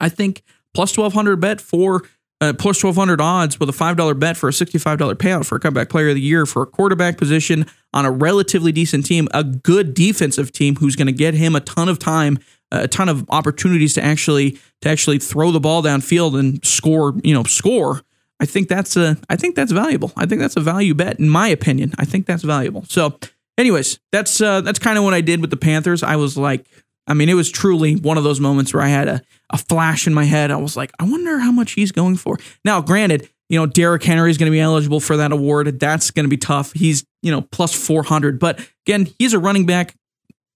I 0.00 0.08
think 0.08 0.42
plus 0.72 0.96
1200 0.96 1.36
bet 1.36 1.60
for 1.60 2.02
uh, 2.40 2.52
plus 2.52 2.82
1200 2.82 3.20
odds 3.20 3.58
with 3.60 3.68
a 3.68 3.72
$5 3.72 4.18
bet 4.18 4.36
for 4.36 4.48
a 4.48 4.52
$65 4.52 5.14
payout 5.14 5.46
for 5.46 5.56
a 5.56 5.60
comeback 5.60 5.88
player 5.88 6.08
of 6.08 6.14
the 6.14 6.20
year 6.20 6.46
for 6.46 6.62
a 6.62 6.66
quarterback 6.66 7.16
position 7.16 7.66
on 7.92 8.04
a 8.04 8.10
relatively 8.10 8.72
decent 8.72 9.06
team, 9.06 9.28
a 9.32 9.44
good 9.44 9.94
defensive 9.94 10.52
team 10.52 10.76
who's 10.76 10.96
going 10.96 11.06
to 11.06 11.12
get 11.12 11.34
him 11.34 11.54
a 11.54 11.60
ton 11.60 11.88
of 11.88 11.98
time, 11.98 12.38
a 12.70 12.88
ton 12.88 13.08
of 13.08 13.24
opportunities 13.30 13.94
to 13.94 14.02
actually 14.02 14.58
to 14.80 14.88
actually 14.88 15.18
throw 15.18 15.50
the 15.50 15.60
ball 15.60 15.82
downfield 15.82 16.38
and 16.38 16.64
score, 16.64 17.14
you 17.22 17.32
know, 17.32 17.44
score. 17.44 18.02
I 18.40 18.46
think 18.46 18.68
that's 18.68 18.96
a 18.96 19.16
I 19.30 19.36
think 19.36 19.54
that's 19.54 19.72
valuable. 19.72 20.12
I 20.16 20.26
think 20.26 20.40
that's 20.40 20.56
a 20.56 20.60
value 20.60 20.94
bet 20.94 21.20
in 21.20 21.28
my 21.28 21.48
opinion. 21.48 21.92
I 21.98 22.04
think 22.04 22.26
that's 22.26 22.42
valuable. 22.42 22.84
So, 22.88 23.18
anyways, 23.56 24.00
that's 24.10 24.40
uh 24.40 24.60
that's 24.60 24.78
kind 24.78 24.98
of 24.98 25.04
what 25.04 25.14
I 25.14 25.20
did 25.20 25.40
with 25.40 25.50
the 25.50 25.56
Panthers. 25.56 26.02
I 26.02 26.16
was 26.16 26.36
like 26.36 26.66
I 27.06 27.14
mean, 27.14 27.28
it 27.28 27.34
was 27.34 27.50
truly 27.50 27.96
one 27.96 28.16
of 28.16 28.24
those 28.24 28.40
moments 28.40 28.72
where 28.72 28.82
I 28.82 28.88
had 28.88 29.08
a, 29.08 29.22
a 29.50 29.58
flash 29.58 30.06
in 30.06 30.14
my 30.14 30.24
head. 30.24 30.50
I 30.50 30.56
was 30.56 30.76
like, 30.76 30.90
I 30.98 31.04
wonder 31.04 31.38
how 31.38 31.52
much 31.52 31.72
he's 31.72 31.92
going 31.92 32.16
for. 32.16 32.38
Now, 32.64 32.80
granted, 32.80 33.28
you 33.48 33.58
know, 33.58 33.66
Derrick 33.66 34.02
Henry 34.02 34.30
is 34.30 34.38
going 34.38 34.50
to 34.50 34.54
be 34.54 34.60
eligible 34.60 35.00
for 35.00 35.16
that 35.18 35.32
award. 35.32 35.78
That's 35.78 36.10
going 36.10 36.24
to 36.24 36.30
be 36.30 36.38
tough. 36.38 36.72
He's, 36.72 37.04
you 37.22 37.30
know, 37.30 37.42
plus 37.42 37.74
400. 37.74 38.38
But 38.38 38.66
again, 38.86 39.08
he's 39.18 39.34
a 39.34 39.38
running 39.38 39.66
back. 39.66 39.94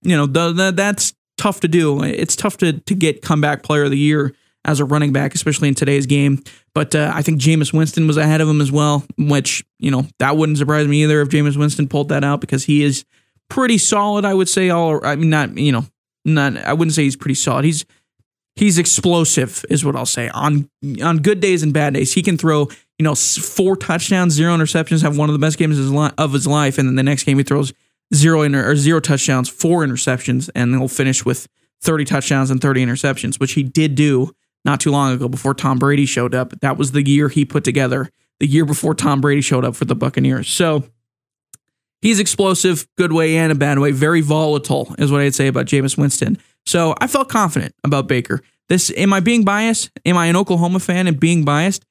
You 0.03 0.17
know, 0.17 0.27
the, 0.27 0.53
the, 0.53 0.71
that's 0.73 1.13
tough 1.37 1.61
to 1.61 1.69
do. 1.69 2.03
It's 2.03 2.37
tough 2.37 2.57
to, 2.59 2.75
to 2.75 2.95
get 2.95 3.21
comeback 3.21 3.63
player 3.63 3.85
of 3.85 3.91
the 3.91 3.99
year 3.99 4.35
as 4.65 4.81
a 4.81 4.85
running 4.85 5.13
back, 5.13 5.35
especially 5.35 5.69
in 5.69 5.75
today's 5.75 6.07
game. 6.07 6.43
But 6.75 6.95
uh, 6.95 7.11
I 7.15 7.23
think 7.23 7.41
Jameis 7.41 7.73
Winston 7.73 8.07
was 8.07 8.17
ahead 8.17 8.41
of 8.41 8.49
him 8.49 8.61
as 8.61 8.73
well, 8.73 9.05
which, 9.17 9.65
you 9.79 9.91
know, 9.91 10.07
that 10.19 10.37
wouldn't 10.37 10.59
surprise 10.59 10.87
me 10.87 11.03
either 11.03 11.21
if 11.21 11.29
Jameis 11.29 11.57
Winston 11.57 11.89
pulled 11.89 12.09
that 12.11 12.25
out 12.25 12.41
because 12.41 12.65
he 12.65 12.83
is 12.83 13.05
pretty 13.49 13.79
solid, 13.79 14.25
I 14.25 14.35
would 14.35 14.49
say. 14.49 14.71
All 14.71 15.05
I 15.05 15.17
mean, 15.17 15.31
not, 15.31 15.57
you 15.57 15.73
know, 15.73 15.87
not 16.35 16.57
I 16.57 16.73
wouldn't 16.73 16.95
say 16.95 17.05
he's 17.05 17.17
pretty 17.17 17.35
solid. 17.35 17.65
He's 17.65 17.85
he's 18.57 18.79
explosive 18.79 19.65
is 19.71 19.85
what 19.85 19.97
I'll 19.97 20.07
say. 20.07 20.29
On 20.31 20.69
on 21.03 21.19
good 21.19 21.41
days 21.41 21.63
and 21.63 21.73
bad 21.73 21.95
days, 21.95 22.15
he 22.15 22.23
can 22.23 22.37
throw, 22.37 22.69
you 22.99 23.05
know, 23.05 23.15
four 23.15 23.77
touchdowns, 23.77 24.35
zero 24.35 24.57
interceptions, 24.57 25.03
have 25.03 25.17
one 25.17 25.29
of 25.29 25.33
the 25.33 25.39
best 25.39 25.59
games 25.59 25.79
of 25.79 26.33
his, 26.33 26.47
life 26.47 26.79
and 26.79 26.89
then 26.89 26.97
the 26.97 27.03
next 27.03 27.25
game 27.25 27.39
he 27.39 27.45
throws 27.45 27.73
zero 28.15 28.43
inter- 28.43 28.71
or 28.71 28.77
zero 28.77 29.01
touchdowns, 29.01 29.49
four 29.49 29.85
interceptions 29.85 30.51
and 30.55 30.75
he'll 30.75 30.89
finish 30.89 31.25
with 31.25 31.49
30 31.83 32.05
touchdowns 32.05 32.51
and 32.51 32.61
30 32.61 32.85
interceptions, 32.85 33.39
which 33.39 33.53
he 33.53 33.63
did 33.63 33.95
do 33.95 34.33
not 34.65 34.81
too 34.81 34.91
long 34.91 35.13
ago 35.13 35.29
before 35.29 35.55
Tom 35.55 35.79
Brady 35.79 36.07
showed 36.07 36.35
up. 36.35 36.59
That 36.61 36.77
was 36.77 36.93
the 36.93 37.07
year 37.07 37.29
he 37.29 37.45
put 37.45 37.65
together, 37.65 38.11
the 38.41 38.47
year 38.47 38.65
before 38.65 38.95
Tom 38.95 39.21
Brady 39.21 39.41
showed 39.41 39.65
up 39.65 39.77
for 39.77 39.85
the 39.85 39.95
Buccaneers. 39.95 40.49
So 40.49 40.85
He's 42.01 42.21
explosive, 42.21 42.87
good 42.97 43.13
way 43.13 43.37
and 43.37 43.51
a 43.51 43.55
bad 43.55 43.79
way, 43.79 43.91
very 43.91 44.21
volatile, 44.21 44.95
is 44.99 45.11
what 45.11 45.21
I'd 45.21 45.35
say 45.35 45.49
about 45.49 45.67
Jameis 45.67 45.99
Winston. 45.99 46.39
So 46.65 46.95
I 47.01 47.07
felt 47.07 47.29
confident 47.29 47.75
about 47.83 48.07
Baker. 48.07 48.41
This 48.69 48.93
am 48.97 49.13
I 49.13 49.21
being 49.21 49.45
biased? 49.45 49.91
Am 50.05 50.17
I 50.17 50.27
an 50.27 50.37
Oklahoma 50.37 50.79
fan 50.79 51.07
and 51.07 51.19
being 51.19 51.45
biased? 51.45 51.85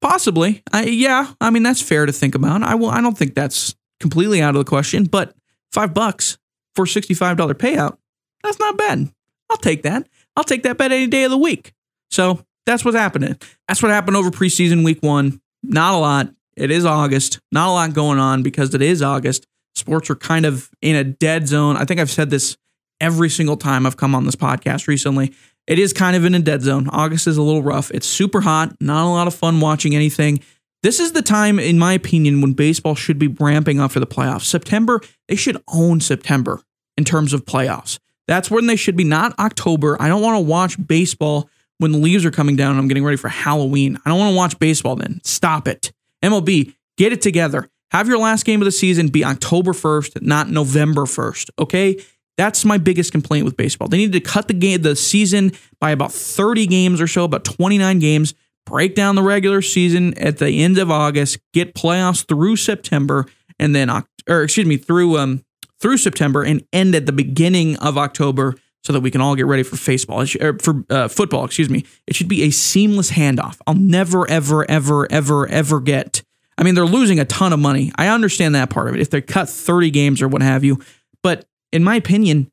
Possibly. 0.00 0.62
I, 0.72 0.84
yeah, 0.84 1.32
I 1.40 1.50
mean 1.50 1.62
that's 1.62 1.82
fair 1.82 2.06
to 2.06 2.12
think 2.12 2.34
about. 2.34 2.62
I 2.62 2.74
will. 2.74 2.88
I 2.88 3.00
don't 3.00 3.18
think 3.18 3.34
that's 3.34 3.74
completely 3.98 4.40
out 4.40 4.54
of 4.54 4.64
the 4.64 4.68
question. 4.68 5.04
But 5.04 5.34
five 5.72 5.92
bucks 5.92 6.38
for 6.74 6.86
sixty-five 6.86 7.36
dollar 7.36 7.54
payout, 7.54 7.98
that's 8.42 8.58
not 8.58 8.78
bad. 8.78 9.12
I'll 9.50 9.56
take 9.56 9.82
that. 9.82 10.08
I'll 10.36 10.44
take 10.44 10.62
that 10.62 10.78
bet 10.78 10.92
any 10.92 11.08
day 11.08 11.24
of 11.24 11.30
the 11.30 11.36
week. 11.36 11.74
So 12.10 12.46
that's 12.64 12.84
what's 12.84 12.96
happening. 12.96 13.36
That's 13.68 13.82
what 13.82 13.90
happened 13.90 14.16
over 14.16 14.30
preseason 14.30 14.84
week 14.84 15.02
one. 15.02 15.40
Not 15.62 15.94
a 15.94 15.98
lot. 15.98 16.30
It 16.56 16.70
is 16.70 16.84
August. 16.84 17.38
Not 17.52 17.68
a 17.68 17.72
lot 17.72 17.94
going 17.94 18.18
on 18.18 18.42
because 18.42 18.74
it 18.74 18.82
is 18.82 19.02
August. 19.02 19.46
Sports 19.74 20.10
are 20.10 20.16
kind 20.16 20.46
of 20.46 20.70
in 20.82 20.96
a 20.96 21.04
dead 21.04 21.48
zone. 21.48 21.76
I 21.76 21.84
think 21.84 22.00
I've 22.00 22.10
said 22.10 22.30
this 22.30 22.56
every 23.00 23.30
single 23.30 23.56
time 23.56 23.86
I've 23.86 23.96
come 23.96 24.14
on 24.14 24.24
this 24.24 24.36
podcast 24.36 24.86
recently. 24.86 25.32
It 25.66 25.78
is 25.78 25.92
kind 25.92 26.16
of 26.16 26.24
in 26.24 26.34
a 26.34 26.40
dead 26.40 26.62
zone. 26.62 26.88
August 26.88 27.26
is 27.26 27.36
a 27.36 27.42
little 27.42 27.62
rough. 27.62 27.90
It's 27.92 28.06
super 28.06 28.40
hot, 28.40 28.74
not 28.80 29.06
a 29.06 29.08
lot 29.08 29.26
of 29.26 29.34
fun 29.34 29.60
watching 29.60 29.94
anything. 29.94 30.40
This 30.82 30.98
is 30.98 31.12
the 31.12 31.22
time, 31.22 31.58
in 31.58 31.78
my 31.78 31.92
opinion, 31.92 32.40
when 32.40 32.54
baseball 32.54 32.94
should 32.94 33.18
be 33.18 33.28
ramping 33.28 33.78
up 33.80 33.92
for 33.92 34.00
the 34.00 34.06
playoffs. 34.06 34.44
September, 34.44 35.00
they 35.28 35.36
should 35.36 35.62
own 35.68 36.00
September 36.00 36.60
in 36.96 37.04
terms 37.04 37.32
of 37.32 37.44
playoffs. 37.44 37.98
That's 38.26 38.50
when 38.50 38.66
they 38.66 38.76
should 38.76 38.96
be, 38.96 39.04
not 39.04 39.38
October. 39.38 40.00
I 40.00 40.08
don't 40.08 40.22
want 40.22 40.36
to 40.36 40.40
watch 40.40 40.76
baseball 40.86 41.50
when 41.78 41.92
the 41.92 41.98
leaves 41.98 42.24
are 42.24 42.30
coming 42.30 42.56
down 42.56 42.72
and 42.72 42.78
I'm 42.78 42.88
getting 42.88 43.04
ready 43.04 43.16
for 43.16 43.28
Halloween. 43.28 43.98
I 44.04 44.10
don't 44.10 44.18
want 44.18 44.32
to 44.32 44.36
watch 44.36 44.58
baseball 44.58 44.96
then. 44.96 45.20
Stop 45.24 45.68
it. 45.68 45.92
MLB, 46.22 46.74
get 46.96 47.12
it 47.12 47.22
together. 47.22 47.68
Have 47.90 48.08
your 48.08 48.18
last 48.18 48.44
game 48.44 48.60
of 48.60 48.66
the 48.66 48.72
season 48.72 49.08
be 49.08 49.24
October 49.24 49.72
1st, 49.72 50.22
not 50.22 50.48
November 50.48 51.02
1st. 51.02 51.50
Okay. 51.58 52.00
That's 52.36 52.64
my 52.64 52.78
biggest 52.78 53.12
complaint 53.12 53.44
with 53.44 53.56
baseball. 53.56 53.88
They 53.88 53.98
need 53.98 54.12
to 54.12 54.20
cut 54.20 54.48
the 54.48 54.54
game, 54.54 54.80
the 54.80 54.96
season 54.96 55.52
by 55.78 55.90
about 55.90 56.10
30 56.10 56.66
games 56.68 57.00
or 57.00 57.06
so, 57.06 57.24
about 57.24 57.44
29 57.44 57.98
games, 57.98 58.32
break 58.64 58.94
down 58.94 59.14
the 59.14 59.22
regular 59.22 59.60
season 59.60 60.16
at 60.16 60.38
the 60.38 60.48
end 60.48 60.78
of 60.78 60.90
August, 60.90 61.38
get 61.52 61.74
playoffs 61.74 62.26
through 62.26 62.56
September, 62.56 63.26
and 63.58 63.74
then, 63.74 63.90
or 64.26 64.42
excuse 64.42 64.66
me, 64.66 64.78
through, 64.78 65.18
um, 65.18 65.44
through 65.80 65.98
September 65.98 66.42
and 66.42 66.64
end 66.72 66.94
at 66.94 67.04
the 67.04 67.12
beginning 67.12 67.76
of 67.76 67.98
October 67.98 68.54
so 68.82 68.92
that 68.92 69.00
we 69.00 69.10
can 69.10 69.20
all 69.20 69.34
get 69.34 69.46
ready 69.46 69.62
for 69.62 69.76
baseball 69.76 70.24
for 70.26 70.84
uh, 70.88 71.08
football. 71.08 71.44
Excuse 71.44 71.68
me. 71.68 71.84
It 72.06 72.16
should 72.16 72.28
be 72.28 72.44
a 72.44 72.50
seamless 72.50 73.10
handoff. 73.10 73.58
I'll 73.66 73.74
never, 73.74 74.28
ever, 74.30 74.68
ever, 74.70 75.10
ever, 75.10 75.46
ever 75.48 75.80
get 75.80 76.22
I 76.60 76.62
mean, 76.62 76.74
they're 76.74 76.84
losing 76.84 77.18
a 77.18 77.24
ton 77.24 77.54
of 77.54 77.58
money. 77.58 77.90
I 77.96 78.08
understand 78.08 78.54
that 78.54 78.68
part 78.68 78.88
of 78.88 78.94
it. 78.94 79.00
If 79.00 79.08
they 79.08 79.22
cut 79.22 79.48
30 79.48 79.90
games 79.90 80.20
or 80.20 80.28
what 80.28 80.42
have 80.42 80.62
you. 80.62 80.78
But 81.22 81.46
in 81.72 81.82
my 81.82 81.96
opinion, 81.96 82.52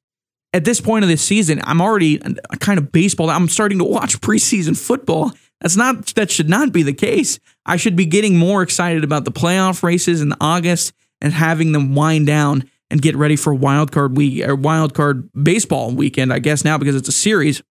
at 0.54 0.64
this 0.64 0.80
point 0.80 1.04
of 1.04 1.10
the 1.10 1.18
season, 1.18 1.60
I'm 1.66 1.82
already 1.82 2.22
a 2.50 2.58
kind 2.58 2.80
of 2.80 2.94
baseball. 2.94 3.30
I'm 3.30 3.50
starting 3.50 3.80
to 3.80 3.84
watch 3.84 4.22
preseason 4.22 4.78
football. 4.78 5.34
That's 5.60 5.76
not 5.76 6.06
that 6.16 6.32
should 6.32 6.48
not 6.48 6.72
be 6.72 6.84
the 6.84 6.94
case. 6.94 7.38
I 7.66 7.76
should 7.76 7.98
be 7.98 8.06
getting 8.06 8.38
more 8.38 8.62
excited 8.62 9.04
about 9.04 9.26
the 9.26 9.32
playoff 9.32 9.84
races 9.84 10.22
in 10.22 10.34
August 10.40 10.94
and 11.20 11.34
having 11.34 11.74
them 11.74 11.94
wind 11.94 12.28
down 12.28 12.70
and 12.90 13.02
get 13.02 13.16
ready 13.16 13.36
for 13.36 13.54
wild 13.54 13.92
card 13.92 14.16
week 14.16 14.46
or 14.46 14.56
wild 14.56 14.94
card 14.94 15.30
baseball 15.34 15.92
weekend, 15.92 16.32
I 16.34 16.40
guess 16.40 16.64
now 16.64 16.78
because 16.78 16.96
it's 16.96 17.10
a 17.10 17.14
series. 17.14 17.62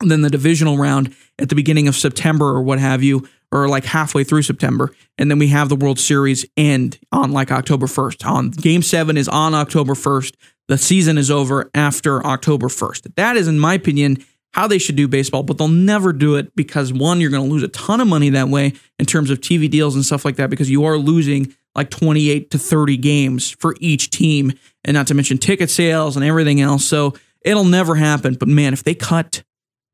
Then 0.00 0.20
the 0.20 0.30
divisional 0.30 0.76
round 0.76 1.14
at 1.38 1.48
the 1.48 1.54
beginning 1.54 1.88
of 1.88 1.96
September 1.96 2.46
or 2.46 2.62
what 2.62 2.78
have 2.78 3.02
you, 3.02 3.26
or 3.50 3.68
like 3.68 3.84
halfway 3.84 4.24
through 4.24 4.42
September. 4.42 4.94
And 5.18 5.30
then 5.30 5.38
we 5.38 5.48
have 5.48 5.68
the 5.68 5.76
World 5.76 5.98
Series 5.98 6.44
end 6.56 6.98
on 7.12 7.32
like 7.32 7.50
October 7.50 7.86
1st. 7.86 8.26
On 8.26 8.50
game 8.50 8.82
seven 8.82 9.16
is 9.16 9.28
on 9.28 9.54
October 9.54 9.94
1st. 9.94 10.34
The 10.68 10.78
season 10.78 11.16
is 11.16 11.30
over 11.30 11.70
after 11.74 12.24
October 12.26 12.68
1st. 12.68 13.14
That 13.14 13.36
is, 13.36 13.48
in 13.48 13.58
my 13.58 13.74
opinion, 13.74 14.24
how 14.56 14.66
they 14.66 14.78
should 14.78 14.96
do 14.96 15.06
baseball, 15.06 15.42
but 15.42 15.58
they'll 15.58 15.68
never 15.68 16.14
do 16.14 16.36
it 16.36 16.56
because 16.56 16.90
one, 16.90 17.20
you're 17.20 17.30
going 17.30 17.44
to 17.44 17.48
lose 17.48 17.62
a 17.62 17.68
ton 17.68 18.00
of 18.00 18.08
money 18.08 18.30
that 18.30 18.48
way 18.48 18.72
in 18.98 19.04
terms 19.04 19.28
of 19.28 19.38
TV 19.38 19.70
deals 19.70 19.94
and 19.94 20.02
stuff 20.02 20.24
like 20.24 20.36
that 20.36 20.48
because 20.48 20.70
you 20.70 20.86
are 20.86 20.96
losing 20.96 21.54
like 21.74 21.90
28 21.90 22.50
to 22.50 22.58
30 22.58 22.96
games 22.96 23.50
for 23.50 23.76
each 23.80 24.08
team, 24.08 24.54
and 24.82 24.94
not 24.94 25.08
to 25.08 25.14
mention 25.14 25.36
ticket 25.36 25.68
sales 25.68 26.16
and 26.16 26.24
everything 26.24 26.62
else. 26.62 26.86
So 26.86 27.12
it'll 27.42 27.64
never 27.64 27.96
happen. 27.96 28.32
But 28.32 28.48
man, 28.48 28.72
if 28.72 28.82
they 28.82 28.94
cut, 28.94 29.42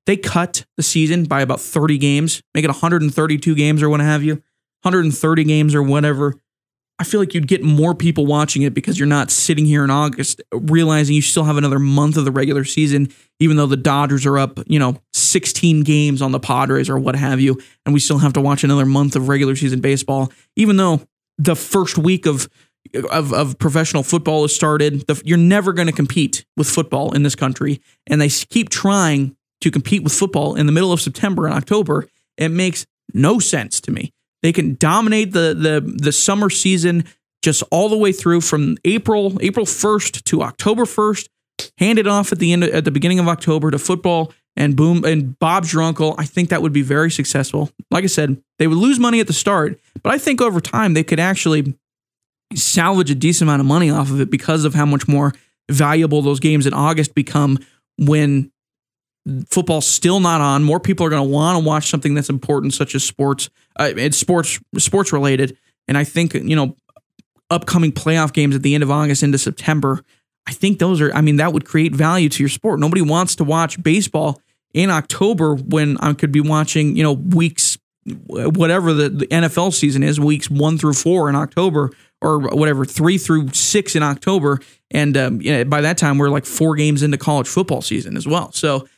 they 0.06 0.16
cut 0.16 0.64
the 0.76 0.84
season 0.84 1.24
by 1.24 1.40
about 1.40 1.60
30 1.60 1.98
games, 1.98 2.40
make 2.54 2.64
it 2.64 2.68
132 2.68 3.56
games 3.56 3.82
or 3.82 3.88
what 3.88 3.98
have 3.98 4.22
you, 4.22 4.34
130 4.82 5.42
games 5.42 5.74
or 5.74 5.82
whatever. 5.82 6.36
I 7.02 7.04
feel 7.04 7.18
like 7.18 7.34
you'd 7.34 7.48
get 7.48 7.64
more 7.64 7.96
people 7.96 8.26
watching 8.26 8.62
it 8.62 8.74
because 8.74 8.96
you're 8.96 9.08
not 9.08 9.32
sitting 9.32 9.66
here 9.66 9.82
in 9.82 9.90
August 9.90 10.40
realizing 10.52 11.16
you 11.16 11.20
still 11.20 11.42
have 11.42 11.56
another 11.56 11.80
month 11.80 12.16
of 12.16 12.24
the 12.24 12.30
regular 12.30 12.62
season, 12.62 13.08
even 13.40 13.56
though 13.56 13.66
the 13.66 13.76
Dodgers 13.76 14.24
are 14.24 14.38
up, 14.38 14.60
you 14.68 14.78
know, 14.78 14.96
16 15.12 15.82
games 15.82 16.22
on 16.22 16.30
the 16.30 16.38
Padres 16.38 16.88
or 16.88 17.00
what 17.00 17.16
have 17.16 17.40
you, 17.40 17.60
and 17.84 17.92
we 17.92 17.98
still 17.98 18.18
have 18.18 18.34
to 18.34 18.40
watch 18.40 18.62
another 18.62 18.86
month 18.86 19.16
of 19.16 19.26
regular 19.26 19.56
season 19.56 19.80
baseball, 19.80 20.30
even 20.54 20.76
though 20.76 21.00
the 21.38 21.56
first 21.56 21.98
week 21.98 22.24
of 22.24 22.48
of, 23.10 23.32
of 23.32 23.58
professional 23.58 24.04
football 24.04 24.42
has 24.42 24.54
started. 24.54 25.04
The, 25.08 25.20
you're 25.24 25.38
never 25.38 25.72
going 25.72 25.88
to 25.88 25.92
compete 25.92 26.44
with 26.56 26.68
football 26.68 27.16
in 27.16 27.24
this 27.24 27.34
country, 27.34 27.80
and 28.06 28.20
they 28.20 28.28
keep 28.28 28.68
trying 28.68 29.34
to 29.60 29.72
compete 29.72 30.04
with 30.04 30.12
football 30.12 30.54
in 30.54 30.66
the 30.66 30.72
middle 30.72 30.92
of 30.92 31.00
September 31.00 31.46
and 31.46 31.54
October. 31.54 32.06
It 32.36 32.50
makes 32.50 32.86
no 33.12 33.40
sense 33.40 33.80
to 33.80 33.90
me. 33.90 34.12
They 34.42 34.52
can 34.52 34.74
dominate 34.74 35.32
the 35.32 35.54
the 35.54 35.80
the 35.80 36.12
summer 36.12 36.50
season 36.50 37.04
just 37.42 37.62
all 37.70 37.88
the 37.88 37.96
way 37.96 38.12
through 38.12 38.40
from 38.40 38.76
April 38.84 39.36
April 39.40 39.66
1st 39.66 40.24
to 40.24 40.42
October 40.42 40.84
1st, 40.84 41.28
hand 41.78 41.98
it 41.98 42.06
off 42.06 42.32
at 42.32 42.38
the 42.38 42.52
end 42.52 42.64
at 42.64 42.84
the 42.84 42.90
beginning 42.90 43.18
of 43.18 43.28
October 43.28 43.70
to 43.70 43.78
football 43.78 44.32
and 44.56 44.76
boom 44.76 45.04
and 45.04 45.38
Bob's 45.38 45.72
your 45.72 45.82
uncle. 45.82 46.14
I 46.18 46.24
think 46.24 46.50
that 46.50 46.62
would 46.62 46.72
be 46.72 46.82
very 46.82 47.10
successful. 47.10 47.70
Like 47.90 48.04
I 48.04 48.08
said, 48.08 48.42
they 48.58 48.66
would 48.66 48.78
lose 48.78 48.98
money 48.98 49.20
at 49.20 49.26
the 49.26 49.32
start, 49.32 49.78
but 50.02 50.12
I 50.12 50.18
think 50.18 50.40
over 50.40 50.60
time 50.60 50.94
they 50.94 51.04
could 51.04 51.20
actually 51.20 51.74
salvage 52.54 53.10
a 53.10 53.14
decent 53.14 53.48
amount 53.48 53.60
of 53.60 53.66
money 53.66 53.90
off 53.90 54.10
of 54.10 54.20
it 54.20 54.30
because 54.30 54.64
of 54.64 54.74
how 54.74 54.86
much 54.86 55.08
more 55.08 55.32
valuable 55.70 56.22
those 56.22 56.40
games 56.40 56.66
in 56.66 56.74
August 56.74 57.14
become 57.14 57.58
when 57.98 58.52
football's 59.50 59.86
still 59.86 60.20
not 60.20 60.40
on. 60.40 60.64
More 60.64 60.80
people 60.80 61.06
are 61.06 61.10
going 61.10 61.22
to 61.22 61.28
want 61.28 61.62
to 61.62 61.66
watch 61.66 61.88
something 61.88 62.14
that's 62.14 62.28
important, 62.28 62.74
such 62.74 62.94
as 62.94 63.04
sports. 63.04 63.50
Uh, 63.78 63.92
it's 63.96 64.16
sports 64.16 64.58
sports 64.78 65.12
related, 65.12 65.56
and 65.88 65.96
I 65.96 66.04
think 66.04 66.34
you 66.34 66.56
know 66.56 66.76
upcoming 67.50 67.92
playoff 67.92 68.32
games 68.32 68.54
at 68.54 68.62
the 68.62 68.74
end 68.74 68.82
of 68.82 68.90
August 68.90 69.22
into 69.22 69.38
September. 69.38 70.02
I 70.46 70.52
think 70.52 70.78
those 70.78 71.00
are. 71.00 71.12
I 71.12 71.20
mean, 71.20 71.36
that 71.36 71.52
would 71.52 71.64
create 71.64 71.94
value 71.94 72.28
to 72.28 72.42
your 72.42 72.50
sport. 72.50 72.80
Nobody 72.80 73.02
wants 73.02 73.36
to 73.36 73.44
watch 73.44 73.82
baseball 73.82 74.40
in 74.74 74.90
October 74.90 75.54
when 75.54 75.98
I 75.98 76.14
could 76.14 76.32
be 76.32 76.40
watching 76.40 76.96
you 76.96 77.02
know 77.02 77.12
weeks 77.12 77.78
whatever 78.26 78.92
the, 78.92 79.08
the 79.08 79.26
NFL 79.28 79.72
season 79.72 80.02
is, 80.02 80.18
weeks 80.18 80.50
one 80.50 80.76
through 80.76 80.94
four 80.94 81.28
in 81.28 81.36
October 81.36 81.90
or 82.20 82.40
whatever, 82.40 82.84
three 82.84 83.18
through 83.18 83.48
six 83.52 83.94
in 83.94 84.02
October. 84.02 84.60
And 84.90 85.16
um, 85.16 85.40
you 85.40 85.52
know, 85.52 85.64
by 85.64 85.80
that 85.82 85.98
time, 85.98 86.18
we're 86.18 86.28
like 86.28 86.44
four 86.44 86.74
games 86.74 87.02
into 87.02 87.16
college 87.16 87.48
football 87.48 87.82
season 87.82 88.16
as 88.16 88.26
well. 88.26 88.52
So 88.52 88.88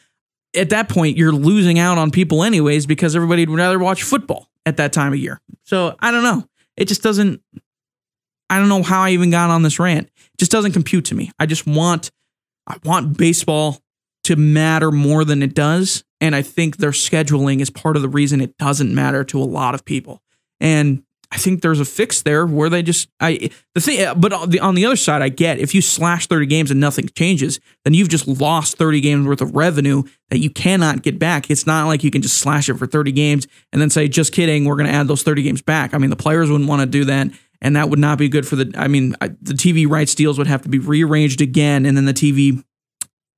at 0.57 0.71
that 0.71 0.89
point, 0.89 1.17
you're 1.17 1.33
losing 1.33 1.79
out 1.79 1.99
on 1.99 2.11
people 2.11 2.43
anyways 2.43 2.87
because 2.87 3.17
everybody 3.17 3.47
would 3.47 3.57
rather 3.57 3.79
watch 3.79 4.03
football 4.03 4.49
at 4.67 4.77
that 4.79 4.93
time 4.93 5.13
of 5.13 5.19
year. 5.19 5.41
So 5.65 5.97
I 6.01 6.11
don't 6.11 6.23
know. 6.23 6.45
It 6.77 6.87
just 6.87 7.03
doesn't. 7.03 7.41
I 8.51 8.59
don't 8.59 8.69
know 8.69 8.83
how 8.83 9.03
I 9.03 9.11
even 9.11 9.31
got 9.31 9.51
on 9.51 9.63
this 9.63 9.79
rant. 9.79 10.07
It 10.07 10.39
just 10.39 10.53
doesn't 10.53 10.73
compute 10.73 11.07
to 11.07 11.15
me. 11.15 11.31
I 11.39 11.47
just 11.47 11.67
want, 11.67 12.11
I 12.67 12.77
want 12.85 13.17
baseball 13.17 13.81
to 14.25 14.37
matter 14.37 14.91
more 14.91 15.25
than 15.25 15.43
it 15.43 15.55
does, 15.55 16.05
and 16.21 16.37
I 16.37 16.43
think 16.43 16.77
their 16.77 16.91
scheduling 16.91 17.61
is 17.61 17.71
part 17.71 17.97
of 17.97 18.03
the 18.03 18.09
reason 18.09 18.41
it 18.41 18.57
doesn't 18.59 18.95
matter 18.95 19.25
to 19.25 19.43
a 19.43 19.45
lot 19.45 19.75
of 19.75 19.85
people. 19.85 20.23
And 20.61 21.03
I 21.35 21.37
think 21.37 21.62
there's 21.62 21.80
a 21.80 21.85
fix 21.85 22.22
there 22.22 22.47
where 22.47 22.70
they 22.70 22.82
just 22.82 23.09
I 23.18 23.51
the 23.74 23.80
thing 23.80 24.07
uh, 24.07 24.14
but 24.14 24.32
on 24.32 24.51
the, 24.51 24.61
on 24.61 24.76
the 24.76 24.87
other 24.87 24.95
side 24.95 25.20
I 25.20 25.30
get 25.30 25.59
if 25.59 25.74
you 25.74 25.82
slash 25.82 26.28
30 26.28 26.47
games 26.47 26.70
and 26.70 26.78
nothing 26.78 27.09
changes 27.09 27.59
then 27.85 27.93
you've 27.93 28.09
just 28.09 28.28
lost 28.28 28.78
30 28.78 29.01
games 29.01 29.26
worth 29.26 29.41
of 29.41 29.55
revenue 29.57 30.05
that 30.30 30.39
you 30.39 30.49
cannot 30.49 31.03
get 31.03 31.18
back. 31.18 31.51
It's 31.51 31.66
not 31.66 31.87
like 31.87 32.05
you 32.05 32.11
can 32.11 32.22
just 32.22 32.39
slash 32.39 32.68
it 32.68 32.74
for 32.74 32.87
30 32.87 33.11
games 33.11 33.49
and 33.72 33.82
then 33.82 33.91
say 33.91 34.07
just 34.07 34.32
kidding 34.32 34.64
we're 34.64 34.76
going 34.76 34.87
to 34.87 34.93
add 34.93 35.09
those 35.09 35.24
30 35.24 35.43
games 35.43 35.61
back. 35.61 35.93
I 35.93 35.99
mean 35.99 36.11
the 36.11 36.16
players 36.16 36.51
wouldn't 36.51 36.68
want 36.68 36.82
to 36.82 36.87
do 36.87 37.05
that 37.07 37.28
and 37.61 37.74
that 37.74 37.91
would 37.91 37.99
not 37.99 38.16
be 38.16 38.28
good 38.28 38.47
for 38.47 38.55
the 38.55 38.72
I 38.76 38.87
mean 38.87 39.16
the 39.20 39.55
TV 39.55 39.89
rights 39.89 40.14
deals 40.14 40.39
would 40.39 40.47
have 40.47 40.62
to 40.62 40.68
be 40.68 40.78
rearranged 40.78 41.41
again 41.41 41.85
and 41.85 41.97
then 41.97 42.05
the 42.05 42.14
TV 42.14 42.62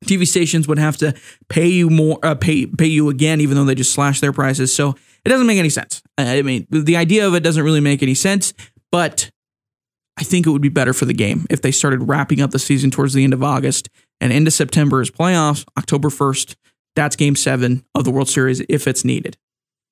TV 0.04 0.26
stations 0.26 0.68
would 0.68 0.78
have 0.78 0.96
to 0.98 1.14
pay 1.48 1.66
you 1.66 1.88
more 1.88 2.18
uh, 2.22 2.34
pay 2.34 2.66
pay 2.66 2.86
you 2.86 3.08
again 3.08 3.40
even 3.40 3.56
though 3.56 3.64
they 3.64 3.74
just 3.74 3.92
slashed 3.92 4.20
their 4.20 4.32
prices 4.32 4.74
so 4.74 4.94
it 5.24 5.28
doesn't 5.28 5.46
make 5.46 5.58
any 5.58 5.70
sense. 5.70 6.02
I 6.18 6.42
mean, 6.42 6.66
the 6.70 6.96
idea 6.96 7.26
of 7.26 7.34
it 7.34 7.42
doesn't 7.42 7.64
really 7.64 7.80
make 7.80 8.02
any 8.02 8.14
sense, 8.14 8.54
but 8.92 9.30
I 10.18 10.22
think 10.22 10.46
it 10.46 10.50
would 10.50 10.62
be 10.62 10.68
better 10.68 10.92
for 10.92 11.04
the 11.04 11.12
game 11.12 11.46
if 11.50 11.62
they 11.62 11.72
started 11.72 12.08
wrapping 12.08 12.40
up 12.40 12.50
the 12.50 12.58
season 12.58 12.90
towards 12.90 13.12
the 13.12 13.24
end 13.24 13.34
of 13.34 13.42
August 13.42 13.88
and 14.20 14.32
into 14.32 14.50
September 14.50 15.00
is 15.00 15.10
playoffs, 15.10 15.64
October 15.76 16.08
1st. 16.08 16.54
That's 16.94 17.16
game 17.16 17.36
seven 17.36 17.84
of 17.94 18.04
the 18.04 18.10
World 18.10 18.28
Series 18.28 18.62
if 18.68 18.86
it's 18.86 19.04
needed. 19.04 19.36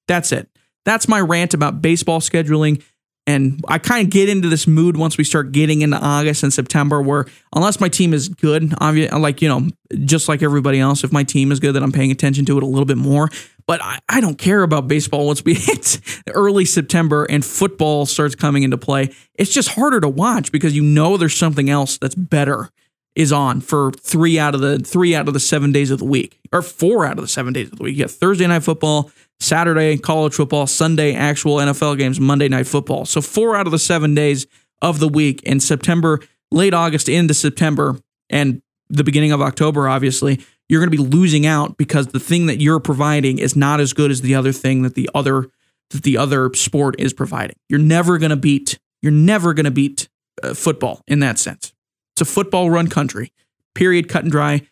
That's 0.08 0.32
it. 0.32 0.48
That's 0.84 1.08
my 1.08 1.20
rant 1.20 1.52
about 1.52 1.82
baseball 1.82 2.20
scheduling. 2.20 2.82
And 3.26 3.64
I 3.68 3.78
kind 3.78 4.06
of 4.06 4.10
get 4.10 4.28
into 4.28 4.48
this 4.48 4.66
mood 4.66 4.98
once 4.98 5.16
we 5.16 5.24
start 5.24 5.52
getting 5.52 5.80
into 5.80 5.96
August 5.96 6.42
and 6.42 6.52
September, 6.52 7.00
where 7.00 7.24
unless 7.54 7.80
my 7.80 7.88
team 7.88 8.12
is 8.12 8.28
good, 8.28 8.78
like, 8.80 9.40
you 9.40 9.48
know, 9.48 9.68
just 10.04 10.28
like 10.28 10.42
everybody 10.42 10.78
else, 10.78 11.04
if 11.04 11.12
my 11.12 11.24
team 11.24 11.50
is 11.50 11.58
good, 11.58 11.72
then 11.72 11.82
I'm 11.82 11.92
paying 11.92 12.10
attention 12.10 12.44
to 12.46 12.58
it 12.58 12.62
a 12.62 12.66
little 12.66 12.84
bit 12.84 12.98
more. 12.98 13.30
But 13.66 13.82
I, 13.82 13.98
I 14.10 14.20
don't 14.20 14.36
care 14.36 14.62
about 14.62 14.88
baseball 14.88 15.26
once 15.26 15.42
we 15.42 15.54
hit 15.54 16.00
early 16.28 16.66
September 16.66 17.24
and 17.24 17.42
football 17.42 18.04
starts 18.04 18.34
coming 18.34 18.62
into 18.62 18.76
play. 18.76 19.14
It's 19.36 19.52
just 19.52 19.70
harder 19.70 20.00
to 20.00 20.08
watch 20.08 20.52
because 20.52 20.76
you 20.76 20.82
know 20.82 21.16
there's 21.16 21.36
something 21.36 21.70
else 21.70 21.96
that's 21.96 22.14
better 22.14 22.70
is 23.14 23.32
on 23.32 23.60
for 23.60 23.92
three 23.92 24.38
out 24.38 24.54
of 24.54 24.60
the 24.60 24.78
three 24.78 25.14
out 25.14 25.28
of 25.28 25.34
the 25.34 25.40
seven 25.40 25.72
days 25.72 25.90
of 25.90 25.98
the 25.98 26.04
week, 26.04 26.40
or 26.52 26.62
four 26.62 27.06
out 27.06 27.16
of 27.16 27.22
the 27.22 27.28
seven 27.28 27.52
days 27.52 27.70
of 27.70 27.78
the 27.78 27.84
week. 27.84 27.96
You 27.96 28.04
got 28.04 28.10
Thursday 28.10 28.46
night 28.46 28.64
football, 28.64 29.10
Saturday 29.40 29.98
college 29.98 30.34
football, 30.34 30.66
Sunday 30.66 31.14
actual 31.14 31.56
NFL 31.56 31.98
games, 31.98 32.18
Monday 32.18 32.48
night 32.48 32.66
football. 32.66 33.04
So 33.04 33.20
four 33.20 33.56
out 33.56 33.66
of 33.66 33.72
the 33.72 33.78
seven 33.78 34.14
days 34.14 34.46
of 34.80 35.00
the 35.00 35.08
week 35.08 35.42
in 35.42 35.60
September, 35.60 36.20
late 36.50 36.74
August 36.74 37.08
into 37.08 37.34
September, 37.34 37.98
and 38.30 38.62
the 38.88 39.04
beginning 39.04 39.32
of 39.32 39.40
October, 39.40 39.88
obviously, 39.88 40.40
you're 40.68 40.80
going 40.80 40.90
to 40.90 40.96
be 40.96 41.16
losing 41.16 41.46
out 41.46 41.76
because 41.76 42.08
the 42.08 42.20
thing 42.20 42.46
that 42.46 42.60
you're 42.60 42.80
providing 42.80 43.38
is 43.38 43.54
not 43.54 43.80
as 43.80 43.92
good 43.92 44.10
as 44.10 44.20
the 44.20 44.34
other 44.34 44.52
thing 44.52 44.82
that 44.82 44.94
the 44.94 45.10
other 45.14 45.48
that 45.90 46.02
the 46.02 46.16
other 46.16 46.52
sport 46.54 46.96
is 46.98 47.12
providing. 47.12 47.56
You're 47.68 47.80
never 47.80 48.18
going 48.18 48.30
to 48.30 48.36
beat. 48.36 48.78
You're 49.02 49.12
never 49.12 49.52
going 49.52 49.64
to 49.64 49.70
beat 49.70 50.08
uh, 50.42 50.54
football 50.54 51.02
in 51.06 51.20
that 51.20 51.38
sense. 51.38 51.74
It's 52.14 52.22
a 52.22 52.24
football 52.24 52.70
run 52.70 52.88
country. 52.88 53.32
Period. 53.74 54.08
Cut 54.08 54.22
and 54.22 54.32
dry. 54.32 54.62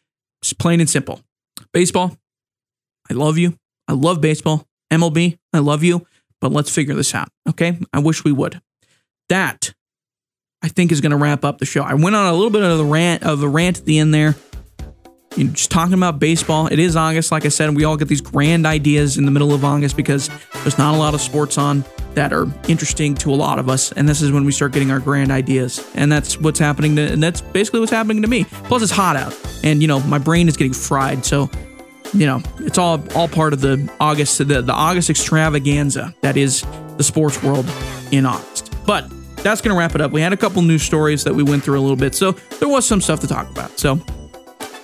It's 0.40 0.52
plain 0.52 0.80
and 0.80 0.88
simple. 0.88 1.20
Baseball. 1.72 2.16
I 3.10 3.14
love 3.14 3.36
you. 3.36 3.56
I 3.92 3.94
love 3.94 4.20
baseball. 4.20 4.66
MLB. 4.90 5.38
I 5.52 5.58
love 5.58 5.84
you. 5.84 6.06
But 6.40 6.50
let's 6.50 6.70
figure 6.70 6.94
this 6.94 7.14
out. 7.14 7.28
Okay. 7.48 7.78
I 7.92 7.98
wish 7.98 8.24
we 8.24 8.32
would. 8.32 8.60
That 9.28 9.74
I 10.62 10.68
think 10.68 10.92
is 10.92 11.00
going 11.00 11.10
to 11.10 11.16
wrap 11.16 11.44
up 11.44 11.58
the 11.58 11.66
show. 11.66 11.82
I 11.82 11.94
went 11.94 12.16
on 12.16 12.26
a 12.26 12.32
little 12.32 12.50
bit 12.50 12.62
of 12.62 12.78
the 12.78 12.84
rant 12.84 13.22
of 13.22 13.42
a 13.42 13.48
rant 13.48 13.78
at 13.78 13.84
the 13.84 13.98
end 13.98 14.14
there 14.14 14.34
you 15.36 15.44
know, 15.44 15.52
just 15.52 15.70
talking 15.70 15.94
about 15.94 16.18
baseball. 16.18 16.66
It 16.66 16.78
is 16.78 16.96
August, 16.96 17.32
like 17.32 17.44
I 17.44 17.48
said, 17.48 17.74
we 17.74 17.84
all 17.84 17.96
get 17.96 18.08
these 18.08 18.20
grand 18.20 18.66
ideas 18.66 19.18
in 19.18 19.24
the 19.24 19.30
middle 19.30 19.52
of 19.52 19.64
August 19.64 19.96
because 19.96 20.28
there's 20.62 20.78
not 20.78 20.94
a 20.94 20.98
lot 20.98 21.14
of 21.14 21.20
sports 21.20 21.58
on 21.58 21.84
that 22.14 22.32
are 22.32 22.46
interesting 22.68 23.14
to 23.14 23.32
a 23.32 23.36
lot 23.36 23.58
of 23.58 23.68
us. 23.68 23.92
And 23.92 24.08
this 24.08 24.20
is 24.20 24.30
when 24.30 24.44
we 24.44 24.52
start 24.52 24.72
getting 24.72 24.90
our 24.90 25.00
grand 25.00 25.30
ideas. 25.30 25.84
And 25.94 26.12
that's 26.12 26.38
what's 26.38 26.58
happening 26.58 26.96
to, 26.96 27.02
and 27.02 27.22
that's 27.22 27.40
basically 27.40 27.80
what's 27.80 27.92
happening 27.92 28.22
to 28.22 28.28
me. 28.28 28.44
Plus, 28.44 28.82
it's 28.82 28.92
hot 28.92 29.16
out. 29.16 29.38
And, 29.64 29.80
you 29.80 29.88
know, 29.88 30.00
my 30.00 30.18
brain 30.18 30.48
is 30.48 30.56
getting 30.56 30.74
fried. 30.74 31.24
So, 31.24 31.50
you 32.12 32.26
know, 32.26 32.42
it's 32.58 32.78
all 32.78 33.02
all 33.14 33.28
part 33.28 33.52
of 33.52 33.60
the 33.60 33.90
August, 34.00 34.38
the, 34.38 34.62
the 34.62 34.72
August 34.72 35.10
extravaganza 35.10 36.14
that 36.20 36.36
is 36.36 36.64
the 36.96 37.02
sports 37.02 37.42
world 37.42 37.66
in 38.10 38.26
August. 38.26 38.74
But 38.86 39.10
that's 39.36 39.60
going 39.60 39.74
to 39.74 39.78
wrap 39.78 39.94
it 39.94 40.00
up. 40.00 40.12
We 40.12 40.20
had 40.20 40.32
a 40.32 40.36
couple 40.36 40.62
news 40.62 40.82
stories 40.82 41.24
that 41.24 41.34
we 41.34 41.42
went 41.42 41.64
through 41.64 41.78
a 41.78 41.82
little 41.82 41.96
bit. 41.96 42.14
So 42.14 42.32
there 42.32 42.68
was 42.68 42.86
some 42.86 43.00
stuff 43.00 43.20
to 43.20 43.26
talk 43.26 43.50
about. 43.50 43.78
So 43.78 44.00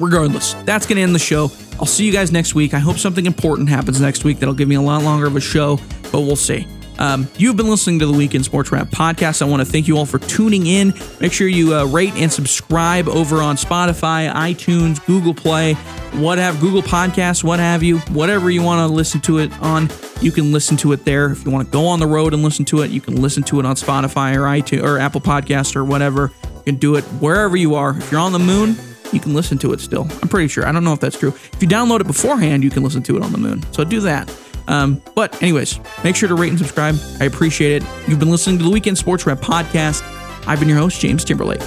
regardless, 0.01 0.55
that's 0.64 0.87
going 0.87 0.97
to 0.97 1.03
end 1.03 1.14
the 1.14 1.20
show. 1.20 1.51
I'll 1.79 1.87
see 1.87 2.05
you 2.05 2.12
guys 2.12 2.33
next 2.33 2.55
week. 2.55 2.74
I 2.74 2.79
hope 2.79 2.97
something 2.97 3.26
important 3.26 3.68
happens 3.68 4.01
next 4.01 4.24
week 4.24 4.41
that'll 4.41 4.55
give 4.55 4.68
me 4.68 4.74
a 4.74 4.83
lot 4.83 5.03
longer 5.03 5.26
of 5.26 5.37
a 5.37 5.41
show, 5.41 5.79
but 6.11 6.22
we'll 6.22 6.37
see. 6.37 6.66
Um, 6.99 7.28
you've 7.36 7.57
been 7.57 7.68
listening 7.68 8.01
to 8.01 8.07
the 8.07 8.12
Weekend 8.12 8.44
Sports 8.44 8.72
Wrap 8.72 8.88
podcast. 8.88 9.40
I 9.40 9.44
want 9.44 9.61
to 9.61 9.70
thank 9.70 9.86
you 9.86 9.96
all 9.96 10.07
for 10.07 10.18
tuning 10.18 10.66
in. 10.66 10.94
Make 11.20 11.32
sure 11.32 11.46
you 11.46 11.74
uh, 11.74 11.84
rate 11.84 12.14
and 12.14 12.32
subscribe 12.32 13.09
over 13.09 13.40
on 13.40 13.57
Spotify, 13.57 14.32
iTunes, 14.32 15.05
Google 15.07 15.34
Play, 15.34 15.74
what 16.14 16.38
have 16.38 16.61
Google 16.61 16.82
Podcasts, 16.82 17.44
what 17.44 17.61
have 17.61 17.82
you, 17.82 17.99
whatever 18.11 18.51
you 18.51 18.62
want 18.62 18.88
to 18.88 18.92
listen 18.92 19.20
to 19.22 19.38
it 19.38 19.53
on. 19.61 19.88
You 20.20 20.32
can 20.32 20.53
listen 20.53 20.76
to 20.78 20.92
it 20.92 21.05
there. 21.05 21.30
If 21.30 21.44
you 21.44 21.51
want 21.53 21.68
to 21.68 21.72
go 21.72 21.86
on 21.86 22.01
the 22.01 22.07
road 22.07 22.34
and 22.34 22.42
listen 22.42 22.64
to 22.66 22.82
it, 22.82 22.90
you 22.90 23.01
can 23.01 23.20
listen 23.22 23.44
to 23.44 23.61
it 23.61 23.66
on 23.66 23.76
Spotify 23.76 24.34
or 24.34 24.40
iTunes 24.40 24.82
or 24.82 24.99
Apple 24.99 25.20
Podcast 25.20 25.76
or 25.76 25.84
whatever. 25.84 26.32
You 26.42 26.62
can 26.64 26.76
do 26.76 26.96
it 26.96 27.05
wherever 27.05 27.57
you 27.57 27.76
are. 27.76 27.96
If 27.96 28.11
you're 28.11 28.20
on 28.20 28.32
the 28.32 28.38
moon, 28.40 28.76
you 29.12 29.20
can 29.20 29.34
listen 29.34 29.57
to 29.59 29.72
it 29.72 29.80
still. 29.80 30.03
I'm 30.20 30.28
pretty 30.28 30.49
sure. 30.49 30.66
I 30.66 30.72
don't 30.72 30.84
know 30.84 30.92
if 30.92 31.01
that's 31.01 31.18
true. 31.18 31.30
If 31.30 31.62
you 31.62 31.68
download 31.68 32.01
it 32.01 32.07
beforehand, 32.07 32.64
you 32.64 32.70
can 32.70 32.82
listen 32.82 33.03
to 33.05 33.16
it 33.16 33.22
on 33.22 33.32
the 33.32 33.38
moon. 33.38 33.62
So 33.72 33.84
do 33.84 34.01
that. 34.01 34.28
Um, 34.69 35.03
but, 35.14 35.43
anyways, 35.43 35.81
make 36.05 36.14
sure 36.14 36.29
to 36.29 36.35
rate 36.35 36.51
and 36.51 36.59
subscribe. 36.59 36.95
I 37.21 37.25
appreciate 37.25 37.83
it. 37.83 37.89
You've 38.07 38.19
been 38.21 38.31
listening 38.31 38.59
to 38.59 38.64
the 38.64 38.71
Weekend 38.71 38.99
Sports 38.99 39.27
Wrap 39.27 39.39
podcast. 39.39 40.03
I've 40.47 40.61
been 40.61 40.69
your 40.69 40.79
host, 40.79 41.01
James 41.01 41.25
Timberlake. 41.25 41.62